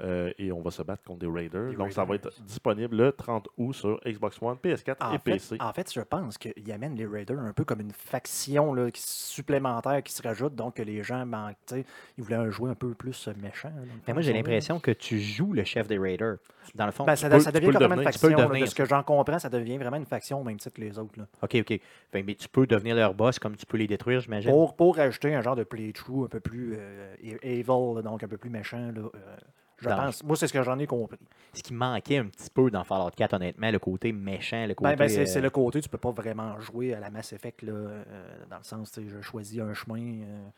[0.00, 1.70] Euh, et on va se battre contre des Raiders.
[1.70, 5.18] Des Donc, ça va être disponible le 30 août sur Xbox One, PS4 En et
[5.18, 5.56] fait, PC.
[5.58, 10.02] en fait, je pense qu'ils amènent les Raiders un peu comme une faction là, supplémentaire
[10.02, 11.56] qui se rajoute, donc que les gens manquent.
[12.16, 13.68] Ils voulaient un jouet un peu plus euh, méchant.
[13.70, 16.36] là, Mais moi, j'ai l'impression que tu joues le chef des Raiders.
[16.74, 17.04] Dans le fond.
[17.04, 18.28] Ben, ça, peux- ça devient carrément une faction.
[18.28, 20.80] là, de ce que j'en comprends, ça devient vraiment une faction au même titre que
[20.82, 21.18] les autres.
[21.18, 21.26] là.
[21.42, 21.80] OK, OK.
[22.12, 24.50] Fait, mais tu peux devenir leur boss comme tu peux les détruire, j'imagine.
[24.50, 28.28] Pour, pour rajouter un genre de playthrough un peu plus euh, evil, là, donc un
[28.28, 28.92] peu plus méchant.
[28.94, 29.36] Là, euh,
[29.80, 30.24] je pense.
[30.24, 31.18] Moi, c'est ce que j'en ai compris.
[31.52, 34.90] Ce qui manquait un petit peu dans Fallout 4, honnêtement, le côté méchant, le côté.
[34.90, 37.62] Ben, ben, c'est euh, le côté, tu peux pas vraiment jouer à la Mass Effect,
[37.62, 38.04] là, euh,
[38.50, 40.48] dans le sens, je choisis un chemin euh,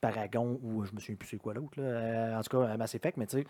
[0.00, 3.16] Paragon ou je me souviens plus c'est quoi l'autre, en tout cas à Mass Effect,
[3.16, 3.46] mais tu sais,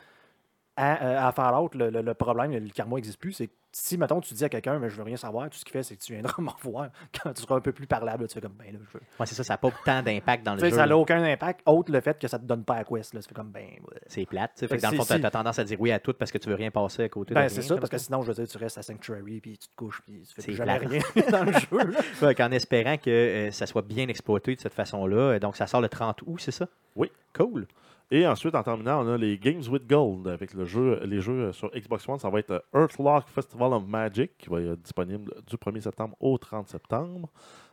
[0.77, 3.99] à, euh, à Fallout, le, le- le problème, le karma n'existe plus, c'est que si,
[3.99, 5.97] mettons, tu dis à quelqu'un, mais je veux rien savoir, tout ce qu'il fait, c'est
[5.97, 6.91] que tu viendras me revoir
[7.23, 9.03] quand tu seras un peu plus parlable, là, tu fais comme, ben là, je veux.
[9.19, 10.71] ouais, c'est ça, ça n'a pas tant d'impact dans le jeu.
[10.71, 13.21] ça n'a aucun impact, autre le fait que ça te donne pas à quest, là,
[13.21, 13.99] tu fais comme, ben, ouais.
[14.07, 14.53] C'est plate.
[14.55, 14.69] tu sais.
[14.69, 16.13] Fait Fait que dans le fond, si- tu as tendance à dire oui à tout
[16.15, 18.23] parce que tu veux rien passer à côté de Ben, c'est ça, parce que sinon,
[18.23, 20.55] je veux dire, tu restes à Sanctuary, puis tu te couches, puis tu fais plus
[20.55, 21.01] jamais rien
[21.33, 21.93] dans le jeu.
[22.15, 25.17] Fait qu'en espérant que euh, ça soit bien exploité de cette façon-là.
[25.17, 26.69] euh, Donc, ça sort le 30 août, c'est ça?
[26.97, 27.11] Oui.
[27.33, 27.67] Cool.
[28.11, 31.47] Et ensuite, en terminant, on a les Games with Gold avec le jeu, les jeux
[31.47, 32.19] euh, sur Xbox One.
[32.19, 36.15] Ça va être euh, Earthlock Festival of Magic qui va être disponible du 1er septembre
[36.21, 37.29] au 30 septembre.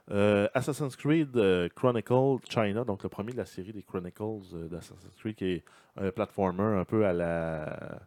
[0.10, 4.24] Euh, Assassin's Creed euh, Chronicle China, donc le premier de la série des Chronicles
[4.54, 5.64] euh, d'Assassin's Creed, qui est
[5.98, 8.00] un platformer un peu à la.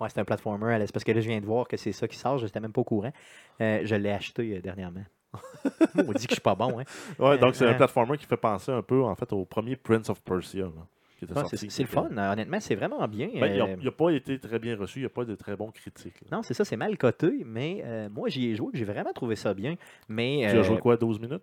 [0.00, 0.74] Ouais, c'est un platformer.
[0.74, 2.38] à la- parce que là, je viens de voir que c'est ça qui sort.
[2.38, 3.12] Je n'étais même pas au courant.
[3.60, 5.04] Je l'ai acheté dernièrement.
[5.94, 6.78] On dit que je suis pas bon.
[6.80, 6.84] Hein?
[7.18, 10.08] Ouais, donc c'est un platformer qui fait penser un peu en fait au premier Prince
[10.08, 10.64] of Persia.
[10.64, 10.86] là,
[11.26, 11.70] sorti.
[11.70, 12.08] c'est le fun.
[12.16, 13.28] Euh, Honnêtement, c'est vraiment bien.
[13.34, 15.56] Ben, il Euh, n'a pas été très bien reçu, il n'y a pas de très
[15.56, 16.20] bons critiques.
[16.22, 16.36] là.
[16.36, 19.36] Non, c'est ça, c'est mal coté, mais euh, moi, j'y ai joué, j'ai vraiment trouvé
[19.36, 19.76] ça bien.
[20.08, 21.42] Mais, Tu as euh, joué quoi, 12 minutes?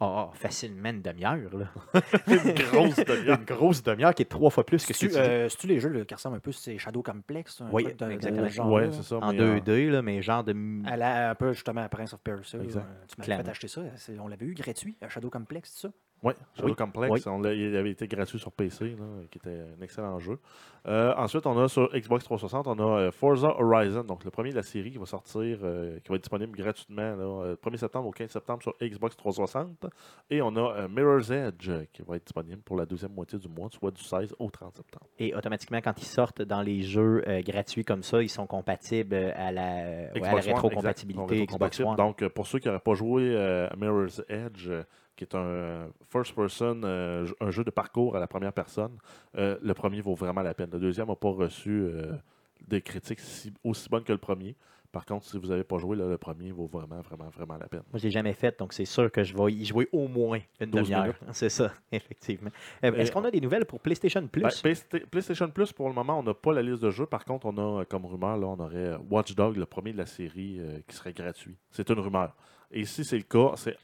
[0.00, 1.56] Ah, ah, facilement une demi-heure.
[1.56, 1.70] là.
[2.26, 3.38] Une grosse demi-heure.
[3.38, 5.78] Une grosse demi-heure qui est trois fois plus que ce que tu euh, c'est-tu les
[5.78, 8.42] jeux là, qui ressemblent un peu c'est Shadow Complex un Oui, de- exactement.
[8.44, 8.92] de ce genre Ouais, là?
[8.92, 9.18] c'est ça.
[9.22, 10.52] en mais, euh, 2D, là, mais genre de.
[10.84, 12.58] À la- un peu justement à Prince of Persia.
[12.58, 12.66] Tu
[13.18, 13.82] m'avais fait acheter ça.
[14.18, 15.92] On l'avait eu gratuit à Shadow Complex, c'est ça?
[16.24, 17.22] Ouais, Shadow Oui, Complex, oui.
[17.26, 20.38] on il avait été gratuit sur PC, là, qui était un excellent jeu.
[20.86, 24.50] Euh, ensuite, on a sur Xbox 360, on a euh, Forza Horizon, donc le premier
[24.50, 28.08] de la série qui va sortir, euh, qui va être disponible gratuitement euh, 1er septembre
[28.08, 29.86] au 15 septembre sur Xbox 360.
[30.30, 33.48] Et on a euh, Mirror's Edge qui va être disponible pour la deuxième moitié du
[33.48, 35.06] mois, soit du 16 au 30 septembre.
[35.18, 39.52] Et automatiquement, quand ils sortent dans les jeux gratuits comme ça, ils sont compatibles à
[39.52, 41.80] la, ouais, à la rétrocompatibilité Xbox.
[41.80, 41.96] One.
[41.96, 44.70] Donc, pour ceux qui n'auraient pas joué à Mirror's Edge,
[45.16, 48.96] qui est un first-person, euh, un jeu de parcours à la première personne,
[49.36, 50.70] euh, le premier vaut vraiment la peine.
[50.72, 52.12] Le deuxième n'a pas reçu euh,
[52.66, 54.56] des critiques si- aussi bonnes que le premier.
[54.90, 57.66] Par contre, si vous n'avez pas joué, là, le premier vaut vraiment, vraiment, vraiment la
[57.66, 57.82] peine.
[57.92, 60.38] Moi, je l'ai jamais fait, donc c'est sûr que je vais y jouer au moins
[60.60, 61.14] une 12 demi-heure.
[61.32, 62.50] C'est ça, effectivement.
[62.84, 64.42] Euh, Est-ce qu'on a des nouvelles pour PlayStation Plus?
[64.42, 67.06] Ben, Playsta- PlayStation Plus, pour le moment, on n'a pas la liste de jeux.
[67.06, 70.06] Par contre, on a comme rumeur, là, on aurait Watch Dog, le premier de la
[70.06, 71.56] série, euh, qui serait gratuit.
[71.72, 72.32] C'est une rumeur.
[72.70, 73.76] Et si c'est le cas, c'est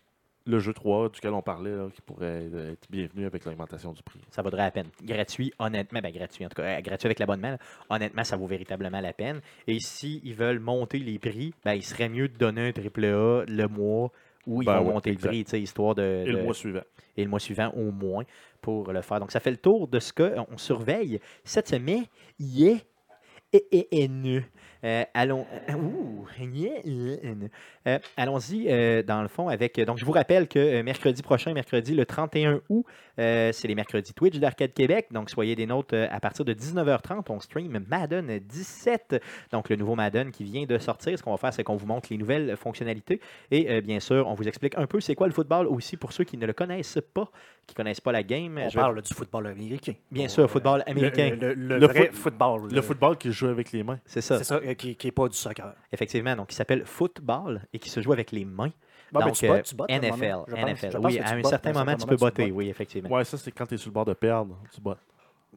[0.47, 4.21] le jeu 3 duquel on parlait, là, qui pourrait être bienvenu avec l'augmentation du prix.
[4.31, 4.89] Ça vaudrait la peine.
[5.03, 7.57] Gratuit, honnêtement, ben gratuit en tout cas, euh, gratuit avec l'abonnement,
[7.91, 9.41] honnêtement, ça vaut véritablement la peine.
[9.67, 13.67] Et s'ils veulent monter les prix, ben, il serait mieux de donner un AAA le
[13.67, 14.11] mois
[14.47, 15.33] où ils Ben vont ouais, monter exact.
[15.33, 16.81] le prix, histoire de, Et de- le mois suivant.
[17.17, 18.25] et le mois suivant au moins
[18.63, 19.21] pour le faire.
[19.21, 22.05] Donc, ça fait le tour de ce qu'on surveille cette semaine.
[22.39, 22.79] Yeah.
[23.53, 24.41] Et, et, et, ne.
[24.85, 27.47] Euh, allons, euh, ouh, yeah, yeah, ne.
[27.87, 29.79] Euh, allons-y euh, dans le fond avec.
[29.81, 32.85] Donc, je vous rappelle que euh, mercredi prochain, mercredi le 31 août,
[33.19, 35.09] euh, c'est les mercredis Twitch d'Arcade Québec.
[35.11, 37.25] Donc, soyez des nôtres euh, à partir de 19h30.
[37.29, 39.23] On stream Madden 17.
[39.53, 41.19] Donc, le nouveau Madden qui vient de sortir.
[41.19, 43.21] Ce qu'on va faire, c'est qu'on vous montre les nouvelles fonctionnalités.
[43.51, 46.13] Et euh, bien sûr, on vous explique un peu c'est quoi le football aussi pour
[46.13, 47.31] ceux qui ne le connaissent pas,
[47.67, 48.59] qui ne connaissent pas la game.
[48.59, 49.93] On Je vais- parle du football américain.
[50.11, 51.37] Bien sûr, football américain.
[51.41, 52.73] Le, le Le vrai foot- football.
[52.73, 53.99] Le football qui joue avec les mains.
[54.07, 55.75] C'est ça, C'est ça, qui n'est pas du soccer.
[55.93, 56.37] effectivement.
[56.37, 58.73] Donc, il s'appelle football et qui se joue avec les mains.
[59.13, 60.45] Bon, ben, Donc, tu bottes, euh, tu bottes à un moment, NFL.
[60.47, 60.71] je pense.
[60.71, 60.91] NFL.
[60.93, 62.51] Je pense Oui, à un bottes, certain moment, tu peux botter.
[62.53, 63.11] Oui, effectivement.
[63.11, 64.57] Ouais, ça, c'est quand tu es sur le bord de perdre.
[64.73, 65.01] Tu bottes.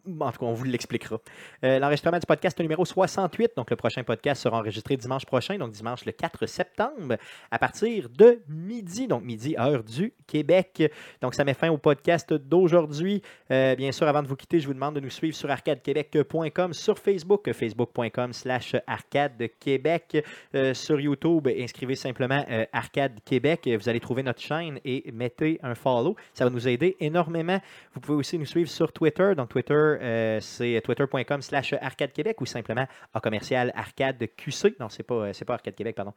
[0.06, 1.18] En tout cas, on vous l'expliquera.
[1.64, 5.72] Euh, L'enregistrement du podcast numéro 68, donc le prochain podcast sera enregistré dimanche prochain, donc
[5.72, 7.16] dimanche le 4 septembre,
[7.50, 10.92] à partir de midi, donc midi, heure du Québec.
[11.22, 13.22] Donc, ça met fin au podcast d'aujourd'hui.
[13.50, 16.74] Euh, bien sûr, avant de vous quitter, je vous demande de nous suivre sur arcadequebec.com,
[16.74, 20.22] sur Facebook, facebook.com slash arcadequebec,
[20.54, 22.44] euh, sur YouTube, inscrivez simplement
[22.74, 23.70] Arcade Québec.
[23.80, 26.18] Vous allez trouver notre chaîne et mettez un follow.
[26.34, 27.60] Ça va nous aider énormément.
[27.94, 29.34] Vous pouvez aussi nous suivre sur Twitter.
[29.38, 34.76] Donc, Twitter, euh, c'est twitter.com slash arcade québec ou simplement à commercial arcade QC.
[34.80, 36.14] Non, c'est pas, euh, c'est pas arcade québec, pardon.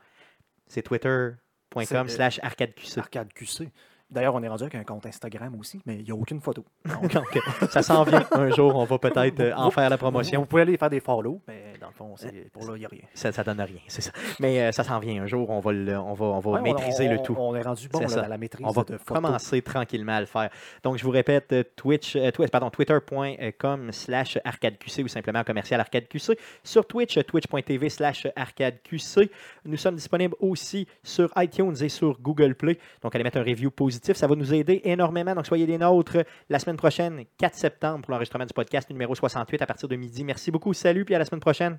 [0.67, 2.99] C'est twitter.com euh, slash arcade QC.
[2.99, 3.71] Arcade QC.
[4.09, 6.65] D'ailleurs, on est rendu avec un compte Instagram aussi, mais il n'y a aucune photo.
[7.13, 8.25] Donc, euh, ça s'en vient.
[8.33, 10.41] Un jour, on va peut-être euh, en faire la promotion.
[10.41, 12.85] Vous pouvez aller faire des follow, mais dans le fond, c'est- pour là, il n'y
[12.85, 13.03] a rien.
[13.15, 14.13] Ça, ça donne rien, c'est ça.
[14.39, 15.23] Mais euh, ça s'en vient.
[15.23, 17.35] Un jour, on va, le- on va, on va Ouais, maîtriser on, le tout.
[17.37, 20.27] On est rendu bon là, dans la maîtrise On va de commencer tranquillement à le
[20.27, 20.51] faire.
[20.85, 25.81] Donc, je vous répète, euh, Twitch, euh, Twi- pardon, twitter.com slash arcadeqc ou simplement commercial
[25.81, 26.39] arcadeqc.
[26.63, 29.31] Sur Twitch, euh, twitch.tv slash arcadeqc.
[29.65, 32.79] Nous sommes disponibles aussi sur iTunes et sur Google Play.
[33.03, 33.71] Donc, allez mettre un review
[34.03, 35.35] Ça va nous aider énormément.
[35.35, 36.19] Donc, soyez des nôtres
[36.49, 40.25] la semaine prochaine, 4 septembre, pour l'enregistrement du podcast numéro 68 à partir de midi.
[40.25, 40.73] Merci beaucoup.
[40.75, 41.79] Salut, puis à la semaine prochaine.